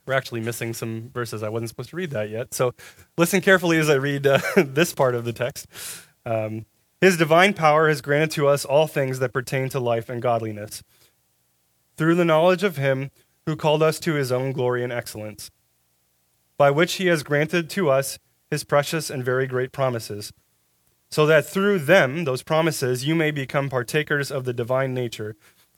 We're 0.05 0.13
actually 0.13 0.41
missing 0.41 0.73
some 0.73 1.09
verses. 1.13 1.43
I 1.43 1.49
wasn't 1.49 1.69
supposed 1.69 1.89
to 1.89 1.97
read 1.97 2.11
that 2.11 2.29
yet. 2.29 2.53
So 2.53 2.73
listen 3.17 3.41
carefully 3.41 3.77
as 3.79 3.89
I 3.89 3.95
read 3.95 4.25
uh, 4.25 4.39
this 4.55 4.93
part 4.93 5.13
of 5.13 5.25
the 5.25 5.33
text. 5.33 5.67
Um, 6.25 6.65
his 7.01 7.17
divine 7.17 7.53
power 7.53 7.87
has 7.87 8.01
granted 8.01 8.31
to 8.31 8.47
us 8.47 8.65
all 8.65 8.87
things 8.87 9.19
that 9.19 9.33
pertain 9.33 9.69
to 9.69 9.79
life 9.79 10.09
and 10.09 10.21
godliness 10.21 10.83
through 11.95 12.15
the 12.15 12.25
knowledge 12.25 12.63
of 12.63 12.77
him 12.77 13.11
who 13.45 13.55
called 13.55 13.83
us 13.83 13.99
to 13.99 14.13
his 14.13 14.31
own 14.31 14.51
glory 14.51 14.83
and 14.83 14.93
excellence, 14.93 15.49
by 16.57 16.71
which 16.71 16.93
he 16.93 17.07
has 17.07 17.23
granted 17.23 17.69
to 17.69 17.89
us 17.89 18.19
his 18.49 18.63
precious 18.63 19.09
and 19.09 19.23
very 19.23 19.47
great 19.47 19.71
promises, 19.71 20.31
so 21.09 21.25
that 21.25 21.45
through 21.45 21.79
them, 21.79 22.23
those 22.23 22.43
promises, 22.43 23.05
you 23.05 23.15
may 23.15 23.31
become 23.31 23.69
partakers 23.69 24.31
of 24.31 24.45
the 24.45 24.53
divine 24.53 24.93
nature, 24.93 25.35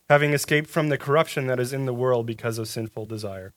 having 0.10 0.34
escaped 0.34 0.70
from 0.70 0.90
the 0.90 0.98
corruption 0.98 1.48
that 1.48 1.60
is 1.60 1.74
in 1.74 1.86
the 1.86 1.94
world 1.94 2.26
because 2.26 2.58
of 2.58 2.68
sinful 2.68 3.06
desire. 3.06 3.54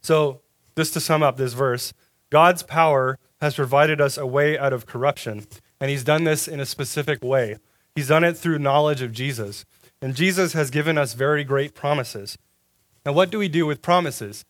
So, 0.00 0.42
just 0.76 0.92
to 0.94 1.00
sum 1.00 1.22
up 1.22 1.36
this 1.36 1.52
verse, 1.52 1.94
God's 2.30 2.62
power 2.62 3.18
has 3.44 3.56
provided 3.56 4.00
us 4.00 4.16
a 4.16 4.26
way 4.26 4.58
out 4.58 4.72
of 4.72 4.86
corruption. 4.86 5.46
And 5.78 5.90
he's 5.90 6.02
done 6.02 6.24
this 6.24 6.48
in 6.48 6.60
a 6.60 6.66
specific 6.66 7.22
way. 7.22 7.58
He's 7.94 8.08
done 8.08 8.24
it 8.24 8.38
through 8.38 8.58
knowledge 8.58 9.02
of 9.02 9.12
Jesus. 9.12 9.66
And 10.00 10.16
Jesus 10.16 10.54
has 10.54 10.70
given 10.70 10.96
us 10.96 11.12
very 11.12 11.44
great 11.44 11.74
promises. 11.74 12.38
Now, 13.04 13.12
what 13.12 13.30
do 13.30 13.38
we 13.38 13.48
do 13.48 13.66
with 13.66 13.82
promises? 13.82 14.46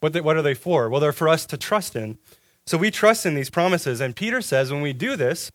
What, 0.00 0.12
they, 0.12 0.20
what 0.20 0.36
are 0.36 0.42
they 0.42 0.52
for? 0.52 0.90
Well, 0.90 1.00
they're 1.00 1.10
for 1.10 1.26
us 1.26 1.46
to 1.46 1.56
trust 1.56 1.96
in. 1.96 2.18
So 2.66 2.76
we 2.76 2.90
trust 2.90 3.24
in 3.24 3.34
these 3.34 3.48
promises. 3.48 4.02
And 4.02 4.14
Peter 4.14 4.42
says 4.42 4.70
when 4.70 4.82
we 4.82 4.92
do 4.92 5.16
this, 5.16 5.50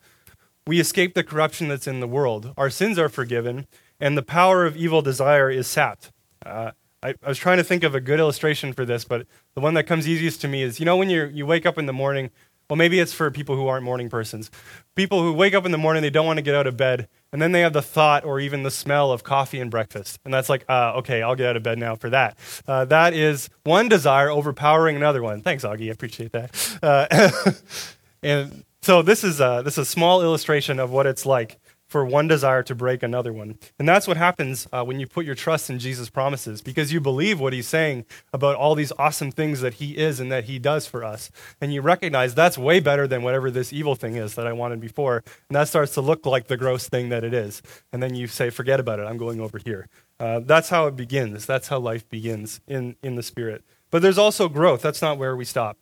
we 0.65 0.80
escape 0.80 1.13
the 1.13 1.23
corruption 1.23 1.67
that's 1.67 1.88
in 1.88 1.99
the 1.99 2.08
world. 2.08 2.56
Our 2.58 2.71
sins 2.71 2.97
are 2.97 3.10
forgiven, 3.10 3.67
and 3.99 4.17
the 4.17 4.23
power 4.23 4.65
of 4.65 4.75
evil 4.75 5.04
desire 5.04 5.52
is 5.52 5.67
sapped. 5.67 6.12
Uh, 6.43 6.71
I, 7.02 7.15
I, 7.23 7.30
was 7.30 7.38
trying 7.38 7.58
to 7.58 7.63
think 7.63 7.84
of 7.84 7.95
a 7.95 8.02
good 8.02 8.19
illustration 8.19 8.73
for 8.73 8.86
this, 8.86 9.06
but 9.06 9.25
the 9.56 9.62
one 9.62 9.73
that 9.75 9.86
comes 9.86 10.08
easiest 10.08 10.41
to 10.41 10.47
me 10.47 10.63
is 10.63 10.80
you 10.80 10.86
know, 10.86 10.97
when 10.97 11.10
you 11.10 11.25
you 11.25 11.45
wake 11.45 11.65
up 11.65 11.78
in 11.78 11.86
the 11.86 11.93
morning 11.93 12.30
well, 12.69 12.77
maybe 12.77 12.99
it's 12.99 13.13
for 13.13 13.32
people 13.32 13.55
who 13.55 13.67
aren't 13.67 13.84
morning 13.84 14.10
persons. 14.10 14.51
People 14.93 15.23
who 15.23 15.34
wake 15.34 15.55
up 15.55 15.65
in 15.65 15.71
the 15.71 15.77
morning, 15.77 16.03
they 16.03 16.12
don't 16.12 16.27
want 16.27 16.38
to 16.38 16.43
get 16.43 16.53
out 16.53 16.67
of 16.67 16.77
bed, 16.77 17.08
and 17.32 17.41
then 17.41 17.51
they 17.51 17.62
have 17.62 17.73
the 17.73 17.82
thought 17.82 18.23
or 18.25 18.39
even 18.39 18.62
the 18.62 18.69
smell 18.69 19.12
of 19.12 19.23
coffee 19.23 19.60
and 19.60 19.71
breakfast. 19.71 20.19
And 20.23 20.32
that's 20.32 20.49
like, 20.49 20.65
uh, 20.69 20.93
okay, 20.97 21.23
I'll 21.23 21.36
get 21.36 21.47
out 21.47 21.58
of 21.58 21.63
bed 21.63 21.79
now 21.79 21.95
for 21.95 22.12
that. 22.12 22.38
Uh, 22.67 22.86
that 22.86 23.13
is 23.13 23.49
one 23.63 23.89
desire 23.89 24.29
overpowering 24.29 24.95
another 24.95 25.23
one. 25.23 25.41
Thanks, 25.41 25.63
Augie. 25.63 25.88
I 25.88 25.91
appreciate 25.91 26.32
that. 26.34 26.77
Uh, 26.84 27.51
and 28.23 28.63
so 28.84 29.01
this 29.01 29.23
is, 29.23 29.41
a, 29.41 29.62
this 29.65 29.73
is 29.73 29.79
a 29.79 29.86
small 29.86 30.21
illustration 30.21 30.79
of 30.79 30.91
what 30.91 31.08
it's 31.08 31.25
like 31.25 31.60
for 31.89 32.06
one 32.06 32.28
desire 32.28 32.62
to 32.63 32.75
break 32.75 33.02
another 33.04 33.34
one. 33.34 33.58
And 33.80 33.89
that's 33.89 34.08
what 34.08 34.15
happens 34.15 34.67
uh, 34.71 34.84
when 34.86 34.99
you 34.99 35.08
put 35.08 35.25
your 35.25 35.36
trust 35.36 35.69
in 35.69 35.80
Jesus' 35.80 36.10
promises, 36.10 36.62
because 36.62 36.93
you 36.93 37.02
believe 37.02 37.39
what 37.39 37.52
he's 37.52 37.67
saying 37.67 38.06
about 38.32 38.56
all 38.56 38.75
these 38.75 38.93
awesome 38.97 39.32
things 39.32 39.62
that 39.62 39.75
he 39.75 39.97
is 39.97 40.19
and 40.19 40.32
that 40.32 40.45
he 40.45 40.60
does 40.60 40.86
for 40.86 41.04
us. 41.04 41.32
And 41.60 41.73
you 41.73 41.82
recognize 41.82 42.36
that's 42.36 42.58
way 42.58 42.80
better 42.80 43.08
than 43.08 43.23
whatever 43.23 43.49
this 43.49 43.73
evil 43.73 43.95
thing 43.95 44.15
is 44.15 44.36
that 44.36 44.45
I 44.45 44.54
wanted 44.54 44.80
before. 44.80 45.23
And 45.49 45.56
that 45.56 45.67
starts 45.67 45.95
to 45.95 46.02
look 46.02 46.25
like 46.25 46.47
the 46.47 46.58
gross 46.58 46.88
thing 46.88 47.10
that 47.10 47.23
it 47.23 47.34
is. 47.34 47.62
And 47.91 48.02
then 48.02 48.15
you 48.15 48.28
say, 48.28 48.52
forget 48.52 48.80
about 48.80 48.99
it, 48.99 49.04
I'm 49.04 49.17
going 49.17 49.41
over 49.41 49.58
here. 49.58 49.89
Uh, 50.19 50.41
that's 50.41 50.69
how 50.69 50.86
it 50.86 50.95
begins. 50.95 51.45
That's 51.45 51.69
how 51.69 51.80
life 51.80 52.08
begins 52.08 52.62
in, 52.67 52.95
in 53.02 53.15
the 53.15 53.23
Spirit. 53.23 53.63
But 53.89 54.04
there's 54.04 54.17
also 54.19 54.47
growth. 54.47 54.84
That's 54.84 55.02
not 55.02 55.17
where 55.17 55.36
we 55.36 55.45
stop. 55.45 55.78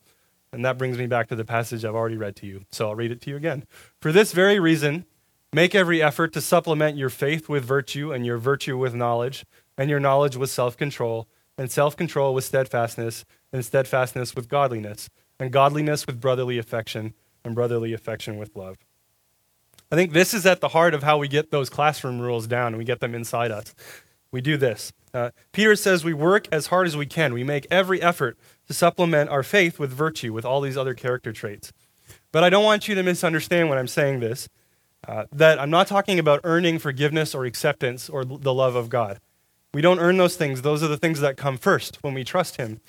And 0.54 0.64
that 0.64 0.78
brings 0.78 0.98
me 0.98 1.08
back 1.08 1.28
to 1.28 1.36
the 1.36 1.44
passage 1.44 1.84
I've 1.84 1.96
already 1.96 2.16
read 2.16 2.38
to 2.38 2.46
you. 2.46 2.64
So 2.72 2.88
I'll 2.88 2.96
read 2.96 3.12
it 3.12 3.20
to 3.22 3.30
you 3.30 3.36
again. 3.36 3.66
For 4.02 4.14
this 4.14 4.32
very 4.32 4.60
reason, 4.60 5.06
Make 5.54 5.74
every 5.74 6.02
effort 6.02 6.34
to 6.34 6.42
supplement 6.42 6.98
your 6.98 7.10
faith 7.10 7.48
with 7.48 7.64
virtue, 7.64 8.12
and 8.12 8.26
your 8.26 8.38
virtue 8.38 8.78
with 8.78 8.94
knowledge, 8.94 9.46
and 9.78 9.90
your 9.90 10.00
knowledge 10.00 10.36
with 10.36 10.50
self 10.50 10.76
control, 10.76 11.28
and 11.58 11.72
self 11.72 11.96
control 11.96 12.34
with 12.34 12.44
steadfastness, 12.44 13.24
and 13.54 13.64
steadfastness 13.64 14.36
with 14.36 14.50
godliness, 14.50 15.10
and 15.40 15.52
godliness 15.52 16.06
with 16.06 16.20
brotherly 16.20 16.58
affection, 16.58 17.14
and 17.46 17.56
brotherly 17.56 17.94
affection 17.94 18.38
with 18.38 18.56
love. 18.56 18.78
I 19.90 19.96
think 19.96 20.12
this 20.12 20.34
is 20.34 20.46
at 20.46 20.60
the 20.60 20.70
heart 20.70 20.94
of 20.94 21.04
how 21.04 21.18
we 21.18 21.30
get 21.30 21.50
those 21.50 21.70
classroom 21.70 22.20
rules 22.20 22.46
down 22.46 22.68
and 22.68 22.78
we 22.78 22.84
get 22.84 23.00
them 23.00 23.16
inside 23.16 23.52
us. 23.52 23.74
We 24.32 24.42
do 24.42 24.58
this. 24.58 24.92
Uh, 25.14 25.32
Peter 25.54 25.78
says 25.78 26.04
we 26.04 26.14
work 26.14 26.48
as 26.52 26.68
hard 26.68 26.88
as 26.88 26.98
we 26.98 27.06
can. 27.06 27.34
We 27.34 27.46
make 27.46 27.66
every 27.72 28.02
effort 28.02 28.38
to 28.68 28.74
supplement 28.74 29.30
our 29.30 29.44
faith 29.44 29.80
with 29.80 29.92
virtue, 29.92 30.34
with 30.34 30.44
all 30.44 30.60
these 30.60 30.76
other 30.76 30.94
character 30.94 31.32
traits. 31.32 31.72
But 32.34 32.44
I 32.44 32.50
don't 32.50 32.66
want 32.66 32.90
you 32.90 32.96
to 32.96 33.04
misunderstand 33.04 33.70
when 33.70 33.78
I'm 33.78 33.88
saying 33.88 34.20
this. 34.20 34.50
Uh, 35.06 35.26
that 35.32 35.60
I'm 35.60 35.70
not 35.70 35.88
talking 35.88 36.20
about 36.20 36.42
earning 36.44 36.80
forgiveness 36.80 37.36
or 37.36 37.46
acceptance 37.46 38.10
or 38.10 38.24
the 38.24 38.54
love 38.54 38.76
of 38.76 38.90
God. 38.90 39.20
We 39.74 39.82
don't 39.82 40.00
earn 40.00 40.18
those 40.18 40.38
things. 40.38 40.62
Those 40.62 40.82
are 40.82 40.88
the 40.88 40.98
things 40.98 41.20
that 41.20 41.38
come 41.38 41.58
first 41.58 42.02
when 42.02 42.14
we 42.14 42.24
trust 42.24 42.58
Him. 42.58 42.80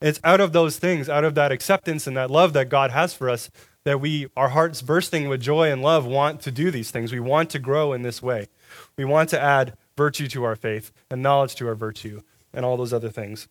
It's 0.00 0.20
out 0.24 0.40
of 0.40 0.52
those 0.52 0.78
things, 0.78 1.08
out 1.08 1.24
of 1.24 1.34
that 1.34 1.52
acceptance 1.52 2.06
and 2.06 2.16
that 2.16 2.30
love 2.30 2.54
that 2.54 2.70
God 2.70 2.90
has 2.92 3.12
for 3.12 3.28
us, 3.28 3.50
that 3.84 4.00
we, 4.00 4.28
our 4.36 4.48
hearts 4.48 4.80
bursting 4.80 5.28
with 5.28 5.42
joy 5.42 5.70
and 5.70 5.82
love, 5.82 6.06
want 6.06 6.40
to 6.42 6.50
do 6.50 6.70
these 6.70 6.90
things. 6.90 7.12
We 7.12 7.20
want 7.20 7.50
to 7.50 7.58
grow 7.58 7.92
in 7.92 8.02
this 8.02 8.22
way. 8.22 8.48
We 8.96 9.04
want 9.04 9.28
to 9.30 9.40
add 9.40 9.76
virtue 9.96 10.28
to 10.28 10.44
our 10.44 10.56
faith, 10.56 10.92
and 11.10 11.22
knowledge 11.22 11.54
to 11.56 11.68
our 11.68 11.74
virtue, 11.74 12.22
and 12.54 12.64
all 12.64 12.78
those 12.78 12.94
other 12.94 13.10
things. 13.10 13.48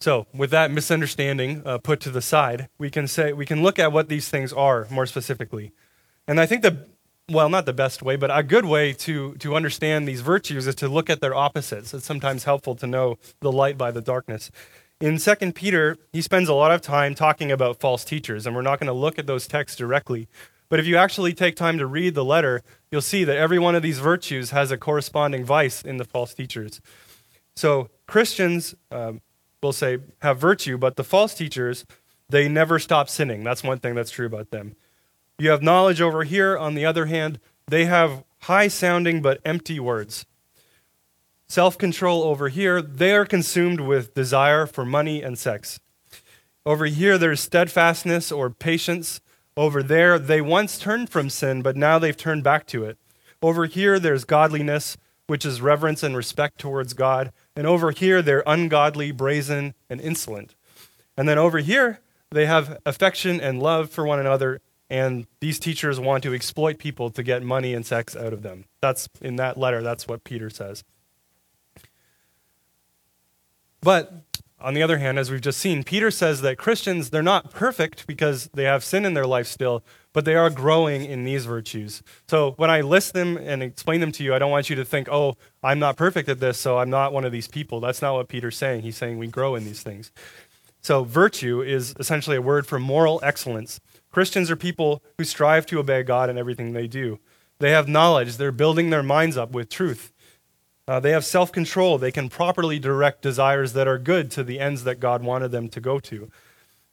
So, 0.00 0.26
with 0.32 0.50
that 0.50 0.70
misunderstanding 0.70 1.62
uh, 1.66 1.76
put 1.76 2.00
to 2.00 2.10
the 2.10 2.22
side, 2.22 2.68
we 2.78 2.88
can 2.90 3.06
say 3.06 3.34
we 3.34 3.44
can 3.44 3.62
look 3.62 3.78
at 3.78 3.92
what 3.92 4.08
these 4.08 4.30
things 4.30 4.50
are 4.52 4.86
more 4.90 5.04
specifically. 5.04 5.72
And 6.26 6.40
I 6.40 6.46
think 6.46 6.62
the 6.62 6.86
well, 7.30 7.48
not 7.48 7.64
the 7.64 7.72
best 7.72 8.02
way, 8.02 8.16
but 8.16 8.36
a 8.36 8.42
good 8.42 8.64
way 8.64 8.92
to 8.94 9.34
to 9.34 9.54
understand 9.54 10.08
these 10.08 10.22
virtues 10.22 10.66
is 10.66 10.74
to 10.76 10.88
look 10.88 11.10
at 11.10 11.20
their 11.20 11.34
opposites. 11.34 11.92
It's 11.92 12.06
sometimes 12.06 12.44
helpful 12.44 12.74
to 12.76 12.86
know 12.86 13.18
the 13.40 13.52
light 13.52 13.76
by 13.76 13.90
the 13.90 14.00
darkness. 14.00 14.50
In 15.00 15.18
2 15.18 15.52
Peter, 15.52 15.96
he 16.12 16.20
spends 16.20 16.48
a 16.48 16.54
lot 16.54 16.72
of 16.72 16.82
time 16.82 17.14
talking 17.14 17.50
about 17.50 17.80
false 17.80 18.04
teachers, 18.04 18.46
and 18.46 18.54
we're 18.54 18.62
not 18.62 18.78
going 18.78 18.86
to 18.86 18.92
look 18.92 19.18
at 19.18 19.26
those 19.26 19.46
texts 19.46 19.78
directly. 19.78 20.28
But 20.68 20.78
if 20.78 20.86
you 20.86 20.96
actually 20.96 21.32
take 21.32 21.56
time 21.56 21.78
to 21.78 21.86
read 21.86 22.14
the 22.14 22.24
letter, 22.24 22.62
you'll 22.90 23.00
see 23.00 23.24
that 23.24 23.36
every 23.36 23.58
one 23.58 23.74
of 23.74 23.82
these 23.82 23.98
virtues 23.98 24.50
has 24.50 24.70
a 24.70 24.76
corresponding 24.76 25.44
vice 25.44 25.82
in 25.82 25.96
the 25.96 26.04
false 26.04 26.34
teachers. 26.34 26.80
So 27.56 27.88
Christians, 28.06 28.74
um, 28.90 29.20
will 29.62 29.72
say, 29.72 29.98
have 30.22 30.38
virtue, 30.38 30.78
but 30.78 30.96
the 30.96 31.04
false 31.04 31.34
teachers, 31.34 31.84
they 32.28 32.48
never 32.48 32.78
stop 32.78 33.08
sinning. 33.08 33.44
That's 33.44 33.62
one 33.62 33.78
thing 33.78 33.94
that's 33.94 34.10
true 34.10 34.26
about 34.26 34.50
them. 34.50 34.76
You 35.38 35.50
have 35.50 35.62
knowledge 35.62 36.00
over 36.00 36.24
here. 36.24 36.56
On 36.56 36.74
the 36.74 36.84
other 36.84 37.06
hand, 37.06 37.40
they 37.66 37.86
have 37.86 38.24
high 38.40 38.68
sounding 38.68 39.22
but 39.22 39.40
empty 39.44 39.80
words. 39.80 40.26
Self 41.48 41.76
control 41.76 42.22
over 42.22 42.48
here, 42.48 42.80
they 42.80 43.12
are 43.12 43.26
consumed 43.26 43.80
with 43.80 44.14
desire 44.14 44.66
for 44.66 44.84
money 44.84 45.22
and 45.22 45.38
sex. 45.38 45.80
Over 46.64 46.86
here, 46.86 47.18
there's 47.18 47.40
steadfastness 47.40 48.30
or 48.30 48.50
patience. 48.50 49.20
Over 49.56 49.82
there, 49.82 50.18
they 50.18 50.40
once 50.40 50.78
turned 50.78 51.10
from 51.10 51.28
sin, 51.28 51.62
but 51.62 51.76
now 51.76 51.98
they've 51.98 52.16
turned 52.16 52.44
back 52.44 52.66
to 52.68 52.84
it. 52.84 52.98
Over 53.42 53.66
here, 53.66 53.98
there's 53.98 54.24
godliness, 54.24 54.96
which 55.30 55.46
is 55.46 55.62
reverence 55.62 56.02
and 56.02 56.16
respect 56.16 56.58
towards 56.58 56.92
God. 56.92 57.30
And 57.54 57.64
over 57.64 57.92
here, 57.92 58.20
they're 58.20 58.42
ungodly, 58.48 59.12
brazen, 59.12 59.74
and 59.88 60.00
insolent. 60.00 60.56
And 61.16 61.28
then 61.28 61.38
over 61.38 61.58
here, 61.58 62.00
they 62.32 62.46
have 62.46 62.80
affection 62.84 63.40
and 63.40 63.62
love 63.62 63.90
for 63.90 64.04
one 64.04 64.18
another. 64.18 64.60
And 64.90 65.28
these 65.38 65.60
teachers 65.60 66.00
want 66.00 66.24
to 66.24 66.34
exploit 66.34 66.78
people 66.78 67.10
to 67.10 67.22
get 67.22 67.44
money 67.44 67.74
and 67.74 67.86
sex 67.86 68.16
out 68.16 68.32
of 68.32 68.42
them. 68.42 68.64
That's 68.80 69.08
in 69.20 69.36
that 69.36 69.56
letter, 69.56 69.84
that's 69.84 70.08
what 70.08 70.24
Peter 70.24 70.50
says. 70.50 70.82
But 73.80 74.12
on 74.60 74.74
the 74.74 74.82
other 74.82 74.98
hand, 74.98 75.18
as 75.18 75.30
we've 75.30 75.40
just 75.40 75.58
seen, 75.58 75.84
Peter 75.84 76.10
says 76.10 76.40
that 76.42 76.58
Christians, 76.58 77.10
they're 77.10 77.22
not 77.22 77.50
perfect 77.50 78.06
because 78.06 78.48
they 78.54 78.64
have 78.64 78.84
sin 78.84 79.04
in 79.04 79.14
their 79.14 79.26
life 79.26 79.46
still, 79.46 79.82
but 80.12 80.24
they 80.24 80.34
are 80.34 80.50
growing 80.50 81.04
in 81.04 81.24
these 81.24 81.46
virtues. 81.46 82.02
So 82.28 82.52
when 82.52 82.70
I 82.70 82.80
list 82.80 83.14
them 83.14 83.36
and 83.36 83.62
explain 83.62 84.00
them 84.00 84.12
to 84.12 84.24
you, 84.24 84.34
I 84.34 84.38
don't 84.38 84.50
want 84.50 84.70
you 84.70 84.76
to 84.76 84.84
think, 84.84 85.08
oh, 85.10 85.36
I'm 85.62 85.78
not 85.78 85.96
perfect 85.96 86.28
at 86.28 86.40
this, 86.40 86.58
so 86.58 86.78
I'm 86.78 86.90
not 86.90 87.12
one 87.12 87.24
of 87.24 87.32
these 87.32 87.48
people. 87.48 87.80
That's 87.80 88.02
not 88.02 88.14
what 88.14 88.28
Peter's 88.28 88.56
saying. 88.56 88.82
He's 88.82 88.96
saying 88.96 89.18
we 89.18 89.26
grow 89.28 89.54
in 89.54 89.64
these 89.64 89.82
things. 89.82 90.10
So 90.80 91.04
virtue 91.04 91.62
is 91.62 91.94
essentially 91.98 92.36
a 92.36 92.42
word 92.42 92.66
for 92.66 92.78
moral 92.78 93.20
excellence. 93.22 93.80
Christians 94.10 94.50
are 94.50 94.56
people 94.56 95.02
who 95.18 95.24
strive 95.24 95.66
to 95.66 95.78
obey 95.78 96.02
God 96.02 96.30
in 96.30 96.38
everything 96.38 96.72
they 96.72 96.86
do. 96.86 97.20
They 97.58 97.70
have 97.70 97.88
knowledge, 97.88 98.36
they're 98.36 98.52
building 98.52 98.90
their 98.90 99.02
minds 99.02 99.36
up 99.36 99.52
with 99.52 99.68
truth. 99.68 100.12
Uh, 100.90 100.98
they 100.98 101.12
have 101.12 101.24
self 101.24 101.52
control. 101.52 101.98
They 101.98 102.10
can 102.10 102.28
properly 102.28 102.80
direct 102.80 103.22
desires 103.22 103.74
that 103.74 103.86
are 103.86 103.96
good 103.96 104.28
to 104.32 104.42
the 104.42 104.58
ends 104.58 104.82
that 104.82 104.98
God 104.98 105.22
wanted 105.22 105.52
them 105.52 105.68
to 105.68 105.80
go 105.80 106.00
to. 106.00 106.28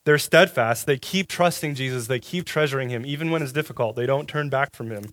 They're 0.05 0.19
steadfast. 0.19 0.85
They 0.85 0.99
keep 0.99 1.27
trusting 1.27 1.73
Jesus. 1.73 2.05
They 2.05 2.19
keep 2.19 2.45
treasuring 2.45 2.89
him, 2.89 3.07
even 3.07 3.31
when 3.31 3.41
it's 3.41 3.51
difficult. 3.51 3.95
They 3.95 4.05
don't 4.05 4.29
turn 4.29 4.49
back 4.49 4.75
from 4.75 4.91
him. 4.91 5.05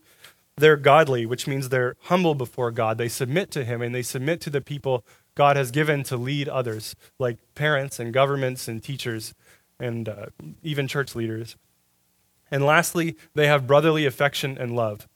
They're 0.58 0.76
godly, 0.76 1.24
which 1.24 1.46
means 1.46 1.70
they're 1.70 1.96
humble 2.02 2.34
before 2.34 2.70
God. 2.70 2.98
They 2.98 3.08
submit 3.08 3.50
to 3.52 3.64
him 3.64 3.80
and 3.80 3.94
they 3.94 4.02
submit 4.02 4.42
to 4.42 4.50
the 4.50 4.60
people 4.60 5.02
God 5.34 5.56
has 5.56 5.70
given 5.70 6.02
to 6.04 6.18
lead 6.18 6.46
others, 6.50 6.94
like 7.18 7.38
parents 7.54 7.98
and 7.98 8.12
governments 8.12 8.68
and 8.68 8.82
teachers 8.82 9.34
and 9.80 10.10
uh, 10.10 10.26
even 10.62 10.88
church 10.88 11.14
leaders. 11.14 11.56
And 12.50 12.66
lastly, 12.66 13.16
they 13.34 13.46
have 13.46 13.66
brotherly 13.66 14.04
affection 14.04 14.58
and 14.58 14.76
love. 14.76 15.08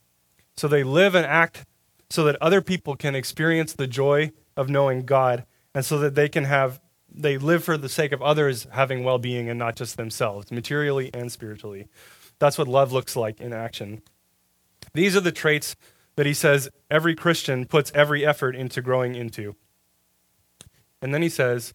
So 0.56 0.68
they 0.68 0.84
live 0.84 1.14
and 1.14 1.26
act 1.26 1.66
so 2.11 2.24
that 2.24 2.36
other 2.40 2.61
people 2.61 2.96
can 2.96 3.14
experience 3.14 3.72
the 3.72 3.86
joy 3.86 4.32
of 4.56 4.68
knowing 4.68 5.04
God 5.04 5.44
and 5.74 5.84
so 5.84 5.98
that 5.98 6.14
they 6.14 6.28
can 6.28 6.44
have 6.44 6.80
they 7.11 7.38
live 7.38 7.64
for 7.64 7.78
the 7.78 7.88
sake 7.88 8.12
of 8.12 8.22
others 8.22 8.66
having 8.72 9.02
well-being 9.02 9.48
and 9.48 9.59
not 9.59 9.76
just 9.76 9.96
themselves 9.96 10.52
materially 10.52 11.11
and 11.14 11.32
spiritually. 11.32 11.88
That's 12.38 12.59
what 12.59 12.68
love 12.68 12.92
looks 12.92 13.16
like 13.16 13.40
in 13.40 13.52
action. 13.52 14.02
These 14.92 15.16
are 15.16 15.20
the 15.20 15.32
traits 15.32 15.74
that 16.16 16.26
he 16.26 16.34
says 16.34 16.68
every 16.90 17.14
christian 17.14 17.64
puts 17.64 17.92
every 17.94 18.26
effort 18.26 18.56
into 18.56 18.82
growing 18.82 19.14
into. 19.14 19.54
And 21.00 21.14
then 21.14 21.22
he 21.22 21.28
says 21.28 21.74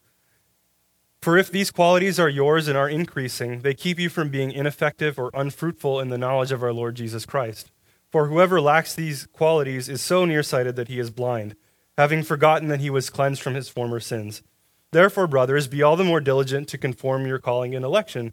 for 1.22 1.38
if 1.38 1.50
these 1.50 1.72
qualities 1.72 2.20
are 2.20 2.28
yours 2.28 2.68
and 2.68 2.78
are 2.78 2.90
increasing 2.90 3.62
they 3.62 3.74
keep 3.74 3.98
you 3.98 4.10
from 4.10 4.30
being 4.30 4.52
ineffective 4.52 5.18
or 5.18 5.32
unfruitful 5.34 6.02
in 6.02 6.10
the 6.10 6.18
knowledge 6.18 6.52
of 6.52 6.62
our 6.62 6.74
lord 6.74 6.96
jesus 6.96 7.26
christ 7.26 7.72
for 8.14 8.28
whoever 8.28 8.62
lacks 8.62 8.94
these 8.94 9.26
qualities 9.34 9.90
is 9.90 10.00
so 10.00 10.24
nearsighted 10.24 10.76
that 10.76 10.88
he 10.88 11.00
is 11.00 11.10
blind, 11.10 11.56
having 11.98 12.22
forgotten 12.22 12.68
that 12.68 12.80
he 12.80 12.92
was 12.92 13.10
cleansed 13.10 13.42
from 13.42 13.56
his 13.56 13.70
former 13.70 14.00
sins. 14.00 14.44
Therefore, 14.92 15.26
brothers, 15.26 15.68
be 15.68 15.82
all 15.82 15.96
the 15.96 16.04
more 16.04 16.22
diligent 16.22 16.68
to 16.70 16.78
conform 16.78 17.26
your 17.26 17.40
calling 17.40 17.74
and 17.74 17.84
election. 17.84 18.32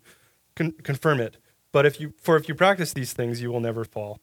Con- 0.54 0.72
confirm 0.82 1.18
it. 1.18 1.38
But 1.72 1.86
if 1.86 1.98
you, 1.98 2.12
for 2.18 2.36
if 2.36 2.46
you 2.46 2.54
practice 2.54 2.92
these 2.92 3.14
things, 3.14 3.40
you 3.40 3.50
will 3.50 3.60
never 3.60 3.86
fall. 3.86 4.20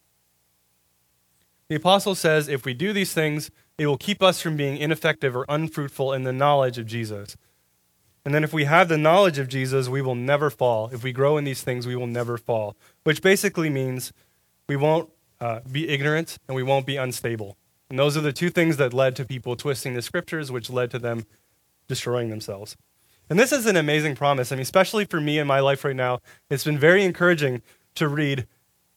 The 1.69 1.77
apostle 1.77 2.13
says 2.13 2.47
if 2.47 2.63
we 2.63 2.75
do 2.75 2.93
these 2.93 3.13
things, 3.13 3.49
it 3.79 3.87
will 3.87 3.97
keep 3.97 4.21
us 4.21 4.39
from 4.39 4.57
being 4.57 4.77
ineffective 4.77 5.35
or 5.35 5.47
unfruitful 5.49 6.13
in 6.13 6.23
the 6.23 6.31
knowledge 6.31 6.77
of 6.77 6.85
Jesus. 6.85 7.35
And 8.23 8.31
then 8.31 8.43
if 8.43 8.53
we 8.53 8.65
have 8.65 8.89
the 8.89 8.97
knowledge 8.99 9.39
of 9.39 9.47
Jesus, 9.47 9.89
we 9.89 10.03
will 10.03 10.13
never 10.13 10.51
fall. 10.51 10.91
If 10.93 11.03
we 11.03 11.11
grow 11.11 11.35
in 11.35 11.45
these 11.45 11.63
things, 11.63 11.87
we 11.87 11.95
will 11.95 12.05
never 12.05 12.37
fall. 12.37 12.77
Which 13.05 13.23
basically 13.23 13.71
means 13.71 14.13
we 14.69 14.75
won't 14.75 15.09
uh, 15.39 15.59
be 15.71 15.89
ignorant 15.89 16.37
and 16.47 16.55
we 16.55 16.63
won't 16.63 16.85
be 16.85 16.97
unstable. 16.97 17.57
And 17.89 17.97
those 17.97 18.17
are 18.17 18.21
the 18.21 18.33
two 18.33 18.49
things 18.49 18.77
that 18.77 18.93
led 18.93 19.15
to 19.15 19.25
people 19.25 19.55
twisting 19.55 19.93
the 19.93 20.01
scriptures, 20.01 20.51
which 20.51 20.69
led 20.69 20.91
to 20.91 20.99
them 20.99 21.25
destroying 21.87 22.29
themselves. 22.29 22.75
And 23.29 23.39
this 23.39 23.51
is 23.51 23.65
an 23.65 23.75
amazing 23.75 24.15
promise. 24.15 24.51
I 24.51 24.55
mean, 24.55 24.61
especially 24.61 25.05
for 25.05 25.19
me 25.19 25.39
in 25.39 25.47
my 25.47 25.59
life 25.59 25.83
right 25.83 25.95
now, 25.95 26.19
it's 26.49 26.63
been 26.63 26.79
very 26.79 27.03
encouraging 27.03 27.61
to 27.95 28.07
read, 28.07 28.47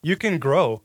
you 0.03 0.17
can 0.17 0.39
grow. 0.39 0.83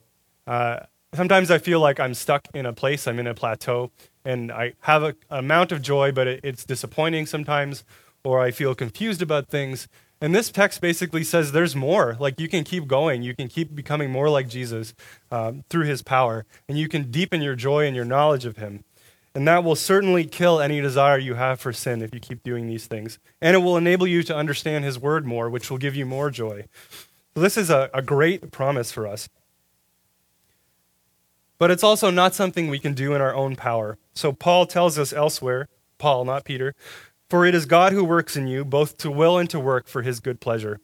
Uh, 0.48 0.82
sometimes 1.14 1.52
I 1.52 1.58
feel 1.58 1.80
like 1.80 2.00
I'm 2.00 2.14
stuck 2.14 2.48
in 2.54 2.66
a 2.66 2.74
place, 2.74 3.08
I'm 3.08 3.20
in 3.20 3.28
a 3.28 3.34
plateau, 3.34 3.92
and 4.24 4.52
I 4.52 4.74
have 4.82 5.04
an 5.04 5.16
amount 5.30 5.72
of 5.72 5.82
joy, 5.82 6.12
but 6.12 6.28
it, 6.28 6.40
it's 6.44 6.66
disappointing 6.66 7.26
sometimes, 7.26 7.84
or 8.24 8.40
I 8.42 8.52
feel 8.52 8.74
confused 8.74 9.22
about 9.22 9.48
things. 9.48 9.88
And 10.22 10.34
this 10.34 10.50
text 10.50 10.82
basically 10.82 11.24
says 11.24 11.52
there's 11.52 11.76
more. 11.76 12.16
Like 12.20 12.40
you 12.40 12.48
can 12.48 12.64
keep 12.64 12.88
going. 12.88 13.22
You 13.22 13.36
can 13.36 13.48
keep 13.48 13.76
becoming 13.76 14.12
more 14.12 14.30
like 14.30 14.48
Jesus 14.48 14.94
um, 15.32 15.64
through 15.70 15.86
his 15.86 16.02
power. 16.02 16.46
And 16.70 16.78
you 16.78 16.88
can 16.88 17.12
deepen 17.12 17.42
your 17.42 17.56
joy 17.56 17.86
and 17.86 17.96
your 17.96 18.06
knowledge 18.06 18.46
of 18.46 18.58
him. 18.58 18.84
And 19.36 19.46
that 19.50 19.66
will 19.66 19.76
certainly 19.76 20.24
kill 20.24 20.62
any 20.62 20.80
desire 20.80 21.18
you 21.18 21.34
have 21.34 21.60
for 21.60 21.74
sin 21.74 22.02
if 22.02 22.14
you 22.14 22.22
keep 22.22 22.42
doing 22.44 22.68
these 22.68 22.88
things. 22.88 23.20
And 23.42 23.54
it 23.54 23.60
will 23.60 23.76
enable 23.76 24.08
you 24.08 24.24
to 24.24 24.36
understand 24.36 24.86
his 24.86 24.98
word 24.98 25.26
more, 25.26 25.50
which 25.50 25.70
will 25.70 25.78
give 25.78 25.96
you 25.96 26.06
more 26.06 26.32
joy. 26.32 26.66
So 27.34 27.42
this 27.42 27.58
is 27.58 27.70
a, 27.70 27.90
a 27.94 28.02
great 28.02 28.52
promise 28.52 28.94
for 28.94 29.06
us. 29.06 29.28
But 31.58 31.70
it's 31.70 31.84
also 31.84 32.10
not 32.10 32.34
something 32.34 32.70
we 32.70 32.80
can 32.80 32.94
do 32.94 33.14
in 33.14 33.22
our 33.22 33.36
own 33.36 33.58
power. 33.58 33.98
So 34.14 34.32
Paul 34.32 34.66
tells 34.66 34.98
us 34.98 35.12
elsewhere, 35.12 35.68
Paul, 35.98 36.24
not 36.24 36.46
Peter, 36.46 36.74
for 37.30 37.46
it 37.46 37.56
is 37.56 37.66
God 37.66 37.94
who 37.94 38.04
works 38.04 38.36
in 38.36 38.48
you, 38.48 38.64
both 38.64 38.98
to 38.98 39.12
will 39.12 39.38
and 39.38 39.50
to 39.50 39.60
work 39.60 39.88
for 39.88 40.02
his 40.02 40.20
good 40.20 40.40
pleasure. 40.40 40.80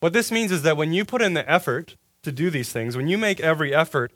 What 0.00 0.12
this 0.12 0.30
means 0.30 0.52
is 0.52 0.62
that 0.62 0.76
when 0.76 0.92
you 0.92 1.04
put 1.04 1.22
in 1.22 1.34
the 1.34 1.50
effort 1.50 1.96
to 2.22 2.32
do 2.32 2.50
these 2.50 2.72
things, 2.72 2.96
when 2.96 3.08
you 3.08 3.18
make 3.18 3.40
every 3.40 3.74
effort, 3.74 4.12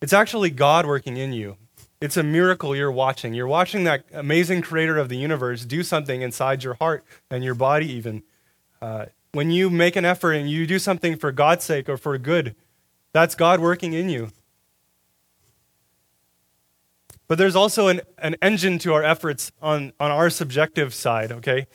it's 0.00 0.12
actually 0.12 0.50
God 0.50 0.86
working 0.86 1.16
in 1.16 1.32
you. 1.32 1.56
It's 2.00 2.16
a 2.16 2.22
miracle 2.24 2.74
you're 2.74 2.90
watching. 2.90 3.32
You're 3.32 3.46
watching 3.46 3.84
that 3.84 4.04
amazing 4.12 4.62
creator 4.62 4.98
of 4.98 5.08
the 5.08 5.16
universe 5.16 5.64
do 5.64 5.84
something 5.84 6.22
inside 6.22 6.64
your 6.64 6.74
heart 6.74 7.04
and 7.30 7.44
your 7.44 7.54
body, 7.54 7.86
even. 7.92 8.24
Uh, 8.80 9.06
when 9.30 9.50
you 9.50 9.70
make 9.70 9.94
an 9.94 10.04
effort 10.04 10.32
and 10.32 10.50
you 10.50 10.66
do 10.66 10.78
something 10.80 11.16
for 11.16 11.30
God's 11.30 11.64
sake 11.64 11.88
or 11.88 11.96
for 11.96 12.18
good, 12.18 12.56
that's 13.12 13.34
God 13.34 13.60
working 13.60 13.92
in 13.92 14.08
you. 14.08 14.30
But 17.32 17.38
there's 17.38 17.56
also 17.56 17.88
an, 17.88 18.02
an 18.18 18.36
engine 18.42 18.78
to 18.80 18.92
our 18.92 19.02
efforts 19.02 19.52
on, 19.62 19.94
on 19.98 20.10
our 20.10 20.28
subjective 20.28 20.92
side, 20.92 21.32
okay? 21.32 21.66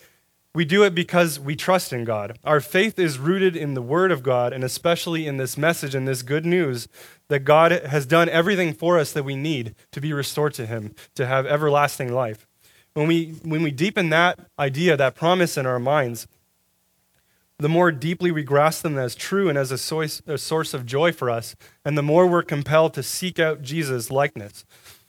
We 0.53 0.65
do 0.65 0.83
it 0.83 0.93
because 0.93 1.39
we 1.39 1.55
trust 1.55 1.91
in 1.91 2.03
God. 2.03 2.37
Our 2.43 2.59
faith 2.59 2.99
is 2.99 3.17
rooted 3.17 3.55
in 3.55 3.73
the 3.73 3.81
Word 3.81 4.11
of 4.11 4.21
God, 4.21 4.53
and 4.53 4.63
especially 4.63 5.25
in 5.25 5.37
this 5.37 5.57
message 5.57 5.95
and 5.95 6.07
this 6.07 6.21
good 6.21 6.45
news 6.45 6.87
that 7.29 7.39
God 7.39 7.71
has 7.71 8.05
done 8.05 8.29
everything 8.29 8.71
for 8.71 8.99
us 8.99 9.11
that 9.13 9.25
we 9.25 9.35
need 9.35 9.73
to 9.93 9.99
be 9.99 10.13
restored 10.13 10.53
to 10.53 10.67
Him, 10.67 10.93
to 11.15 11.25
have 11.25 11.47
everlasting 11.47 12.13
life. 12.13 12.47
When 12.93 13.07
we, 13.07 13.29
when 13.43 13.63
we 13.63 13.71
deepen 13.71 14.09
that 14.09 14.37
idea, 14.59 14.95
that 14.95 15.15
promise 15.15 15.57
in 15.57 15.65
our 15.65 15.79
minds, 15.79 16.27
the 17.57 17.67
more 17.67 17.91
deeply 17.91 18.29
we 18.29 18.43
grasp 18.43 18.83
them 18.83 18.99
as 18.99 19.15
true 19.15 19.49
and 19.49 19.57
as 19.57 19.71
a 19.71 19.77
source, 19.79 20.21
a 20.27 20.37
source 20.37 20.75
of 20.75 20.85
joy 20.85 21.11
for 21.11 21.31
us, 21.31 21.55
and 21.83 21.97
the 21.97 22.03
more 22.03 22.27
we're 22.27 22.43
compelled 22.43 22.93
to 22.93 23.01
seek 23.01 23.39
out 23.39 23.63
Jesus' 23.63 24.11
likeness. 24.11 24.63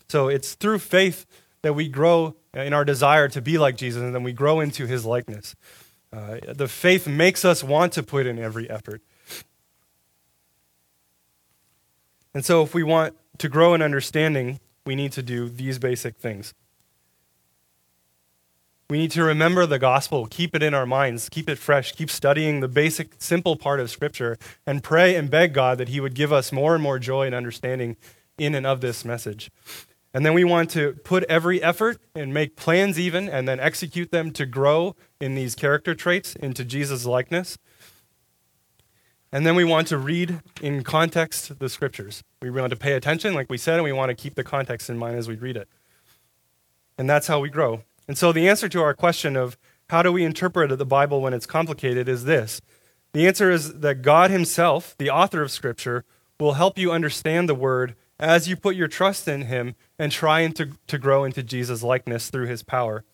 So 0.08 0.28
it's 0.28 0.54
through 0.54 0.78
faith 0.78 1.26
that 1.62 1.74
we 1.74 1.88
grow 1.88 2.36
in 2.54 2.72
our 2.72 2.84
desire 2.84 3.28
to 3.28 3.42
be 3.42 3.58
like 3.58 3.76
Jesus, 3.76 4.02
and 4.02 4.14
then 4.14 4.22
we 4.22 4.32
grow 4.32 4.60
into 4.60 4.86
his 4.86 5.04
likeness. 5.04 5.54
Uh, 6.12 6.38
the 6.48 6.68
faith 6.68 7.06
makes 7.06 7.44
us 7.44 7.62
want 7.62 7.92
to 7.92 8.02
put 8.02 8.26
in 8.26 8.38
every 8.38 8.70
effort. 8.70 9.02
And 12.34 12.44
so, 12.44 12.62
if 12.62 12.74
we 12.74 12.82
want 12.82 13.16
to 13.38 13.48
grow 13.48 13.74
in 13.74 13.82
understanding, 13.82 14.60
we 14.86 14.94
need 14.94 15.12
to 15.12 15.22
do 15.22 15.48
these 15.48 15.78
basic 15.78 16.16
things. 16.16 16.54
We 18.88 18.96
need 18.96 19.10
to 19.10 19.22
remember 19.22 19.66
the 19.66 19.78
gospel, 19.78 20.26
keep 20.26 20.54
it 20.54 20.62
in 20.62 20.72
our 20.72 20.86
minds, 20.86 21.28
keep 21.28 21.50
it 21.50 21.58
fresh, 21.58 21.92
keep 21.92 22.10
studying 22.10 22.60
the 22.60 22.68
basic, 22.68 23.16
simple 23.18 23.56
part 23.56 23.80
of 23.80 23.90
Scripture, 23.90 24.38
and 24.66 24.82
pray 24.82 25.14
and 25.14 25.30
beg 25.30 25.52
God 25.52 25.76
that 25.76 25.88
He 25.88 26.00
would 26.00 26.14
give 26.14 26.32
us 26.32 26.52
more 26.52 26.74
and 26.74 26.82
more 26.82 26.98
joy 26.98 27.26
and 27.26 27.34
understanding 27.34 27.98
in 28.38 28.54
and 28.54 28.66
of 28.66 28.80
this 28.80 29.04
message. 29.04 29.50
And 30.14 30.24
then 30.24 30.32
we 30.32 30.44
want 30.44 30.70
to 30.70 30.94
put 31.04 31.24
every 31.24 31.62
effort 31.62 31.98
and 32.14 32.32
make 32.32 32.56
plans, 32.56 32.98
even, 32.98 33.28
and 33.28 33.46
then 33.46 33.60
execute 33.60 34.10
them 34.10 34.30
to 34.32 34.46
grow 34.46 34.96
in 35.20 35.34
these 35.34 35.54
character 35.54 35.94
traits 35.94 36.34
into 36.34 36.64
Jesus' 36.64 37.04
likeness. 37.04 37.58
And 39.30 39.44
then 39.44 39.54
we 39.54 39.64
want 39.64 39.88
to 39.88 39.98
read 39.98 40.40
in 40.62 40.82
context 40.82 41.58
the 41.58 41.68
scriptures. 41.68 42.24
We 42.40 42.50
want 42.50 42.70
to 42.70 42.76
pay 42.76 42.94
attention, 42.94 43.34
like 43.34 43.50
we 43.50 43.58
said, 43.58 43.74
and 43.74 43.84
we 43.84 43.92
want 43.92 44.08
to 44.08 44.14
keep 44.14 44.34
the 44.34 44.44
context 44.44 44.88
in 44.88 44.96
mind 44.96 45.18
as 45.18 45.28
we 45.28 45.36
read 45.36 45.56
it. 45.56 45.68
And 46.96 47.08
that's 47.08 47.26
how 47.26 47.38
we 47.38 47.50
grow. 47.50 47.82
And 48.08 48.16
so 48.16 48.32
the 48.32 48.48
answer 48.48 48.68
to 48.70 48.80
our 48.82 48.94
question 48.94 49.36
of 49.36 49.58
how 49.90 50.02
do 50.02 50.10
we 50.12 50.24
interpret 50.24 50.76
the 50.76 50.86
Bible 50.86 51.20
when 51.20 51.34
it's 51.34 51.46
complicated 51.46 52.08
is 52.08 52.24
this. 52.24 52.62
The 53.12 53.26
answer 53.26 53.50
is 53.50 53.80
that 53.80 54.02
God 54.02 54.30
Himself, 54.30 54.94
the 54.98 55.10
author 55.10 55.42
of 55.42 55.50
Scripture, 55.50 56.04
will 56.40 56.54
help 56.54 56.78
you 56.78 56.90
understand 56.90 57.48
the 57.48 57.54
Word 57.54 57.94
as 58.18 58.48
you 58.48 58.56
put 58.56 58.76
your 58.76 58.88
trust 58.88 59.28
in 59.28 59.42
Him 59.42 59.74
and 59.98 60.12
trying 60.12 60.52
to, 60.52 60.70
to 60.86 60.98
grow 60.98 61.24
into 61.24 61.42
Jesus' 61.42 61.82
likeness 61.82 62.30
through 62.30 62.46
His 62.46 62.62
power. 62.62 63.04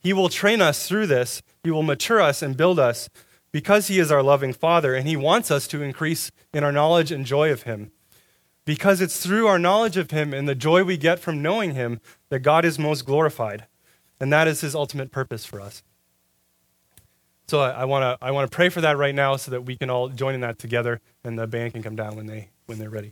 He 0.00 0.12
will 0.12 0.28
train 0.28 0.60
us 0.60 0.88
through 0.88 1.06
this, 1.06 1.42
He 1.62 1.70
will 1.70 1.82
mature 1.82 2.20
us 2.20 2.42
and 2.42 2.56
build 2.56 2.78
us 2.78 3.08
because 3.52 3.88
He 3.88 3.98
is 3.98 4.10
our 4.10 4.22
loving 4.22 4.52
Father, 4.52 4.94
and 4.94 5.06
He 5.06 5.16
wants 5.16 5.50
us 5.50 5.66
to 5.68 5.82
increase 5.82 6.30
in 6.52 6.64
our 6.64 6.72
knowledge 6.72 7.12
and 7.12 7.24
joy 7.24 7.52
of 7.52 7.62
Him. 7.62 7.92
Because 8.64 9.00
it's 9.00 9.22
through 9.22 9.46
our 9.46 9.58
knowledge 9.58 9.96
of 9.96 10.10
Him 10.10 10.32
and 10.32 10.48
the 10.48 10.54
joy 10.54 10.84
we 10.84 10.96
get 10.96 11.18
from 11.18 11.42
knowing 11.42 11.74
Him 11.74 12.00
that 12.30 12.40
God 12.40 12.64
is 12.64 12.78
most 12.78 13.04
glorified. 13.04 13.66
And 14.22 14.32
that 14.32 14.46
is 14.46 14.60
his 14.60 14.76
ultimate 14.76 15.10
purpose 15.10 15.44
for 15.44 15.60
us. 15.60 15.82
So 17.48 17.60
I, 17.60 17.84
want 17.84 18.04
to 18.04 18.24
I 18.24 18.30
wanna 18.30 18.46
pray 18.46 18.68
for 18.68 18.80
that 18.80 18.96
right 18.96 19.14
now 19.14 19.34
so 19.34 19.50
that 19.50 19.62
we 19.62 19.76
can 19.76 19.90
all 19.90 20.08
join 20.08 20.36
in 20.36 20.42
that 20.42 20.60
together 20.60 21.00
and 21.24 21.36
the 21.36 21.48
band 21.48 21.72
can 21.72 21.82
come 21.82 21.96
down 21.96 22.14
when, 22.14 22.26
they, 22.26 22.50
when 22.66 22.78
they're 22.78 22.88
ready. 22.88 23.10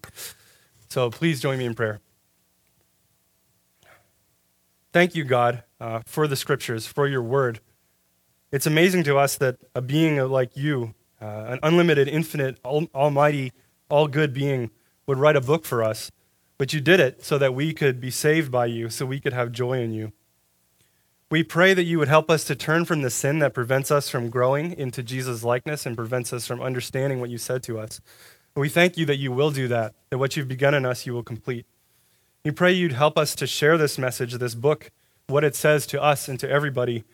So 0.88 1.10
please 1.10 1.40
join 1.40 1.58
me 1.58 1.64
in 1.66 1.74
prayer. 1.74 1.98
Thank 4.92 5.14
you, 5.14 5.22
God, 5.22 5.62
uh, 5.80 6.00
for 6.04 6.26
the 6.26 6.34
scriptures, 6.34 6.86
for 6.86 7.06
your 7.06 7.22
word. 7.22 7.60
It's 8.50 8.66
amazing 8.66 9.04
to 9.04 9.18
us 9.18 9.36
that 9.36 9.58
a 9.72 9.80
being 9.80 10.16
like 10.16 10.56
you, 10.56 10.94
uh, 11.22 11.44
an 11.48 11.60
unlimited, 11.62 12.08
infinite, 12.08 12.58
all, 12.64 12.88
almighty, 12.92 13.52
all 13.88 14.08
good 14.08 14.34
being, 14.34 14.70
would 15.06 15.18
write 15.18 15.36
a 15.36 15.40
book 15.40 15.64
for 15.64 15.84
us. 15.84 16.10
But 16.58 16.72
you 16.72 16.80
did 16.80 16.98
it 16.98 17.24
so 17.24 17.38
that 17.38 17.54
we 17.54 17.72
could 17.72 18.00
be 18.00 18.10
saved 18.10 18.50
by 18.50 18.66
you, 18.66 18.90
so 18.90 19.06
we 19.06 19.20
could 19.20 19.32
have 19.32 19.52
joy 19.52 19.80
in 19.80 19.92
you. 19.92 20.12
We 21.30 21.44
pray 21.44 21.72
that 21.74 21.84
you 21.84 22.00
would 22.00 22.08
help 22.08 22.28
us 22.28 22.42
to 22.46 22.56
turn 22.56 22.84
from 22.84 23.02
the 23.02 23.10
sin 23.10 23.38
that 23.38 23.54
prevents 23.54 23.92
us 23.92 24.08
from 24.08 24.28
growing 24.28 24.72
into 24.72 25.04
Jesus' 25.04 25.44
likeness 25.44 25.86
and 25.86 25.96
prevents 25.96 26.32
us 26.32 26.48
from 26.48 26.60
understanding 26.60 27.20
what 27.20 27.30
you 27.30 27.38
said 27.38 27.62
to 27.62 27.78
us. 27.78 28.00
we 28.56 28.68
thank 28.68 28.98
you 28.98 29.06
that 29.06 29.18
you 29.18 29.30
will 29.30 29.52
do 29.52 29.68
that, 29.68 29.94
that 30.10 30.18
what 30.18 30.36
you've 30.36 30.48
begun 30.48 30.74
in 30.74 30.84
us, 30.84 31.06
you 31.06 31.14
will 31.14 31.22
complete. 31.22 31.64
We 32.44 32.50
pray 32.50 32.72
you'd 32.72 32.92
help 32.92 33.18
us 33.18 33.34
to 33.36 33.46
share 33.46 33.76
this 33.76 33.98
message, 33.98 34.34
this 34.34 34.54
book, 34.54 34.90
what 35.26 35.44
it 35.44 35.54
says 35.54 35.86
to 35.88 36.02
us 36.02 36.28
and 36.28 36.40
to 36.40 36.48
everybody 36.48 37.04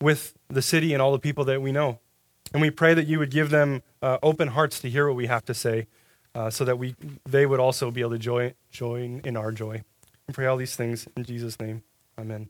with 0.00 0.34
the 0.48 0.62
city 0.62 0.92
and 0.92 1.00
all 1.00 1.12
the 1.12 1.18
people 1.18 1.44
that 1.44 1.62
we 1.62 1.70
know. 1.70 2.00
And 2.52 2.60
we 2.60 2.70
pray 2.70 2.92
that 2.94 3.06
you 3.06 3.18
would 3.18 3.30
give 3.30 3.50
them 3.50 3.82
uh, 4.02 4.18
open 4.22 4.48
hearts 4.48 4.80
to 4.80 4.90
hear 4.90 5.06
what 5.06 5.16
we 5.16 5.26
have 5.26 5.44
to 5.46 5.54
say 5.54 5.86
uh, 6.34 6.50
so 6.50 6.64
that 6.64 6.78
we, 6.78 6.96
they 7.24 7.46
would 7.46 7.60
also 7.60 7.90
be 7.90 8.00
able 8.00 8.10
to 8.10 8.18
join, 8.18 8.52
join 8.70 9.20
in 9.24 9.36
our 9.36 9.52
joy. 9.52 9.84
We 10.26 10.34
pray 10.34 10.46
all 10.46 10.56
these 10.56 10.76
things 10.76 11.06
in 11.16 11.24
Jesus' 11.24 11.58
name. 11.60 11.82
Amen. 12.18 12.48